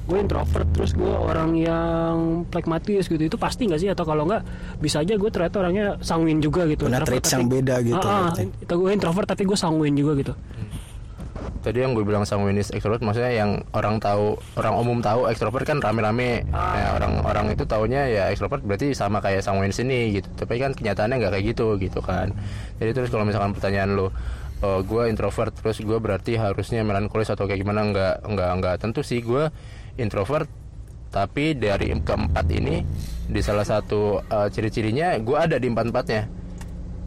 gue 0.10 0.18
introvert 0.18 0.66
terus 0.74 0.98
gue 0.98 1.14
orang 1.14 1.54
yang 1.54 2.44
pragmatis 2.50 3.06
gitu. 3.06 3.22
Itu 3.22 3.38
pasti 3.38 3.70
nggak 3.70 3.80
sih? 3.80 3.90
Atau 3.94 4.10
kalau 4.10 4.26
nggak 4.26 4.42
bisa 4.82 5.06
aja 5.06 5.14
gue 5.14 5.30
ternyata 5.30 5.62
orangnya 5.62 5.88
sanguin 6.02 6.42
juga 6.42 6.66
gitu. 6.66 6.90
Punya 6.90 7.06
traits 7.06 7.30
yang 7.30 7.46
beda 7.46 7.86
gitu, 7.86 8.02
ah, 8.02 8.34
ah, 8.34 8.76
gue 8.76 8.90
introvert 8.90 9.30
tapi 9.30 9.46
gue 9.46 9.56
sanguin 9.56 9.94
juga 9.94 10.18
gitu. 10.18 10.34
Tadi 11.60 11.84
yang 11.84 11.92
gue 11.92 12.08
bilang 12.08 12.24
sanguinis 12.24 12.72
ekstrovert 12.72 13.04
maksudnya 13.04 13.36
yang 13.36 13.60
orang 13.76 14.00
tahu 14.00 14.40
orang 14.56 14.76
umum 14.80 15.04
tahu 15.04 15.28
ekstrovert 15.28 15.68
kan 15.68 15.84
rame-rame. 15.84 16.48
Nah, 16.48 16.96
orang 16.96 17.20
orang 17.24 17.46
itu 17.52 17.68
taunya 17.68 18.08
ya 18.08 18.24
ekstrovert 18.32 18.64
berarti 18.64 18.96
sama 18.96 19.20
kayak 19.20 19.44
sanguinis 19.44 19.84
ini 19.84 20.20
gitu. 20.20 20.28
Tapi 20.40 20.56
kan 20.56 20.72
kenyataannya 20.72 21.16
nggak 21.20 21.32
kayak 21.36 21.46
gitu 21.52 21.76
gitu 21.76 22.00
kan. 22.00 22.32
Jadi 22.80 22.92
terus 22.96 23.10
kalau 23.12 23.28
misalkan 23.28 23.52
pertanyaan 23.52 23.92
lo 24.00 24.08
oh, 24.64 24.80
gue 24.84 25.04
introvert 25.12 25.52
terus 25.52 25.84
gue 25.84 26.00
berarti 26.00 26.40
harusnya 26.40 26.80
melankolis 26.88 27.28
atau 27.28 27.44
kayak 27.44 27.60
gimana? 27.60 27.92
Nggak 27.92 28.16
nggak 28.24 28.52
nggak 28.64 28.76
tentu 28.80 29.04
sih. 29.04 29.20
Gue 29.20 29.52
introvert 30.00 30.48
tapi 31.10 31.54
dari 31.54 31.90
keempat 31.92 32.46
ini 32.50 32.86
di 33.26 33.42
salah 33.42 33.64
satu 33.64 34.22
eh, 34.22 34.48
ciri-cirinya 34.48 35.18
gue 35.18 35.36
ada 35.36 35.56
di 35.56 35.68
empat 35.68 35.86
empatnya 35.90 36.24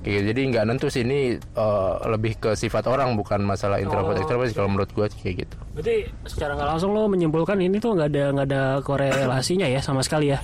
Kayak 0.02 0.10
gitu. 0.12 0.26
jadi 0.28 0.40
nggak 0.50 0.64
nentu 0.66 0.86
sih 0.90 1.02
ini 1.02 1.20
eh, 1.38 1.92
lebih 2.04 2.34
ke 2.36 2.50
sifat 2.52 2.86
orang 2.86 3.14
bukan 3.14 3.38
masalah 3.40 3.78
introvert 3.78 4.18
Oh. 4.18 4.26
kalau 4.50 4.68
menurut 4.68 4.90
gue 4.90 5.06
kayak 5.08 5.46
gitu. 5.46 5.56
berarti 5.72 5.96
secara 6.26 6.52
nggak 6.52 6.68
langsung 6.68 6.90
lo 6.90 7.06
menyimpulkan 7.06 7.54
ini 7.56 7.78
tuh 7.78 7.94
nggak 7.94 8.10
ada 8.10 8.24
nggak 8.34 8.46
ada 8.48 8.62
korelasinya 8.80 9.64
ya 9.64 9.78
sama 9.78 10.02
sekali 10.02 10.30
ya 10.30 10.42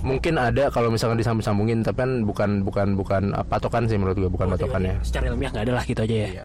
Mungkin 0.00 0.40
ada 0.40 0.72
kalau 0.72 0.88
misalkan 0.88 1.20
disambung-sambungin 1.20 1.84
tapi 1.84 2.00
kan 2.00 2.24
bukan 2.24 2.50
bukan 2.64 2.88
bukan 2.96 3.22
eh, 3.36 3.44
patokan 3.44 3.84
sih 3.84 4.00
menurut 4.00 4.16
gue 4.16 4.30
bukan 4.32 4.48
patokannya. 4.48 4.96
secara 5.04 5.28
ilmiah 5.28 5.52
nggak 5.52 5.64
ada 5.68 5.74
lah 5.76 5.84
gitu 5.84 6.00
aja 6.00 6.16
ya 6.16 6.28
Iya. 6.32 6.42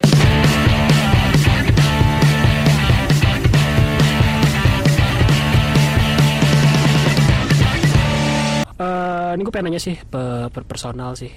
Pengen 9.46 9.66
nanya 9.66 9.82
sih 9.82 10.00
pe- 10.00 10.48
per 10.48 10.64
personal 10.64 11.12
sih. 11.14 11.34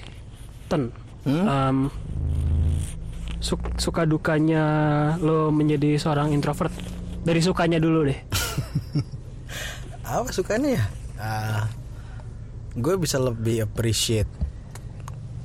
Ten, 0.65 0.93
Hmm? 1.21 1.43
em, 1.43 1.77
su- 3.37 3.59
suka 3.75 4.05
dukanya 4.05 4.63
lo 5.17 5.49
menjadi 5.49 5.97
seorang 5.97 6.29
introvert. 6.29 6.71
Dari 7.19 7.39
sukanya 7.39 7.75
dulu 7.77 8.05
deh. 8.05 8.15
apa 10.01 10.29
sukanya 10.29 10.69
ya 10.71 10.83
Ah, 11.15 11.63
gue 12.71 12.95
bisa 12.95 13.19
lebih 13.19 13.61
appreciate 13.61 14.29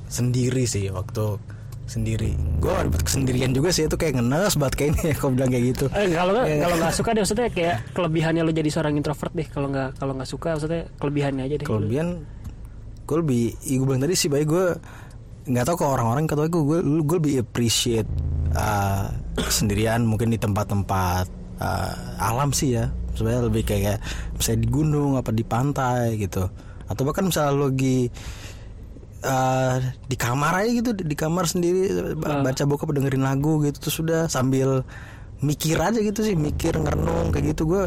sendiri 0.06 0.64
sih 0.64 0.88
waktu 0.88 1.36
sendiri 1.84 2.32
gue 2.62 2.70
dapat 2.70 3.02
kesendirian 3.02 3.50
juga 3.50 3.68
sih 3.68 3.84
itu 3.84 3.92
kayak 3.92 4.16
ngenes 4.16 4.54
banget 4.54 4.74
kayaknya 4.74 5.12
kalau 5.14 5.32
bilang 5.32 5.50
kayak 5.50 5.64
gitu 5.68 5.84
Eh, 5.90 6.08
kalau 6.08 6.32
nggak 6.32 6.46
Iya. 6.46 6.58
kalau 6.62 6.76
nggak 6.78 6.94
suka 6.94 7.08
deh 7.10 7.20
maksudnya 7.20 7.48
kayak 7.50 7.76
kelebihannya 7.96 8.40
lo 8.40 8.52
jadi 8.52 8.70
seorang 8.70 8.94
introvert 8.94 9.32
deh. 9.32 9.44
Kalau 9.46 9.68
nggak 9.68 9.88
kalau 9.94 10.12
nggak 10.14 10.30
suka 10.30 10.48
maksudnya 10.54 10.82
kelebihannya 10.94 11.42
aja 11.42 11.56
deh. 11.58 11.66
kelebihan 11.66 12.08
gue 13.04 13.16
lebih 13.20 13.42
ya 13.60 13.74
gue 13.76 13.86
bilang 13.86 14.02
tadi 14.02 14.14
sih 14.16 14.32
baik 14.32 14.46
gue 14.48 14.66
nggak 15.44 15.64
tahu 15.68 15.76
ke 15.76 15.84
orang-orang 15.84 16.24
kata 16.24 16.48
gue 16.48 16.62
gue 16.64 16.78
gue 17.04 17.16
lebih 17.20 17.34
appreciate 17.44 18.08
uh, 18.56 19.12
sendirian 19.52 20.08
mungkin 20.08 20.32
di 20.32 20.40
tempat-tempat 20.40 21.28
uh, 21.60 21.94
alam 22.16 22.48
sih 22.56 22.80
ya. 22.80 22.88
Sebenarnya 23.14 23.46
lebih 23.46 23.62
kayak 23.62 24.02
misalnya 24.34 24.60
di 24.64 24.68
gunung 24.72 25.20
apa 25.20 25.30
di 25.30 25.44
pantai 25.46 26.16
gitu. 26.18 26.48
Atau 26.88 27.04
bahkan 27.06 27.28
misalnya 27.28 27.52
lo 27.54 27.70
lagi 27.70 28.08
uh, 29.22 29.78
di 30.08 30.16
kamar 30.16 30.64
aja 30.64 30.70
gitu 30.74 30.90
di 30.96 31.14
kamar 31.14 31.44
sendiri 31.46 32.16
ba- 32.18 32.42
baca 32.42 32.64
buku 32.66 32.90
dengerin 32.90 33.22
lagu 33.22 33.62
gitu 33.62 33.78
terus 33.86 33.96
sudah 34.00 34.20
sambil 34.26 34.82
mikir 35.44 35.76
aja 35.76 36.00
gitu 36.00 36.24
sih 36.24 36.34
mikir 36.34 36.74
ngerenung 36.74 37.30
kayak 37.30 37.54
gitu. 37.54 37.68
Gue 37.68 37.84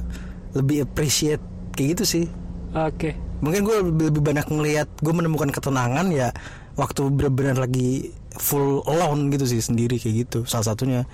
lebih 0.55 0.87
appreciate 0.87 1.41
kayak 1.75 1.97
gitu 1.97 2.03
sih. 2.05 2.25
Oke. 2.71 3.26
Mungkin 3.37 3.61
gue 3.61 3.75
lebih, 3.85 4.05
lebih 4.13 4.21
banyak 4.23 4.45
ngelihat 4.49 4.89
gue 4.97 5.13
menemukan 5.13 5.49
ketenangan 5.49 6.09
ya 6.09 6.29
waktu 6.73 7.09
benar-benar 7.09 7.57
lagi 7.57 8.13
full 8.37 8.81
alone 8.85 9.29
gitu 9.29 9.45
sih 9.45 9.61
sendiri 9.61 9.97
kayak 9.97 10.27
gitu 10.27 10.39
salah 10.45 10.73
satunya 10.73 11.05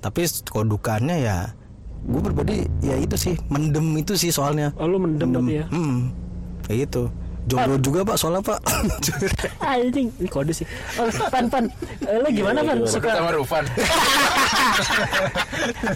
tapi 0.00 0.24
kalau 0.48 0.66
dukanya 0.66 1.14
ya 1.14 1.36
gue 2.00 2.20
berbeda 2.20 2.52
ya 2.80 2.96
itu 2.96 3.14
sih 3.14 3.34
mendem 3.52 4.00
itu 4.00 4.16
sih 4.16 4.32
soalnya 4.32 4.72
Oh, 4.80 4.88
lo 4.88 4.96
mendem 4.96 5.30
berarti 5.30 5.60
ya? 5.60 5.66
hmm, 5.68 5.98
kayak 6.64 6.78
gitu 6.88 7.02
jomblo 7.44 7.76
juga 7.80 8.00
pak 8.04 8.16
soalnya 8.16 8.40
pak 8.40 8.60
Anjing, 9.70 10.08
ini 10.18 10.28
kode 10.28 10.52
sih. 10.52 10.66
Oh, 10.98 11.06
pan 11.30 11.46
pan. 11.48 11.64
Eh, 12.04 12.18
lo 12.20 12.28
gimana 12.28 12.60
pan? 12.60 12.84
Suka 12.84 13.14
Suka 13.14 13.16
sama 13.16 13.30
Rufan. 13.32 13.64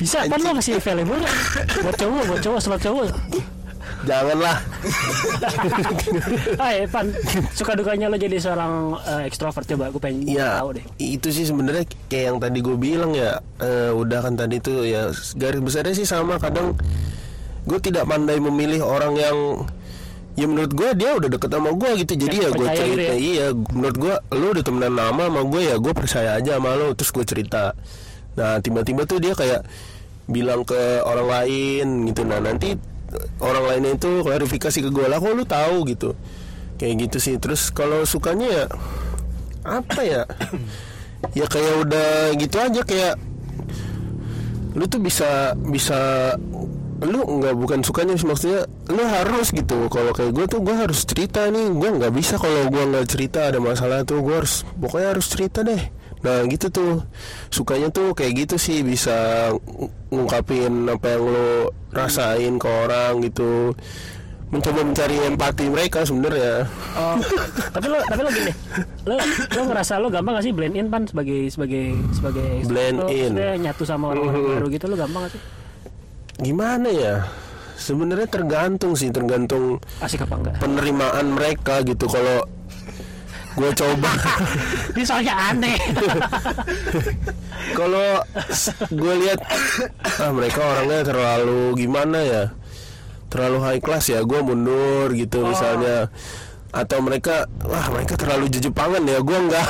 bisa 0.01 0.25
pan 0.25 0.41
lo 0.41 0.51
kasih 0.57 0.79
nggak? 0.79 1.21
buat 1.85 1.97
cowok, 1.99 2.23
buat 2.29 2.41
cowok, 2.41 2.61
slot 2.63 2.81
cowok. 2.81 3.09
Janganlah. 4.05 4.57
Ah, 6.57 6.71
eh, 6.73 6.87
pan. 6.87 7.09
Suka 7.53 7.73
dukanya 7.73 8.07
lo 8.07 8.17
jadi 8.17 8.37
seorang 8.37 8.73
eh, 9.01 9.23
ekstrovert 9.27 9.65
coba 9.67 9.89
gue 9.89 9.99
pengen 9.99 10.25
Ya, 10.27 10.61
tahu 10.61 10.77
deh. 10.77 10.85
itu 10.97 11.29
sih 11.31 11.45
sebenarnya 11.45 11.85
kayak 12.07 12.25
yang 12.29 12.39
tadi 12.39 12.59
gue 12.61 12.77
bilang 12.77 13.13
ya, 13.13 13.41
eh, 13.59 13.91
udah 13.91 14.21
kan 14.21 14.35
tadi 14.35 14.59
tuh 14.59 14.85
ya 14.85 15.09
garis 15.35 15.61
besarnya 15.61 15.95
sih 15.95 16.05
sama. 16.05 16.37
Kadang 16.37 16.77
gue 17.65 17.79
tidak 17.81 18.05
pandai 18.05 18.37
memilih 18.39 18.85
orang 18.85 19.17
yang 19.17 19.39
ya 20.35 20.45
menurut 20.45 20.75
gue 20.75 20.89
dia 20.95 21.15
udah 21.15 21.29
deket 21.31 21.49
sama 21.49 21.71
gue 21.73 21.91
gitu. 22.05 22.13
Jadi 22.19 22.37
Yang 22.37 22.45
ya 22.45 22.51
gue 22.53 22.69
cerita, 22.75 23.03
ya? 23.03 23.15
iya. 23.17 23.47
Menurut 23.53 23.97
gue 23.97 24.15
lo 24.33 24.47
udah 24.53 24.65
temenan 24.65 24.95
lama 24.95 25.23
sama 25.27 25.43
gue 25.45 25.63
ya, 25.65 25.77
gue 25.79 25.93
percaya 25.93 26.31
aja 26.37 26.59
sama 26.59 26.71
lo. 26.75 26.93
Terus 26.93 27.11
gue 27.11 27.25
cerita. 27.25 27.73
Nah 28.35 28.59
tiba-tiba 28.59 29.07
tuh 29.07 29.19
dia 29.19 29.33
kayak 29.33 29.63
bilang 30.25 30.63
ke 30.63 30.77
orang 31.01 31.29
lain 31.29 31.87
gitu. 32.09 32.25
Nah 32.25 32.41
nanti 32.41 32.75
orang 33.41 33.65
lainnya 33.69 33.93
itu 33.97 34.23
klarifikasi 34.23 34.79
ke 34.85 34.91
gue 34.91 35.07
lah, 35.07 35.19
kok 35.19 35.35
lu 35.35 35.45
tahu? 35.47 35.77
gitu. 35.89 36.15
Kayak 36.77 36.95
gitu 37.09 37.17
sih. 37.23 37.35
Terus 37.39 37.71
kalau 37.71 38.03
sukanya 38.05 38.49
ya 38.49 38.65
apa 39.65 40.01
ya? 40.05 40.23
Ya 41.33 41.49
kayak 41.49 41.89
udah 41.89 42.37
gitu 42.37 42.61
aja 42.61 42.85
kayak 42.85 43.17
lu 44.77 44.85
tuh 44.85 45.01
bisa 45.01 45.57
bisa 45.57 45.97
lu 47.01 47.41
nggak 47.41 47.57
bukan 47.57 47.81
sukanya 47.81 48.13
sih 48.21 48.29
maksudnya 48.29 48.69
lu 48.93 49.01
harus 49.09 49.49
gitu. 49.49 49.89
Kalau 49.89 50.13
kayak 50.13 50.37
gue 50.37 50.45
tuh 50.53 50.61
gue 50.61 50.77
harus 50.77 51.01
cerita 51.09 51.49
nih. 51.49 51.73
Gue 51.73 51.97
nggak 51.97 52.13
bisa 52.13 52.37
kalau 52.37 52.69
gue 52.69 52.85
nggak 52.93 53.09
cerita 53.09 53.49
ada 53.49 53.57
masalah 53.57 54.05
tuh 54.05 54.21
gue 54.21 54.37
harus 54.37 54.69
pokoknya 54.77 55.17
harus 55.17 55.27
cerita 55.33 55.65
deh 55.65 56.04
nah 56.25 56.41
gitu 56.45 56.67
tuh. 56.67 56.93
Sukanya 57.49 57.89
tuh 57.89 58.11
kayak 58.11 58.33
gitu 58.43 58.57
sih 58.57 58.81
bisa 58.81 59.49
ng- 59.53 59.93
ngungkapin 60.11 60.89
apa 60.89 61.07
yang 61.11 61.23
lo 61.23 61.49
rasain 61.93 62.57
ke 62.57 62.67
orang 62.67 63.21
gitu. 63.21 63.77
Mencoba 64.49 64.81
mencari 64.83 65.19
empati 65.21 65.67
mereka 65.67 66.03
sebenarnya. 66.03 66.63
Oh, 66.95 67.19
tapi 67.71 67.87
lo 67.87 67.99
tapi 68.01 68.21
lo 68.23 68.31
gini, 68.31 68.53
lo 69.03 69.15
lo 69.51 69.63
ngerasa 69.67 69.99
lo 69.99 70.07
gampang 70.09 70.39
gak 70.39 70.47
sih 70.47 70.55
blend 70.55 70.75
in 70.75 70.87
pan? 70.87 71.05
Sebagai 71.05 71.51
sebagai 71.51 71.93
sebagai 72.13 72.63
Blend 72.63 73.03
lo 73.03 73.11
in. 73.11 73.35
nyatu 73.35 73.83
sama 73.83 74.15
orang-orang 74.15 74.55
baru 74.55 74.67
gitu 74.71 74.87
lo 74.87 74.95
gampang 74.95 75.27
gak 75.27 75.35
sih? 75.35 75.43
gimana 76.37 76.87
ya? 76.89 77.15
Sebenarnya 77.75 78.27
tergantung 78.27 78.95
sih 78.95 79.11
tergantung 79.11 79.83
Asik 79.99 80.23
apa 80.23 80.35
enggak? 80.39 80.55
penerimaan 80.57 81.27
mereka 81.35 81.83
gitu. 81.83 82.07
Kalau 82.07 82.47
gue 83.55 83.71
coba. 83.75 84.11
Ini 84.95 85.03
soalnya 85.07 85.35
aneh. 85.51 85.79
kalau 87.79 88.23
gue 88.91 89.15
lihat 89.27 89.41
ah 90.21 90.31
mereka 90.35 90.61
orangnya 90.63 91.01
terlalu 91.07 91.63
gimana 91.79 92.19
ya? 92.23 92.45
Terlalu 93.31 93.59
high 93.67 93.83
class 93.83 94.11
ya 94.11 94.23
gue 94.23 94.41
mundur 94.43 95.11
gitu 95.15 95.43
misalnya 95.43 96.07
atau 96.75 96.99
mereka 96.99 97.47
wah 97.63 97.87
mereka 97.95 98.19
terlalu 98.19 98.51
jejepangan 98.51 99.07
ya 99.07 99.23
gue 99.23 99.39
nggak 99.47 99.67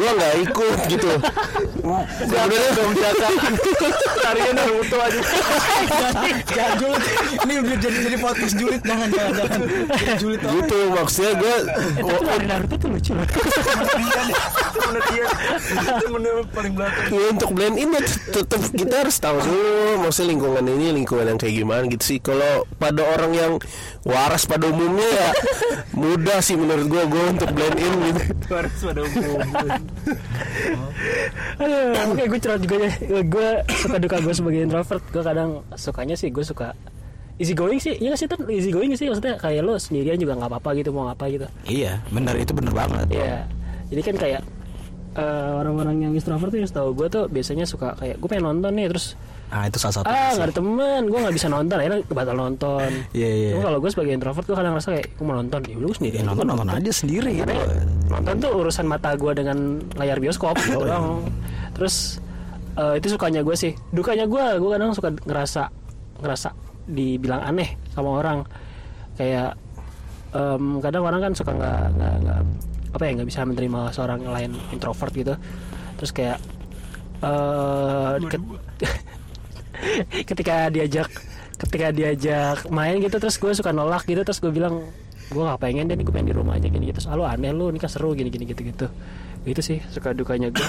gue 0.00 0.10
nggak 0.16 0.34
ikut 0.48 0.78
gitu. 0.88 1.10
Sebenarnya 2.24 2.70
biasa? 2.72 3.26
Tarian 4.24 4.54
Naruto 4.56 4.96
aja. 4.96 5.20
Jangan 6.48 6.74
julid. 6.80 7.02
Ini 7.44 7.52
udah 7.60 7.76
jadi 7.76 7.98
jadi 8.08 8.16
podcast 8.16 8.54
julid. 8.56 8.80
Jangan 8.80 9.08
jangan 9.12 9.32
jangan. 9.36 9.60
Julid 10.16 10.40
gitu 10.40 10.78
maksudnya 10.88 11.32
gue 11.36 11.56
Tapi 12.00 12.24
dari 12.24 12.46
Naruto 12.48 12.74
tuh 12.80 12.88
lucu. 12.88 13.12
Bener 13.12 15.02
dia. 15.12 15.26
Itu 15.68 16.06
bener 16.08 16.34
paling 16.56 16.72
belakang. 16.72 17.06
Ya, 17.12 17.26
untuk 17.28 17.50
blend 17.52 17.76
in 17.76 17.92
ya 17.92 18.02
tetap 18.08 18.60
kita 18.72 18.94
harus 19.04 19.16
tahu 19.20 19.36
dulu 19.44 20.08
maksudnya 20.08 20.32
lingkungan 20.32 20.64
ini 20.64 20.86
lingkungan 21.04 21.36
yang 21.36 21.38
kayak 21.38 21.54
gimana 21.60 21.84
gitu 21.92 22.04
sih. 22.04 22.18
Kalau 22.24 22.64
pada 22.80 23.04
orang 23.04 23.32
yang 23.36 23.52
waras 24.08 24.48
pada 24.48 24.72
umumnya 24.72 25.04
ya 25.04 25.28
mudah 25.92 26.37
sih 26.40 26.56
menurut 26.56 26.86
gue 26.86 27.02
gue 27.06 27.24
untuk 27.30 27.48
blend 27.52 27.76
in 27.78 27.92
gitu 28.10 28.22
harus 28.58 28.74
pada 28.80 29.00
umum 29.04 29.38
Aduh, 31.58 32.14
oke 32.14 32.22
gue 32.26 32.38
curhat 32.38 32.60
juga 32.62 32.76
ya. 32.86 32.90
Gue 33.22 33.48
suka 33.66 33.96
duka 33.98 34.16
gue 34.22 34.34
sebagai 34.34 34.60
introvert. 34.62 35.02
Gue 35.10 35.22
kadang 35.22 35.50
sukanya 35.74 36.14
sih 36.14 36.30
gue 36.30 36.44
suka 36.46 36.74
easy 37.38 37.54
going 37.54 37.78
sih. 37.82 37.98
Iya 37.98 38.14
sih 38.14 38.26
tuh 38.30 38.38
easy 38.50 38.70
going 38.70 38.94
sih 38.94 39.10
maksudnya 39.10 39.38
kayak 39.38 39.62
lo 39.62 39.74
sendirian 39.78 40.18
juga 40.18 40.38
nggak 40.38 40.50
apa-apa 40.50 40.70
gitu 40.78 40.90
mau 40.90 41.10
apa 41.10 41.26
gitu. 41.30 41.46
iya 41.66 42.02
benar 42.10 42.34
itu 42.38 42.54
bener 42.54 42.74
banget 42.74 43.06
Iya. 43.10 43.36
Jadi 43.88 44.00
kan 44.04 44.14
kayak 44.18 44.42
eh, 45.18 45.50
orang-orang 45.58 45.96
yang 46.08 46.12
introvert 46.14 46.50
tuh 46.50 46.60
yang 46.62 46.70
setahu 46.70 46.90
gue 46.94 47.08
tuh 47.10 47.24
biasanya 47.26 47.66
suka 47.66 47.94
kayak 47.98 48.18
gue 48.22 48.28
pengen 48.28 48.46
nonton 48.54 48.72
nih 48.74 48.86
terus 48.90 49.18
ah 49.48 49.64
itu 49.64 49.76
salah 49.76 49.94
satu 49.96 50.06
ah 50.06 50.28
nggak 50.30 50.44
ada 50.44 50.54
teman 50.54 51.02
gue 51.04 51.18
nggak 51.18 51.32
bisa 51.32 51.48
nonton 51.48 51.76
akhirnya 51.76 52.00
batal 52.06 52.36
nonton. 52.36 52.90
Iya, 53.10 53.28
iya. 53.32 53.50
Cuma 53.56 53.62
kalau 53.64 53.78
gue 53.80 53.90
sebagai 53.90 54.12
introvert 54.12 54.44
gue 54.44 54.52
kadang 54.52 54.72
ngerasa 54.72 54.88
kayak 54.92 55.06
gue 55.10 55.24
mau 55.24 55.36
nonton 55.36 55.60
ya 55.64 55.74
udah 55.74 55.86
gue 55.86 55.96
sendiri 55.96 56.14
ya, 56.14 56.22
nonton 56.22 56.44
nonton 56.46 56.68
aja 56.68 56.92
sendiri 56.92 57.30
gitu 57.34 57.52
nonton 58.06 58.34
tuh 58.38 58.50
urusan 58.54 58.84
mata 58.84 59.10
gue 59.14 59.32
dengan 59.32 59.58
layar 59.94 60.18
bioskop 60.18 60.52
gitu 60.58 60.78
doang. 60.78 61.24
Terus 61.72 62.20
eh, 62.74 62.94
itu 62.96 63.06
sukanya 63.08 63.40
gue 63.40 63.54
sih. 63.54 63.72
Dukanya 63.88 64.24
gue, 64.24 64.44
gue 64.56 64.70
kadang 64.70 64.92
suka 64.92 65.16
ngerasa 65.16 65.62
ngerasa 66.20 66.48
dibilang 66.84 67.40
aneh 67.40 67.72
sama 67.90 68.20
orang. 68.20 68.44
Kayak 69.14 69.56
em, 70.30 70.76
kadang 70.78 71.02
orang 71.02 71.20
kan 71.20 71.32
suka 71.32 71.52
nggak 71.52 71.80
nggak 71.96 72.14
nggak 72.20 72.40
apa 72.88 73.02
ya 73.04 73.10
nggak 73.16 73.28
bisa 73.28 73.40
menerima 73.44 73.80
seorang 73.92 74.18
yang 74.22 74.34
lain 74.34 74.50
introvert 74.70 75.12
gitu. 75.12 75.34
Terus 75.96 76.12
kayak 76.12 76.38
eh 77.18 78.14
ket- 78.28 78.58
ketika 80.28 80.68
diajak 80.70 81.08
ketika 81.58 81.90
diajak 81.90 82.66
main 82.70 83.02
gitu 83.02 83.18
terus 83.18 83.36
gue 83.36 83.52
suka 83.54 83.74
nolak 83.74 84.06
gitu 84.06 84.22
terus 84.22 84.38
gue 84.38 84.50
bilang 84.54 84.86
gue 85.28 85.42
gak 85.44 85.60
pengen 85.60 85.90
deh 85.90 85.96
nih 85.98 86.04
gue 86.06 86.14
pengen 86.14 86.28
di 86.32 86.36
rumah 86.36 86.56
aja 86.56 86.70
gini 86.70 86.88
gitu 86.88 87.02
terus 87.02 87.08
ah, 87.10 87.18
lu 87.18 87.24
aneh 87.26 87.52
lu 87.52 87.68
ini 87.68 87.78
kan 87.82 87.90
seru 87.90 88.14
gini 88.16 88.32
gini 88.32 88.48
gitu 88.48 88.62
gitu 88.64 88.86
itu 89.44 89.60
sih 89.60 89.78
suka 89.92 90.14
dukanya 90.14 90.48
gue 90.54 90.68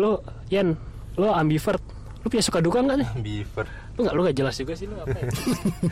lu 0.00 0.18
Yan 0.50 0.74
lu 1.20 1.28
ambivert 1.30 1.82
lu 2.20 2.28
punya 2.28 2.44
suka 2.44 2.60
duka 2.60 2.84
nggak 2.84 2.98
nih 3.00 3.08
Beaver. 3.24 3.66
lu 3.96 4.00
nggak 4.04 4.14
lu 4.16 4.20
gak 4.28 4.36
jelas 4.36 4.54
juga 4.60 4.72
sih 4.76 4.84
lu 4.84 4.96
apa 5.00 5.16
ya? 5.16 5.24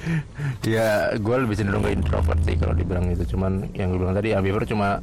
Ya, 0.77 0.89
gue 1.17 1.37
lebih 1.41 1.57
cenderung 1.57 1.81
ke 1.81 1.97
introvert 1.97 2.41
sih 2.45 2.57
kalau 2.61 2.77
dibilang 2.77 3.09
itu. 3.09 3.25
Cuman 3.33 3.73
yang 3.73 3.97
gue 3.97 4.01
bilang 4.01 4.13
tadi 4.13 4.37
ambivert 4.37 4.69
cuma 4.69 5.01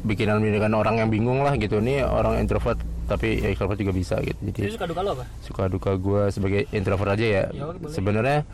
bikinan 0.00 0.40
bikinan 0.40 0.72
orang 0.72 1.04
yang 1.04 1.12
bingung 1.12 1.44
lah 1.44 1.52
gitu. 1.60 1.84
Nih 1.84 2.00
orang 2.00 2.40
introvert 2.40 2.80
tapi 3.12 3.44
ya 3.44 3.52
extrovert 3.52 3.76
juga 3.76 3.92
bisa 3.92 4.16
gitu. 4.24 4.40
Jadi 4.40 4.72
Jadi 4.72 4.74
suka 4.80 4.86
duka 4.88 5.00
lu 5.04 5.10
apa? 5.12 5.24
suka 5.44 5.62
duka 5.68 5.90
gue 6.00 6.22
sebagai 6.32 6.60
introvert 6.72 7.12
aja 7.12 7.26
ya. 7.26 7.44
Ya. 7.52 7.64
Sebenarnya 7.92 8.48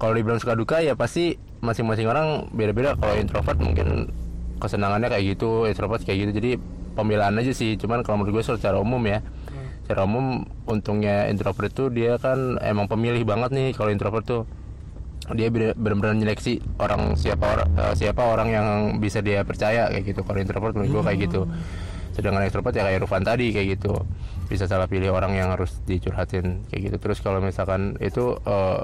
kalau 0.00 0.16
dibilang 0.16 0.40
suka 0.40 0.56
duka 0.56 0.80
ya 0.80 0.96
pasti 0.96 1.36
masing-masing 1.60 2.08
orang 2.08 2.48
beda-beda. 2.56 2.96
Kalau 2.96 3.14
introvert 3.20 3.58
mungkin 3.60 4.08
kesenangannya 4.58 5.12
kayak 5.12 5.24
gitu 5.36 5.68
introvert 5.68 6.02
kayak 6.02 6.18
gitu. 6.24 6.32
Jadi 6.40 6.50
pemilahan 6.96 7.36
aja 7.36 7.52
sih. 7.52 7.76
Cuman 7.76 8.00
kalau 8.00 8.24
menurut 8.24 8.40
gue 8.40 8.44
secara 8.56 8.80
umum 8.80 9.04
ya 9.04 9.20
secara 9.84 10.04
umum 10.04 10.44
untungnya 10.68 11.32
introvert 11.32 11.72
itu 11.72 11.88
dia 11.88 12.20
kan 12.20 12.60
emang 12.60 12.88
pemilih 12.88 13.24
banget 13.24 13.52
nih 13.52 13.68
kalau 13.76 13.92
introvert 13.92 14.24
tuh. 14.24 14.42
Dia 15.28 15.52
benar-benar 15.52 16.16
nyeleksi 16.16 16.80
orang 16.80 17.12
siapa 17.20 17.44
orang 17.44 17.68
siapa 17.92 18.22
orang 18.24 18.48
yang 18.48 18.66
bisa 18.96 19.20
dia 19.20 19.44
percaya 19.44 19.92
kayak 19.92 20.16
gitu. 20.16 20.24
Kalau 20.24 20.40
introvert 20.40 20.72
menurut 20.72 20.88
gue 20.88 21.02
kayak 21.04 21.18
gitu 21.28 21.40
sedangkan 22.18 22.50
extrovert 22.50 22.74
ya 22.74 22.82
kayak 22.82 23.06
Rufan 23.06 23.22
tadi 23.22 23.54
kayak 23.54 23.78
gitu. 23.78 23.94
Bisa 24.50 24.66
salah 24.66 24.90
pilih 24.90 25.14
orang 25.14 25.38
yang 25.38 25.54
harus 25.54 25.78
dicurhatin 25.86 26.66
kayak 26.66 26.90
gitu. 26.90 26.96
Terus 26.98 27.22
kalau 27.22 27.38
misalkan 27.38 27.94
itu 28.02 28.34
eh, 28.42 28.82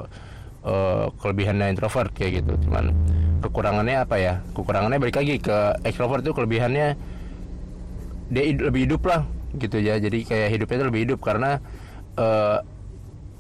eh, 0.63 1.05
kelebihannya 1.19 1.75
introvert 1.75 2.15
kayak 2.15 2.47
gitu. 2.47 2.55
Cuman 2.71 2.95
kekurangannya 3.43 4.07
apa 4.07 4.17
ya? 4.23 4.35
Kekurangannya 4.55 5.03
balik 5.03 5.19
lagi 5.19 5.43
ke 5.43 5.83
extrovert 5.83 6.23
itu 6.23 6.31
kelebihannya 6.31 6.95
dia 8.31 8.45
hid- 8.47 8.63
lebih 8.63 8.87
hidup 8.87 9.03
lah 9.11 9.27
gitu 9.59 9.83
ya. 9.83 9.99
Jadi 9.99 10.23
kayak 10.23 10.49
hidupnya 10.55 10.77
itu 10.79 10.87
lebih 10.87 11.03
hidup 11.11 11.19
karena 11.19 11.59
eh, 12.15 12.59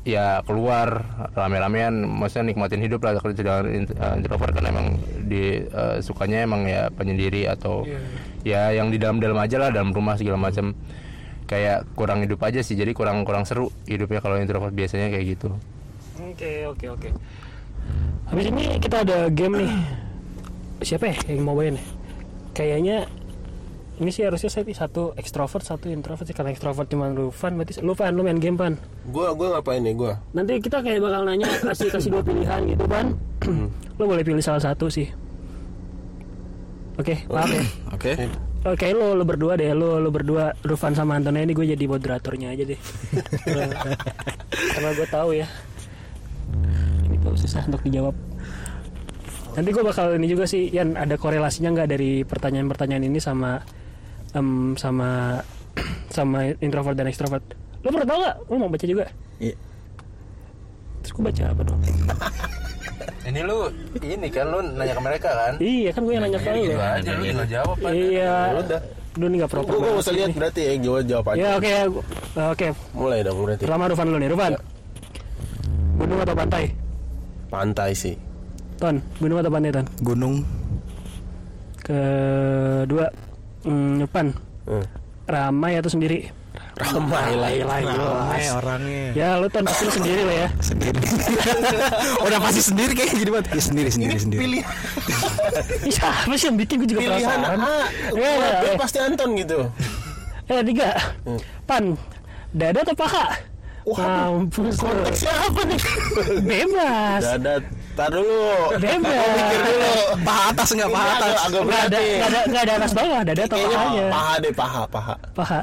ya 0.05 0.45
keluar 0.45 1.01
rame-ramean 1.33 2.05
maksudnya 2.05 2.53
nikmatin 2.53 2.85
hidup 2.85 3.01
lah 3.01 3.17
kalau 3.17 3.33
int- 3.65 3.89
eh, 3.91 4.15
introvert 4.21 4.53
kan 4.53 4.65
emang 4.69 5.01
di 5.25 5.65
eh, 5.65 5.97
sukanya 5.99 6.45
emang 6.45 6.69
ya 6.69 6.93
penyendiri 6.93 7.49
atau 7.49 7.89
ya 8.45 8.69
yang 8.71 8.93
di 8.93 9.01
dalam-dalam 9.01 9.41
aja 9.41 9.57
lah 9.57 9.73
dalam 9.73 9.91
rumah 9.91 10.21
segala 10.21 10.37
macam 10.37 10.77
kayak 11.45 11.89
kurang 11.97 12.21
hidup 12.21 12.41
aja 12.41 12.61
sih 12.61 12.77
jadi 12.77 12.93
kurang 12.93 13.25
kurang 13.25 13.45
seru 13.45 13.73
hidupnya 13.85 14.21
kalau 14.21 14.37
introvert 14.37 14.73
biasanya 14.73 15.09
kayak 15.09 15.37
gitu 15.37 15.49
Oke 16.15 16.63
oke 16.65 16.87
oke. 16.95 17.09
Habis 18.31 18.47
ini 18.49 18.79
kita 18.79 19.03
ada 19.03 19.27
game 19.29 19.67
nih. 19.67 19.73
Siapa 20.81 21.11
ya 21.11 21.17
yang 21.27 21.43
mau 21.43 21.59
main? 21.59 21.75
Kayaknya 22.55 23.03
ini 23.95 24.11
sih 24.11 24.27
harusnya 24.27 24.51
saya 24.51 24.67
satu 24.75 25.15
ekstrovert 25.15 25.63
satu 25.63 25.87
introvert 25.87 26.27
sih 26.27 26.35
karena 26.35 26.51
ekstrovert 26.51 26.91
cuma 26.91 27.07
Lufan 27.15 27.55
berarti 27.55 27.79
Lufan 27.79 28.11
lu 28.19 28.27
main 28.27 28.43
game 28.43 28.59
pan 28.59 28.75
Gua 29.07 29.31
gua 29.39 29.59
ngapain 29.59 29.79
nih 29.87 29.95
gua? 29.95 30.19
nanti 30.35 30.59
kita 30.59 30.83
kayak 30.83 30.99
bakal 30.99 31.23
nanya 31.23 31.47
kasih 31.63 31.89
kasih 31.95 32.11
dua 32.11 32.23
pilihan 32.27 32.61
gitu 32.67 32.85
pan 32.91 33.15
lu 33.95 34.05
boleh 34.11 34.27
pilih 34.27 34.43
salah 34.43 34.59
satu 34.59 34.91
sih 34.91 35.07
oke 36.99 37.15
maaf 37.31 37.51
ya 37.51 37.63
Oke. 37.95 38.11
Oke, 38.65 38.97
lu, 38.97 39.13
lu 39.13 39.29
berdua 39.29 39.61
deh, 39.61 39.77
lu, 39.77 40.01
lu 40.01 40.09
berdua, 40.09 40.57
Rufan 40.65 40.97
sama 40.97 41.21
Antonia 41.21 41.45
ini 41.45 41.53
gue 41.53 41.77
jadi 41.77 41.85
moderatornya 41.85 42.57
aja 42.57 42.65
deh. 42.65 42.81
Karena 44.73 44.91
gue 44.97 45.05
tahu 45.13 45.37
ya. 45.37 45.45
Ini 47.05 47.21
tuh 47.21 47.37
susah 47.37 47.61
untuk 47.69 47.85
dijawab. 47.85 48.17
Nanti 49.61 49.69
gue 49.69 49.85
bakal 49.85 50.17
ini 50.17 50.33
juga 50.33 50.49
sih, 50.49 50.73
Yan 50.73 50.97
ada 50.97 51.21
korelasinya 51.21 51.77
nggak 51.77 51.89
dari 51.93 52.25
pertanyaan-pertanyaan 52.25 53.05
ini 53.05 53.21
sama 53.21 53.61
em, 54.35 54.75
sama 54.77 55.41
sama 56.17 56.53
introvert 56.61 56.95
dan 56.99 57.09
extrovert? 57.09 57.45
Lu 57.83 57.89
pernah 57.91 58.09
tau 58.09 58.19
gak? 58.23 58.37
Lu 58.51 58.55
mau 58.59 58.71
baca 58.71 58.87
juga? 58.87 59.05
Iya. 59.39 59.57
Terus 61.05 61.11
gue 61.15 61.23
baca 61.25 61.43
apa 61.53 61.63
dong? 61.67 61.81
ini 63.29 63.41
lu 63.41 63.59
ini 64.05 64.29
kan 64.29 64.47
lu 64.53 64.61
nanya 64.61 64.93
ke 64.93 65.03
mereka 65.03 65.31
kan 65.33 65.53
iya 65.57 65.89
kan 65.97 66.05
gue 66.05 66.13
yang 66.13 66.25
nanya 66.29 66.37
ke 66.37 66.51
lu. 66.53 66.61
gitu 66.69 66.77
aja 66.77 67.11
lu 67.17 67.23
tinggal 67.25 67.49
jawab 67.49 67.77
Pan. 67.81 67.93
Iya. 67.93 68.35
Udah. 68.61 68.81
Lu 69.15 69.25
nih 69.31 69.39
gak 69.47 69.51
proper 69.55 69.71
Gua, 69.71 69.79
gua 69.79 69.87
banget 69.95 70.03
usah 70.03 70.15
lihat 70.19 70.31
berarti 70.35 70.61
ya 70.61 70.73
jawab 70.83 71.03
jawab 71.07 71.27
aja. 71.31 71.39
Ya 71.39 71.51
oke, 71.55 71.73
oke. 72.35 72.69
Mulai 72.99 73.19
dong 73.23 73.37
berarti. 73.47 73.63
Pertama 73.63 73.85
Rufan 73.87 74.07
dulu 74.11 74.19
nih, 74.19 74.31
Rufan. 74.35 74.53
Gunung 75.95 76.19
atau 76.19 76.35
pantai? 76.35 76.65
Pantai 77.47 77.91
sih. 77.95 78.15
Ton, 78.75 78.99
gunung 79.23 79.39
atau 79.39 79.53
pantai, 79.55 79.71
Ton? 79.71 79.87
Gunung. 80.03 80.35
Kedua, 81.79 83.07
mm, 83.65 84.05
Rufan. 84.05 84.29
Hmm. 84.65 84.85
Ramai 85.25 85.81
atau 85.81 85.89
sendiri? 85.89 86.29
Ramai 86.75 87.39
lah. 87.39 87.51
Ramai 87.65 88.45
orangnya. 88.51 89.05
Ya, 89.15 89.29
lu 89.39 89.47
Ton 89.47 89.63
pasti 89.63 89.87
lu 89.87 89.93
sendiri 89.95 90.23
lah 90.27 90.37
ya. 90.47 90.49
Sendiri. 90.59 90.99
Udah 92.27 92.39
pasti 92.43 92.61
sendiri 92.61 92.93
kayak 92.99 93.11
gini 93.15 93.31
banget. 93.31 93.47
Ya, 93.55 93.63
sendiri 93.63 93.89
sendiri 93.95 94.19
sendiri. 94.19 94.41
Pilih 94.43 94.63
Ih, 95.87 95.93
Siapa 95.97 96.35
sih 96.35 96.47
yang 96.51 96.57
bikin 96.59 96.75
gue 96.83 96.89
juga 96.91 97.01
pilihan 97.07 97.39
perasaan? 97.41 97.59
A. 97.63 97.79
Iya, 98.11 98.31
B 98.35 98.67
iya. 98.67 98.75
pasti 98.77 98.99
Anton 98.99 99.29
gitu. 99.39 99.59
Eh, 100.51 100.63
tiga. 100.67 100.89
Pan, 101.65 101.85
dada 102.53 102.81
atau 102.83 102.97
paha? 102.99 103.27
Mampus 103.85 104.77
lu. 104.81 104.89
Konteksnya 104.89 105.33
apa 105.47 105.61
nih? 105.69 105.81
Bebas. 106.43 107.23
Dada. 107.23 107.55
Tar 107.95 108.11
dulu. 108.11 108.75
Bebas. 108.75 110.19
Paha 110.21 110.43
atas 110.51 110.69
enggak 110.71 110.91
paha 110.91 111.09
atas? 111.09 111.31
agak, 111.31 111.47
agak 111.47 111.63
Nggak 111.63 111.79
ada, 111.79 111.87
berat 111.87 111.91
nih. 111.95 112.11
nggak 112.11 112.27
ada, 112.27 112.41
nggak 112.45 112.63
ada 112.63 112.73
atas 112.75 112.93
bawah, 112.93 113.21
dada 113.23 113.43
atau 113.45 113.59
pahanya? 113.61 114.07
paha 114.11 114.35
deh, 114.37 114.53
paha, 114.53 114.83
paha. 114.89 115.15
Paha. 115.33 115.61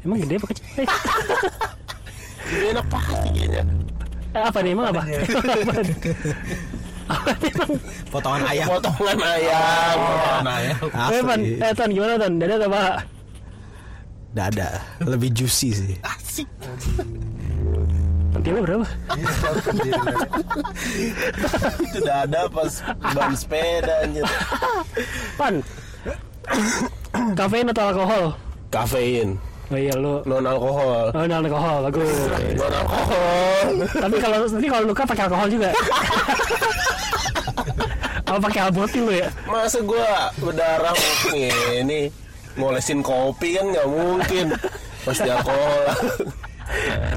Emang 0.00 0.18
gede 0.22 0.34
apa 0.38 0.46
kecil? 0.48 0.64
Eh, 0.76 0.86
Ini 2.56 2.66
enak 2.72 2.86
paha 2.88 3.12
sih 3.20 3.30
kayaknya. 3.34 3.62
apa 4.32 4.58
nih 4.60 4.70
emang 4.70 4.86
apa? 4.86 5.02
apa 7.06 7.30
emang? 7.42 7.70
Potongan 8.08 8.42
ayam. 8.46 8.66
Potongan 8.70 9.18
ayam. 9.20 9.96
Potongan 9.98 10.46
ayam. 10.48 10.76
Eh, 11.10 11.20
Pan, 11.20 11.40
Asli. 11.40 11.60
eh, 11.60 11.88
gimana 11.92 12.12
Ton? 12.16 12.32
Dada 12.38 12.54
atau 12.56 12.70
paha? 12.70 12.92
Dada. 14.32 14.68
Lebih 15.02 15.30
juicy 15.32 15.68
sih. 15.72 15.96
Asik. 16.00 16.48
Pentilnya 18.46 18.62
berapa? 18.62 18.86
Itu 21.82 21.98
dada 21.98 22.46
pas 22.46 22.72
ban 23.10 23.34
sepeda 23.34 24.06
anjir. 24.06 24.22
Pan. 25.34 25.54
Kafein 27.34 27.66
atau 27.66 27.90
alkohol? 27.90 28.24
Kafein, 28.70 29.34
Oh 29.66 29.74
iya 29.74 29.98
lu. 29.98 30.22
non 30.22 30.46
alkohol. 30.46 31.10
Oh, 31.10 31.26
non 31.26 31.42
alkohol, 31.42 31.90
bagus. 31.90 32.14
Non 32.54 32.70
alkohol. 32.70 33.66
Tapi 33.98 34.16
kalau 34.22 34.36
nanti 34.46 34.68
kalau 34.70 34.84
luka 34.86 35.02
pakai 35.02 35.24
alkohol 35.26 35.48
juga. 35.50 35.70
Apa 38.30 38.38
pakai 38.46 38.60
albotil 38.62 39.10
lu 39.10 39.14
ya? 39.18 39.28
Masa 39.42 39.82
gua 39.82 40.30
berdarah 40.38 40.94
ini 41.74 42.14
ngolesin 42.54 43.02
kopi 43.02 43.58
kan 43.58 43.74
nggak 43.74 43.88
mungkin. 43.90 44.46
Pasti 45.02 45.26
alkohol. 45.26 45.82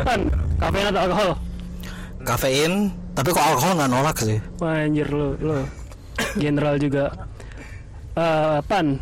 Pan, 0.02 0.22
kafein 0.60 0.86
atau 0.92 1.02
alkohol? 1.08 1.32
Kafein, 2.28 2.74
tapi 3.16 3.30
kok 3.32 3.48
alkohol 3.48 3.74
nggak 3.80 3.92
nolak 3.92 4.18
sih. 4.20 4.40
Wah, 4.60 4.84
anjir 4.84 5.08
lu, 5.08 5.34
lu. 5.40 5.64
General 6.36 6.76
juga. 6.76 7.10
Eh, 8.20 8.60
pan, 8.68 9.00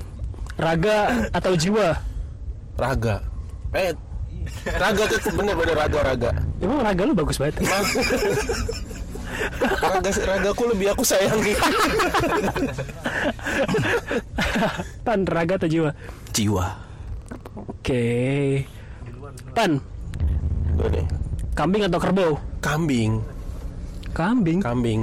raga 0.62 1.28
atau 1.34 1.58
jiwa? 1.58 1.98
Raga. 2.78 3.26
Eh, 3.74 3.92
raga 4.78 5.04
tuh 5.10 5.20
bener-bener 5.34 5.76
raga 5.76 6.00
raga. 6.06 6.30
Emang 6.62 6.86
raga 6.86 7.02
lu 7.04 7.14
bagus 7.18 7.42
banget. 7.42 7.66
Raga 9.58 10.10
ragaku 10.14 10.64
lebih 10.74 10.94
aku 10.94 11.04
sayangi. 11.06 11.54
Pan, 15.06 15.26
raga 15.26 15.58
atau 15.58 15.70
jiwa? 15.70 15.90
Jiwa. 16.34 16.66
Oke. 17.58 18.06
Pan, 19.58 19.82
Gua 20.78 20.88
deh. 20.94 21.06
Kambing 21.58 21.82
atau 21.84 21.98
kerbau? 21.98 22.32
Kambing, 22.62 23.18
Kambing. 24.14 24.60
kambing. 24.62 25.02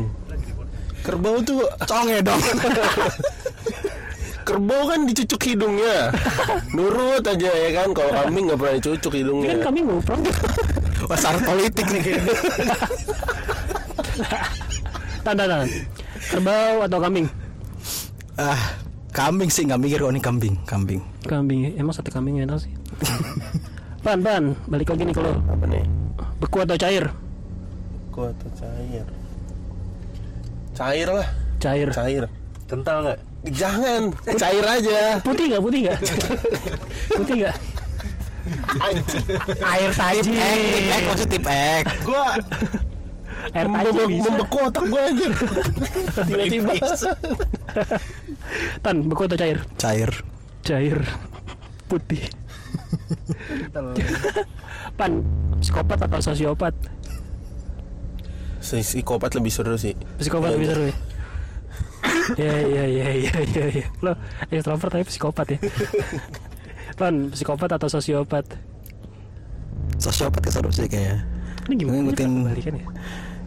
Kerbau 1.03 1.43
tuh 1.43 1.67
Conge 1.85 2.23
dong. 2.23 2.39
kerbau 4.49 4.83
kan 4.87 5.05
dicucuk 5.05 5.41
hidungnya. 5.45 6.15
Nurut 6.73 7.21
aja 7.21 7.51
ya 7.51 7.71
kan. 7.75 7.91
Kalau 7.93 8.11
kambing 8.15 8.45
nggak 8.49 8.59
pernah 8.59 8.75
dicucuk 8.79 9.13
Ini 9.13 9.13
kan 9.13 9.21
hidungnya. 9.21 9.55
kambing. 9.61 9.85
Wah, 11.05 11.19
syarat 11.21 11.43
politik 11.45 11.87
nih 11.91 12.01
kayaknya. 12.01 12.35
Tanda 15.21 15.45
tangan. 15.45 15.69
Kerbau 16.25 16.75
atau 16.85 16.99
kambing? 17.01 17.27
Ah, 18.35 18.61
kambing 19.13 19.49
sih 19.49 19.63
nggak 19.65 19.79
mikir 19.79 19.99
kok 20.01 20.11
ini 20.11 20.23
kambing, 20.23 20.55
kambing. 20.65 21.01
Kambing. 21.25 21.77
Emang 21.77 21.93
sate 21.93 22.09
kambing 22.09 22.41
enak 22.41 22.61
sih. 22.61 22.73
pan, 24.01 24.21
pan, 24.21 24.57
balik 24.69 24.89
lagi 24.89 25.03
nih 25.05 25.15
kalau 25.17 25.33
Apa 25.49 25.65
nih? 25.67 25.85
Beku 26.39 26.57
atau 26.61 26.77
cair? 26.77 27.05
Kuat 28.11 28.35
atau 28.37 28.51
cair? 28.55 29.07
Cair 30.75 31.09
lah, 31.09 31.29
Cair. 31.59 31.89
cair. 31.91 32.25
kental 32.65 32.99
nggak 33.05 33.21
Jangan, 33.45 34.09
cair 34.35 34.65
aja. 34.65 35.21
Putih 35.21 35.53
nggak? 35.53 35.63
Putih 35.63 35.81
nggak? 35.85 35.99
putih 37.21 37.35
nggak? 37.45 37.57
Air 39.63 39.91
saji. 39.93 40.33
Ek, 40.33 40.61
tip 40.65 40.87
ek 40.91 41.03
maksud 41.05 41.29
tip 41.29 41.47
ek. 41.47 41.85
Gua 42.03 42.25
Air 43.53 43.69
membe- 43.69 44.09
bisa. 44.09 44.25
membeku 44.25 44.59
otak 44.65 44.85
gua 44.89 45.03
aja. 45.05 45.29
Tiba-tiba. 46.25 46.73
Tan, 48.81 48.97
beku 49.05 49.29
atau 49.29 49.37
cair? 49.37 49.59
Cair. 49.77 50.11
Cair. 50.65 50.99
Putih. 51.85 52.25
Pan, 54.95 55.13
psikopat 55.61 55.99
atau 56.07 56.21
sosiopat? 56.23 56.75
Si 58.65 58.81
psikopat 58.81 59.37
lebih 59.37 59.53
seru 59.53 59.77
sih. 59.77 59.93
Psikopat 60.17 60.57
lebih 60.57 60.69
seru 60.73 60.85
ya. 60.89 60.97
Iya 62.41 62.57
iya 62.65 62.85
iya 62.89 63.09
iya 63.13 63.35
iya 63.45 63.65
iya. 63.69 63.87
Lo 64.01 64.17
extrovert 64.49 64.93
tapi 64.93 65.05
psikopat 65.05 65.47
ya. 65.53 65.59
Ton, 66.97 67.29
psikopat 67.35 67.77
atau 67.77 67.89
sosiopat? 67.91 68.45
Sosiopat 70.01 70.41
keseru 70.41 70.73
sih 70.73 70.89
kayaknya. 70.89 71.21
Ini 71.69 71.75
gimana? 71.81 71.97
Ngikutin- 72.09 72.45
Balikan 72.45 72.75
ya. 72.81 72.87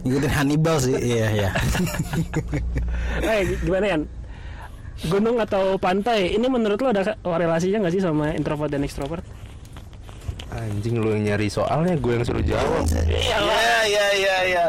Ngikutin 0.05 0.31
Hannibal 0.33 0.77
sih. 0.77 0.93
Iya 0.97 1.27
iya. 1.33 1.49
Eh 3.25 3.57
gimana 3.65 3.85
ya? 3.89 3.97
Gunung 5.05 5.37
atau 5.37 5.77
pantai? 5.77 6.33
Ini 6.33 6.49
menurut 6.49 6.81
lo 6.81 6.89
ada 6.89 7.13
relasinya 7.21 7.85
nggak 7.85 7.93
sih 7.93 8.01
sama 8.01 8.33
introvert 8.33 8.73
dan 8.73 8.81
extrovert? 8.81 9.21
Anjing 10.49 10.97
lu 10.97 11.13
yang 11.13 11.21
nyari 11.21 11.53
soalnya 11.53 11.93
gue 12.01 12.17
yang 12.17 12.25
suruh 12.25 12.41
jawab. 12.41 12.81
Iya 12.89 13.37
iya 13.85 14.05
iya 14.17 14.37
iya. 14.49 14.67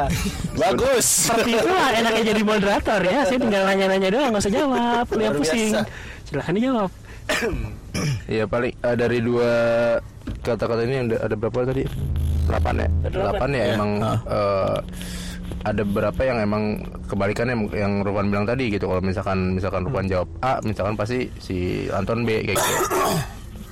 Bagus. 0.52 1.32
Seperti 1.32 1.56
itulah 1.56 1.88
enaknya 1.96 2.22
jadi 2.28 2.42
moderator 2.44 3.00
ya. 3.00 3.24
Saya 3.24 3.38
tinggal 3.40 3.62
nanya-nanya 3.64 4.08
doang, 4.12 4.28
nggak 4.36 4.44
usah 4.44 4.52
jawab. 4.52 5.04
Lu 5.08 5.22
yang 5.22 5.32
Luar 5.32 5.40
pusing. 5.40 5.70
Silahkan 6.28 6.52
dijawab. 6.52 6.90
Iya 8.28 8.44
paling 8.44 8.72
eh, 8.76 8.96
dari 9.00 9.18
dua 9.24 9.52
kata-kata 10.44 10.84
ini 10.84 11.08
ada, 11.08 11.16
ada 11.24 11.34
berapa 11.40 11.58
tadi? 11.64 11.88
Delapan 12.44 12.74
ya. 12.84 12.88
Delapan. 13.08 13.48
Ya 13.48 13.56
Iya. 13.56 13.72
emang 13.72 13.90
Ah. 14.02 14.18
eh, 14.28 14.78
ada 15.66 15.82
beberapa 15.82 16.20
yang 16.22 16.38
emang 16.40 16.80
kebalikannya 17.10 17.56
yang 17.74 18.00
Rupan 18.06 18.30
bilang 18.30 18.46
tadi 18.46 18.70
gitu. 18.70 18.86
Kalau 18.86 19.02
misalkan 19.02 19.58
misalkan 19.58 19.82
Rupan 19.84 20.06
jawab 20.06 20.28
A, 20.40 20.62
misalkan 20.62 20.94
pasti 20.94 21.28
si 21.42 21.88
Anton 21.90 22.22
B 22.22 22.44
kayak 22.46 22.56
gitu. 22.56 22.72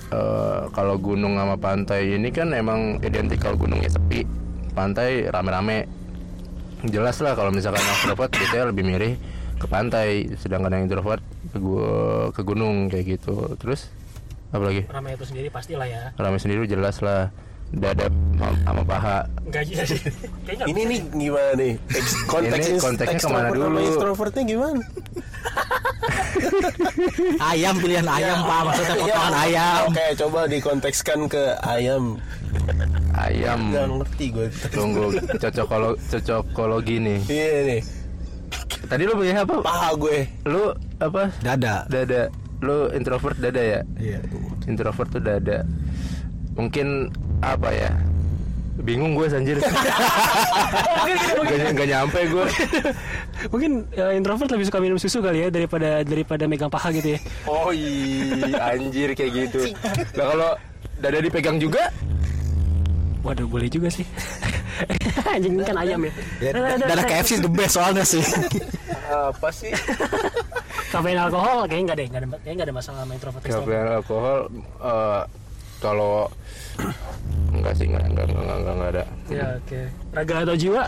Eh, 0.07 0.61
kalau 0.71 0.95
gunung 1.03 1.35
sama 1.35 1.59
pantai 1.59 2.15
ini 2.15 2.31
kan 2.31 2.55
emang 2.55 3.03
identik 3.03 3.43
kalau 3.43 3.59
gunungnya 3.59 3.91
sepi, 3.91 4.23
pantai 4.71 5.27
rame-rame. 5.27 5.87
Jelas 6.87 7.19
lah 7.25 7.35
kalau 7.35 7.51
misalkan 7.51 7.83
extrovert 7.83 8.31
biasanya 8.31 8.71
lebih 8.71 8.85
mirip 8.87 9.19
ke 9.57 9.67
pantai, 9.67 10.29
sedangkan 10.37 10.77
yang 10.79 10.85
introvert 10.87 11.25
ke, 11.51 11.59
gu- 11.59 12.31
ke 12.31 12.43
gunung 12.45 12.87
kayak 12.87 13.19
gitu. 13.19 13.57
Terus 13.59 13.91
apa 14.55 14.63
lagi? 14.63 14.87
Ramai 14.87 15.19
itu 15.19 15.27
sendiri 15.27 15.49
pastilah 15.51 15.89
ya. 15.91 16.15
Rame 16.15 16.39
sendiri 16.39 16.69
jelas 16.71 17.03
lah 17.03 17.33
dada 17.73 18.07
sama- 18.37 18.85
paha. 18.85 19.19
Kayaknya 19.53 19.85
Ini 20.67 20.81
nih 20.87 21.01
gimana 21.09 21.51
nih? 21.55 21.73
Ex- 21.99 22.25
Konteks 22.27 22.67
Ini 22.67 22.79
konteksnya 22.79 23.19
ke 23.19 23.29
mana 23.29 23.49
dulu? 23.51 23.79
Introvertnya 23.81 24.43
gimana? 24.45 24.83
Ayam 27.43 27.75
pilihan 27.79 28.07
ayam 28.07 28.39
pak. 28.43 28.61
Maksudnya 28.65 28.95
potongan 28.97 29.33
Iya. 29.33 29.43
ayam. 29.43 29.81
Oke, 29.89 30.05
coba 30.17 30.41
dikontekskan 30.47 31.19
ke 31.27 31.43
ayam. 31.63 32.05
Ayam. 33.13 33.61
Gak 33.71 33.87
ngerti 33.89 34.25
gue. 34.31 34.47
Tunggu 34.69 35.05
cocokolo 35.39 35.91
cocokologi 36.03 36.97
nih. 36.99 37.21
Iya 37.27 37.51
nih, 37.67 37.81
Tadi 38.87 39.03
lu 39.03 39.15
punya 39.15 39.43
apa? 39.43 39.55
paha 39.61 39.89
gue. 39.97 40.19
Lu 40.45 40.71
apa? 40.99 41.23
Dada. 41.41 41.85
Dada. 41.87 42.29
Lu 42.61 42.89
introvert 42.91 43.37
dada 43.37 43.61
ya? 43.61 43.81
Iya. 43.97 44.21
Introvert 44.67 45.09
tuh 45.11 45.21
dada. 45.21 45.65
Mungkin 46.57 47.13
apa 47.43 47.71
ya? 47.73 47.91
Bingung 48.77 49.17
gue 49.17 49.25
anjir. 49.33 49.57
gak, 49.61 49.73
gak 51.75 51.89
nyampe 51.89 52.21
gue. 52.29 52.45
Mungkin 53.49 53.89
eh, 53.97 54.13
introvert 54.21 54.53
lebih 54.53 54.69
suka 54.69 54.79
minum 54.85 55.01
susu 55.01 55.25
kali 55.25 55.45
ya 55.45 55.49
daripada 55.49 56.05
daripada 56.05 56.45
megang 56.45 56.69
paha 56.69 56.93
gitu 56.93 57.17
ya. 57.17 57.21
Oh 57.49 57.73
iya, 57.73 58.77
anjir 58.77 59.17
kayak 59.17 59.33
gitu. 59.33 59.73
Nah 60.15 60.25
kalau 60.29 60.51
dada 61.01 61.19
dipegang 61.25 61.57
juga, 61.57 61.89
Waduh 63.27 63.47
boleh 63.51 63.67
juga 63.67 63.91
sih. 63.91 64.07
Anjing 65.35 65.59
kan 65.67 65.83
ayam 65.83 65.99
ya. 66.07 66.13
Ya, 66.39 66.51
dada 66.79 67.03
KFC 67.03 67.43
the 67.43 67.51
best 67.51 67.75
soalnya 67.75 68.07
sih. 68.07 68.23
apa 69.11 69.51
sih? 69.51 69.75
Kafein 70.95 71.19
alkohol 71.19 71.67
kayaknya 71.67 71.83
enggak 71.83 71.97
deh, 71.99 72.07
enggak 72.07 72.23
ada 72.23 72.29
kayaknya 72.39 72.55
enggak 72.55 72.69
ada 72.71 72.77
masalah 72.79 72.99
sama 73.03 73.13
introvert. 73.19 73.43
Kafein 73.43 73.87
alkohol 73.91 74.39
eh, 74.79 75.23
kalau 75.87 76.27
enggak 77.55 77.73
sih 77.79 77.87
enggak 77.87 78.05
enggak 78.11 78.25
enggak 78.27 78.43
enggak, 78.59 78.75
enggak 78.75 78.91
ada. 78.91 79.05
Ya 79.31 79.47
oke. 79.63 79.81
Raga 80.11 80.35
atau 80.43 80.57
jiwa? 80.59 80.83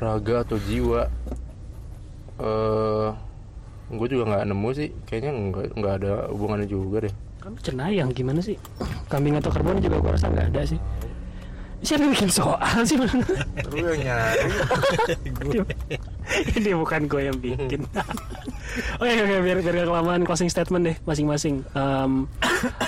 Raga 0.00 0.34
atau 0.42 0.58
jiwa 0.58 1.02
eh 2.34 3.08
gue 3.94 4.06
juga 4.10 4.24
nggak 4.26 4.44
nemu 4.50 4.68
sih 4.74 4.88
kayaknya 5.06 5.30
nggak 5.30 5.64
nggak 5.78 5.94
ada 6.02 6.12
hubungannya 6.34 6.66
juga 6.66 7.06
deh 7.06 7.14
Kamu 7.38 7.56
cenayang 7.62 8.10
gimana 8.10 8.42
sih? 8.42 8.58
Kambing 9.06 9.38
atau 9.38 9.54
kerbau 9.54 9.76
juga 9.78 10.00
gua 10.02 10.16
rasa 10.18 10.32
nggak 10.32 10.48
ada 10.50 10.62
sih. 10.64 10.80
Siapa 11.84 12.00
yang 12.00 12.12
bikin 12.16 12.30
soal 12.32 12.78
sih? 12.88 12.96
lu 12.96 13.06
yang 13.76 14.00
nyari 14.00 14.48
Ini 16.56 16.70
bukan 16.72 17.04
gue 17.04 17.22
yang 17.28 17.36
bikin. 17.36 17.80
oke 18.98 19.12
oke 19.12 19.34
biar 19.44 19.58
biar 19.60 19.74
gak 19.76 19.86
kelamaan 19.86 20.22
closing 20.24 20.48
statement 20.48 20.88
deh 20.88 20.96
masing-masing. 21.04 21.60
Em, 21.76 22.24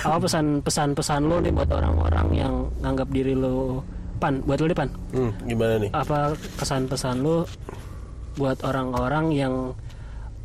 apa 0.00 0.16
pesan 0.16 0.64
pesan 0.64 0.96
pesan 0.96 1.28
lo 1.28 1.36
nih 1.38 1.52
buat 1.52 1.68
orang-orang 1.68 2.26
yang 2.32 2.54
nganggap 2.80 3.08
diri 3.12 3.36
lo 3.36 3.84
pan 4.16 4.40
buat 4.48 4.58
lo 4.58 4.66
deh 4.66 4.78
pan. 4.78 4.88
Hmm, 5.12 5.32
gimana 5.44 5.76
nih? 5.76 5.90
Apa 5.92 6.32
kesan 6.56 6.88
pesan 6.88 7.20
lo 7.20 7.44
buat 8.40 8.64
orang-orang 8.64 9.32
yang 9.36 9.76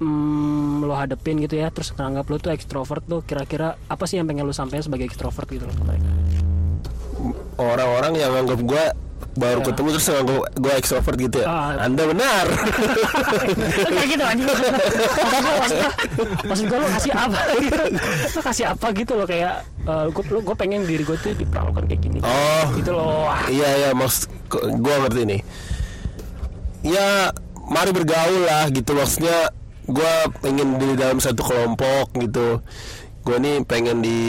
mm, 0.03 0.83
lo 0.83 0.93
hadepin 0.95 1.39
gitu 1.39 1.55
ya 1.55 1.71
terus 1.71 1.95
nganggap 1.95 2.27
lo 2.27 2.35
tuh 2.35 2.51
ekstrovert 2.51 3.07
lo 3.07 3.23
kira-kira 3.23 3.79
apa 3.87 4.03
sih 4.03 4.19
yang 4.19 4.27
pengen 4.27 4.43
lo 4.43 4.51
sampaikan 4.51 4.83
sebagai 4.83 5.07
ekstrovert 5.07 5.47
gitu 5.47 5.63
loh 5.63 5.75
mereka? 5.87 6.03
Orang-orang 7.63 8.13
yang 8.15 8.31
anggap 8.33 8.59
gue 8.59 8.83
baru 9.31 9.57
Ya. 9.57 9.65
ketemu 9.71 9.87
terus 9.95 10.05
nganggap 10.05 10.37
gue 10.53 10.71
extrovert 10.75 11.17
gitu 11.17 11.37
ya. 11.39 11.47
Ah. 11.47 11.69
Anda 11.81 12.03
benar. 12.05 12.45
kayak 13.87 14.07
gitu 14.09 14.23
anjing 14.23 14.47
maksud 16.47 16.63
gue 16.67 16.75
lo 16.75 16.87
kasih 16.89 17.11
apa 17.13 17.39
gitu 17.55 17.75
lo 18.27 18.39
kasih 18.43 18.63
apa 18.67 18.85
gitu 18.91 19.11
loh 19.15 19.23
kayak 19.23 19.63
uh, 19.85 20.05
gue 20.09 20.23
gue 20.35 20.55
pengen 20.55 20.83
diri 20.83 21.01
gue 21.01 21.15
tuh 21.15 21.31
diperlakukan 21.33 21.83
kayak 21.87 22.01
gini 22.01 22.17
Oh. 22.21 22.65
gitu 22.75 22.91
loh 22.91 23.23
Wah, 23.23 23.45
Iya 23.47 23.67
iya 23.77 23.89
maksud 23.91 24.27
gue 24.51 24.93
ngerti 24.99 25.21
nih. 25.25 25.41
Ya 26.83 27.29
mari 27.63 27.91
bergaul 27.91 28.43
lah 28.43 28.67
gitu 28.67 28.91
maksudnya 28.91 29.47
gue 29.85 30.11
pengen 30.39 30.75
di 30.75 30.95
dalam 30.95 31.17
satu 31.17 31.39
kelompok 31.39 32.11
gitu. 32.17 32.59
Gue 33.21 33.37
nih 33.37 33.61
pengen 33.63 34.01
di 34.01 34.19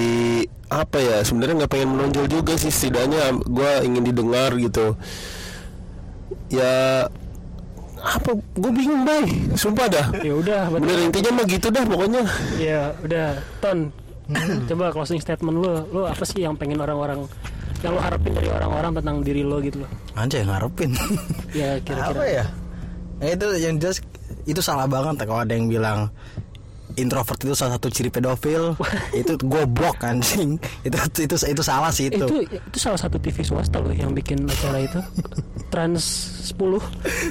apa 0.72 0.96
ya 0.96 1.16
sebenarnya 1.20 1.64
nggak 1.64 1.72
pengen 1.72 1.90
menonjol 1.92 2.26
juga 2.32 2.56
sih 2.56 2.72
setidaknya 2.72 3.36
gue 3.44 3.70
ingin 3.84 4.02
didengar 4.08 4.56
gitu. 4.56 4.96
Ya 6.48 7.06
apa 8.02 8.30
gue 8.34 8.70
bingung 8.72 9.04
bay. 9.04 9.28
Sumpah 9.52 9.86
dah. 9.92 10.06
Ya 10.24 10.32
udah 10.32 10.72
bener 10.72 10.88
bener 10.88 11.06
intinya 11.12 11.30
mah 11.40 11.46
gitu 11.46 11.68
dah 11.68 11.84
pokoknya. 11.84 12.24
Ya 12.56 12.96
udah 13.04 13.36
ton. 13.60 13.92
Coba 14.66 14.94
closing 14.96 15.20
statement 15.20 15.60
lo 15.60 15.84
lo 15.92 16.02
apa 16.08 16.24
sih 16.24 16.40
yang 16.40 16.56
pengen 16.56 16.80
orang-orang 16.80 17.28
yang 17.82 17.92
lo 17.92 18.00
harapin 18.00 18.32
dari 18.32 18.48
orang-orang 18.48 18.96
tentang 18.96 19.16
diri 19.20 19.42
lo 19.44 19.60
gitu 19.60 19.84
loh? 19.84 19.90
Anjay 20.16 20.46
ngarepin. 20.46 20.96
ya 21.52 21.76
Apa 21.76 21.84
kira-kira 21.84 22.24
ya? 22.26 22.44
Ya 23.22 23.28
itu 23.36 23.46
yang 23.60 23.76
jelas 23.78 24.00
itu 24.48 24.58
salah 24.64 24.88
banget. 24.88 25.22
Kalau 25.28 25.44
ada 25.44 25.52
yang 25.52 25.68
bilang 25.68 26.10
introvert 26.96 27.38
itu 27.42 27.54
salah 27.54 27.76
satu 27.76 27.88
ciri 27.88 28.08
pedofil. 28.08 28.74
Itu 29.20 29.36
goblok 29.44 30.00
anjing. 30.02 30.56
Itu 30.84 30.96
itu 31.22 31.34
itu 31.36 31.62
salah 31.62 31.88
sih 31.92 32.08
itu, 32.08 32.24
itu 32.24 32.36
itu 32.48 32.78
salah 32.78 32.98
satu 32.98 33.16
TV 33.20 33.44
swasta 33.44 33.78
loh 33.78 33.92
yang 33.92 34.12
bikin 34.12 34.44
acara 34.48 34.82
itu. 34.82 35.00
Trans 35.68 36.04
10 36.52 36.58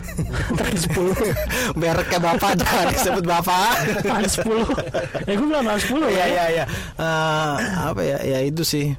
Trans 0.60 0.82
10 0.90 1.78
mereknya 1.78 2.20
bapak 2.20 2.58
jangan 2.58 2.86
disebut 2.90 3.24
bapak. 3.26 3.74
Trans 4.02 4.34
10 4.42 5.30
ya 5.30 5.34
gue 5.38 5.48
bilang 5.48 5.66
Trans 5.66 5.84
10 5.86 6.02
ya 6.10 6.10
ya. 6.10 6.26
ya 6.26 6.46
ya 6.50 6.66
Eh, 6.98 7.56
apa 7.86 8.02
ya? 8.02 8.18
Ya 8.26 8.40
itu 8.42 8.64
sih. 8.66 8.94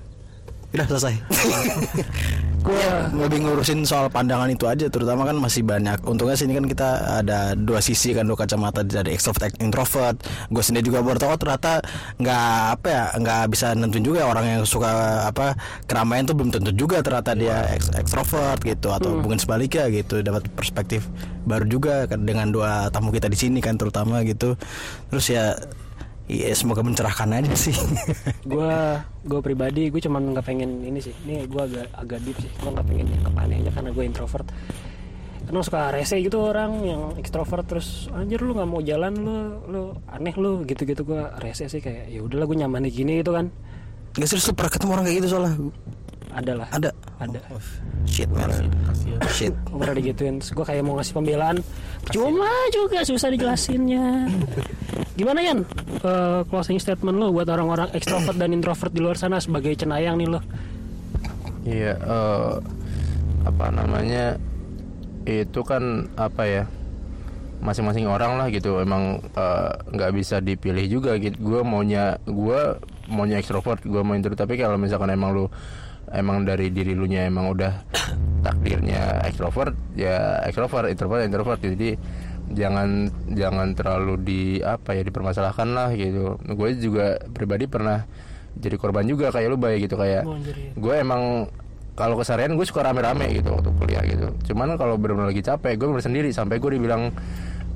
Udah 0.72 0.86
selesai 0.88 1.14
gue 2.62 2.86
lebih 3.18 3.42
ngurusin 3.42 3.82
soal 3.82 4.06
pandangan 4.06 4.46
itu 4.46 4.64
aja 4.70 4.86
terutama 4.86 5.26
kan 5.26 5.36
masih 5.36 5.66
banyak. 5.66 5.98
Untungnya 6.06 6.38
sini 6.38 6.54
kan 6.54 6.66
kita 6.66 7.20
ada 7.22 7.58
dua 7.58 7.82
sisi 7.82 8.14
kan 8.14 8.24
dua 8.24 8.38
kacamata. 8.38 8.86
Dari 8.86 9.14
extrovert 9.14 9.58
introvert. 9.58 10.16
Gue 10.48 10.62
sendiri 10.62 10.86
juga 10.86 11.02
baru 11.02 11.18
tahu 11.18 11.34
ternyata 11.42 11.82
nggak 12.22 12.50
apa 12.78 12.86
ya 12.86 13.04
nggak 13.18 13.42
bisa 13.50 13.66
nentuin 13.74 14.06
juga 14.06 14.26
orang 14.26 14.46
yang 14.46 14.62
suka 14.62 14.90
apa 15.26 15.58
keramaian 15.90 16.24
tuh 16.24 16.38
belum 16.38 16.50
tentu 16.54 16.70
juga 16.72 17.02
ternyata 17.02 17.34
dia 17.34 17.66
ex- 17.74 17.90
extrovert 17.94 18.62
gitu 18.62 18.94
atau 18.94 19.18
mungkin 19.18 19.42
sebaliknya 19.42 19.90
gitu 19.90 20.22
dapat 20.22 20.46
perspektif 20.54 21.06
baru 21.42 21.66
juga 21.66 22.06
kan 22.06 22.22
dengan 22.22 22.54
dua 22.54 22.86
tamu 22.94 23.10
kita 23.10 23.26
di 23.26 23.38
sini 23.38 23.58
kan 23.58 23.74
terutama 23.74 24.22
gitu. 24.22 24.54
Terus 25.10 25.26
ya 25.26 25.58
Iya 26.32 26.56
semoga 26.56 26.80
mencerahkan 26.80 27.28
aja 27.28 27.52
sih. 27.52 27.76
gue 28.52 28.72
gue 29.28 29.40
pribadi 29.44 29.92
gue 29.92 30.00
cuman 30.00 30.32
nggak 30.32 30.44
pengen 30.48 30.80
ini 30.80 30.96
sih. 30.96 31.12
Ini 31.28 31.44
gue 31.44 31.60
agak 31.60 31.92
agak 31.92 32.18
deep 32.24 32.40
sih. 32.40 32.48
Gue 32.56 32.72
nggak 32.72 32.86
pengen 32.88 33.06
yang 33.12 33.22
aja 33.36 33.70
karena 33.76 33.90
gue 33.92 34.04
introvert. 34.08 34.48
Karena 35.44 35.60
suka 35.60 35.92
rese 35.92 36.16
gitu 36.24 36.40
orang 36.40 36.72
yang 36.88 37.02
ekstrovert 37.20 37.68
terus 37.68 38.08
anjir 38.16 38.40
lu 38.40 38.56
nggak 38.56 38.70
mau 38.70 38.80
jalan 38.80 39.12
lu 39.12 39.36
lu 39.68 39.82
aneh 40.08 40.32
lu 40.40 40.64
gitu 40.64 40.88
gitu 40.88 41.04
gue 41.04 41.20
rese 41.44 41.68
sih 41.68 41.84
kayak 41.84 42.08
ya 42.08 42.24
udahlah 42.24 42.48
gue 42.48 42.56
nyaman 42.64 42.88
di 42.88 42.92
gini 42.96 43.20
gitu 43.20 43.36
kan. 43.36 43.52
Gak 44.16 44.28
serius 44.28 44.48
lu 44.48 44.56
pernah 44.56 44.72
ketemu 44.72 44.90
orang 44.96 45.04
kayak 45.04 45.16
gitu 45.20 45.28
soalnya 45.36 45.52
ada 46.32 46.52
lah. 46.64 46.68
Ada. 46.72 46.90
ada. 47.20 47.40
Shit 48.08 48.28
man. 48.32 48.50
Shit. 49.28 49.52
gue 49.68 49.78
pernah 49.78 49.96
digituin. 49.96 50.36
Gue 50.40 50.64
kayak 50.64 50.82
mau 50.82 50.96
ngasih 50.98 51.14
pembelaan. 51.14 51.56
Cuma 52.10 52.50
juga 52.72 53.04
susah 53.04 53.28
dijelasinnya. 53.30 54.26
Gimana 55.12 55.38
Yan? 55.44 55.60
Eh, 56.02 56.40
closing 56.48 56.80
statement 56.80 57.20
lo 57.20 57.30
buat 57.30 57.46
orang-orang 57.46 57.92
ekstrovert 57.92 58.36
dan 58.40 58.56
introvert 58.56 58.90
di 58.90 59.00
luar 59.04 59.20
sana 59.20 59.36
sebagai 59.38 59.76
cenayang 59.76 60.16
nih 60.16 60.28
lo 60.32 60.40
Iya, 61.62 61.94
eh, 61.94 62.54
apa 63.46 63.66
namanya 63.70 64.34
itu 65.22 65.62
kan 65.62 66.10
apa 66.18 66.42
ya 66.42 66.64
masing-masing 67.62 68.10
orang 68.10 68.40
lah 68.40 68.50
gitu. 68.50 68.82
Emang 68.82 69.22
eh, 69.22 69.70
nggak 69.94 70.10
bisa 70.16 70.40
dipilih 70.42 70.88
juga 70.90 71.14
gitu. 71.20 71.38
Gue 71.38 71.60
maunya 71.62 72.18
gue 72.26 72.80
maunya 73.06 73.38
ekstrovert 73.38 73.84
gue 73.84 74.02
mau 74.02 74.16
introvert. 74.16 74.42
Tapi 74.42 74.58
kalau 74.58 74.74
misalkan 74.80 75.12
emang 75.12 75.36
lu 75.36 75.46
emang 76.12 76.44
dari 76.44 76.68
diri 76.68 76.92
lu 76.92 77.08
nya 77.08 77.24
emang 77.26 77.50
udah 77.52 77.72
takdirnya 78.46 79.24
ekstrovert 79.26 79.74
ya 79.96 80.44
ekstrovert 80.46 80.92
introvert 80.92 81.24
introvert. 81.24 81.60
Jadi 81.60 81.96
jangan 82.52 83.08
jangan 83.32 83.72
terlalu 83.72 84.14
di 84.20 84.40
apa 84.60 84.92
ya 84.92 85.02
dipermasalahkan 85.02 85.68
lah 85.72 85.88
gitu. 85.96 86.36
Gue 86.52 86.76
juga 86.76 87.16
pribadi 87.32 87.64
pernah 87.66 88.04
jadi 88.52 88.76
korban 88.76 89.08
juga 89.08 89.32
kayak 89.32 89.48
lu 89.48 89.58
baik 89.58 89.88
gitu. 89.88 89.96
Kayak 89.96 90.28
gue 90.76 90.94
emang 90.94 91.48
kalau 91.92 92.16
keseharian 92.16 92.56
gue 92.56 92.64
suka 92.64 92.84
rame-rame 92.88 93.28
gitu 93.36 93.52
waktu 93.52 93.70
kuliah 93.76 94.04
gitu. 94.04 94.32
Cuman 94.52 94.76
kalau 94.80 94.96
benar-benar 94.96 95.32
lagi 95.32 95.44
capek 95.44 95.76
gue 95.76 95.86
bener 95.88 96.04
sendiri. 96.04 96.28
Sampai 96.32 96.60
gue 96.60 96.76
dibilang 96.76 97.12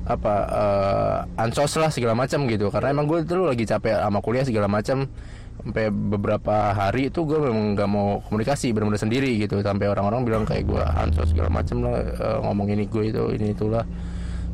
apa 0.07 0.33
eh, 0.47 1.43
ansos 1.43 1.75
lah 1.75 1.91
segala 1.91 2.15
macam 2.15 2.47
gitu. 2.47 2.71
Karena 2.71 2.95
emang 2.95 3.05
gue 3.11 3.27
dulu 3.27 3.51
lagi 3.51 3.67
capek 3.67 3.99
sama 3.99 4.19
kuliah 4.23 4.47
segala 4.47 4.71
macam. 4.71 5.05
Sampai 5.57 5.91
beberapa 5.91 6.71
hari 6.71 7.11
itu 7.11 7.27
gue 7.27 7.43
memang 7.43 7.75
nggak 7.75 7.89
mau 7.91 8.23
komunikasi 8.23 8.71
benar-benar 8.71 9.03
sendiri 9.03 9.35
gitu. 9.35 9.59
Sampai 9.59 9.91
orang-orang 9.91 10.23
bilang 10.23 10.43
kayak 10.47 10.63
gue 10.63 10.79
ansos 10.79 11.35
segala 11.35 11.51
macam 11.51 11.83
lah 11.83 11.99
eh, 11.99 12.37
ngomong 12.39 12.67
ini 12.71 12.83
gue 12.87 13.03
itu 13.11 13.23
ini 13.35 13.51
itulah. 13.51 13.83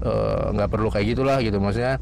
Eh, 0.01 0.45
nggak 0.57 0.69
perlu 0.73 0.89
kayak 0.89 1.13
gitulah 1.13 1.37
gitu. 1.45 1.61
Maksudnya 1.61 2.01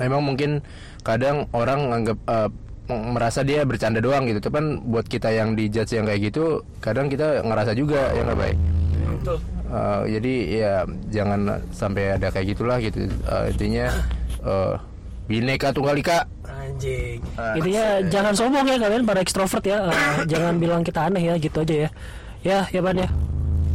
emang 0.00 0.24
mungkin 0.24 0.64
kadang 1.04 1.44
orang 1.52 1.92
nganggap 1.92 2.18
eh, 2.24 2.50
merasa 2.88 3.44
dia 3.44 3.68
bercanda 3.68 4.00
doang 4.00 4.24
gitu. 4.24 4.48
Cuman 4.48 4.80
buat 4.88 5.04
kita 5.04 5.28
yang 5.28 5.52
dijudge 5.52 5.92
yang 5.92 6.08
kayak 6.08 6.32
gitu 6.32 6.64
kadang 6.80 7.12
kita 7.12 7.44
ngerasa 7.44 7.76
juga 7.76 8.16
ya 8.16 8.24
nggak 8.24 8.40
baik 8.40 8.58
Eh, 9.72 10.02
jadi 10.20 10.34
ya 10.52 10.74
jangan 11.08 11.64
sampai 11.72 12.20
ada 12.20 12.28
kayak 12.28 12.52
gitulah 12.52 12.76
gitu. 12.76 13.08
Eh, 13.08 13.44
intinya 13.56 13.88
eh, 14.44 14.74
bineka 15.24 15.72
tunggal 15.72 15.96
ika. 15.96 16.28
Anjing. 16.44 17.24
Intinya 17.56 17.84
jangan 18.12 18.32
sombong 18.36 18.68
ya 18.68 18.76
kalian 18.76 19.08
para 19.08 19.24
ekstrovert 19.24 19.64
ya. 19.64 19.88
Eh, 19.88 20.28
jangan 20.32 20.60
bilang 20.60 20.84
kita 20.84 21.08
aneh 21.08 21.24
ya 21.24 21.34
gitu 21.40 21.64
aja 21.64 21.88
ya. 21.88 21.90
Ya 22.44 22.58
ya 22.68 22.80
ban 22.84 23.00
ya. 23.00 23.08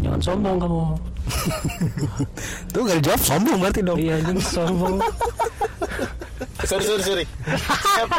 Jangan 0.05 0.21
sombong 0.21 0.57
kamu. 0.61 0.81
Tuh 2.71 2.81
gak 2.85 2.97
dijawab 3.01 3.21
sombong 3.25 3.57
berarti 3.59 3.81
dong. 3.81 3.97
iya 3.97 4.21
anjing 4.21 4.39
sombong. 4.39 5.01
Sorry 6.67 6.83
sorry 6.83 7.03
sorry. 7.05 7.25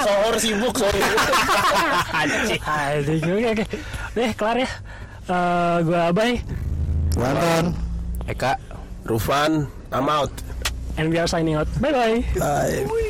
Sohor 0.03 0.35
sibuk 0.39 0.74
sorry. 0.79 1.01
Anjing. 2.11 2.59
Oke. 2.59 3.51
Oke 3.55 3.64
deh 4.18 4.31
kelar 4.35 4.57
ya. 4.62 4.70
Eh, 5.29 5.76
gua 5.87 6.01
abai 6.11 6.43
Mantan. 7.19 7.75
Eka 8.29 8.57
Rufan 9.05 9.66
I'm 9.93 10.09
out 10.09 10.31
and 10.97 11.11
we 11.11 11.19
are 11.19 11.27
signing 11.27 11.55
out 11.55 11.66
bye 11.81 11.93
bye 11.93 12.25
Bye. 12.39 13.05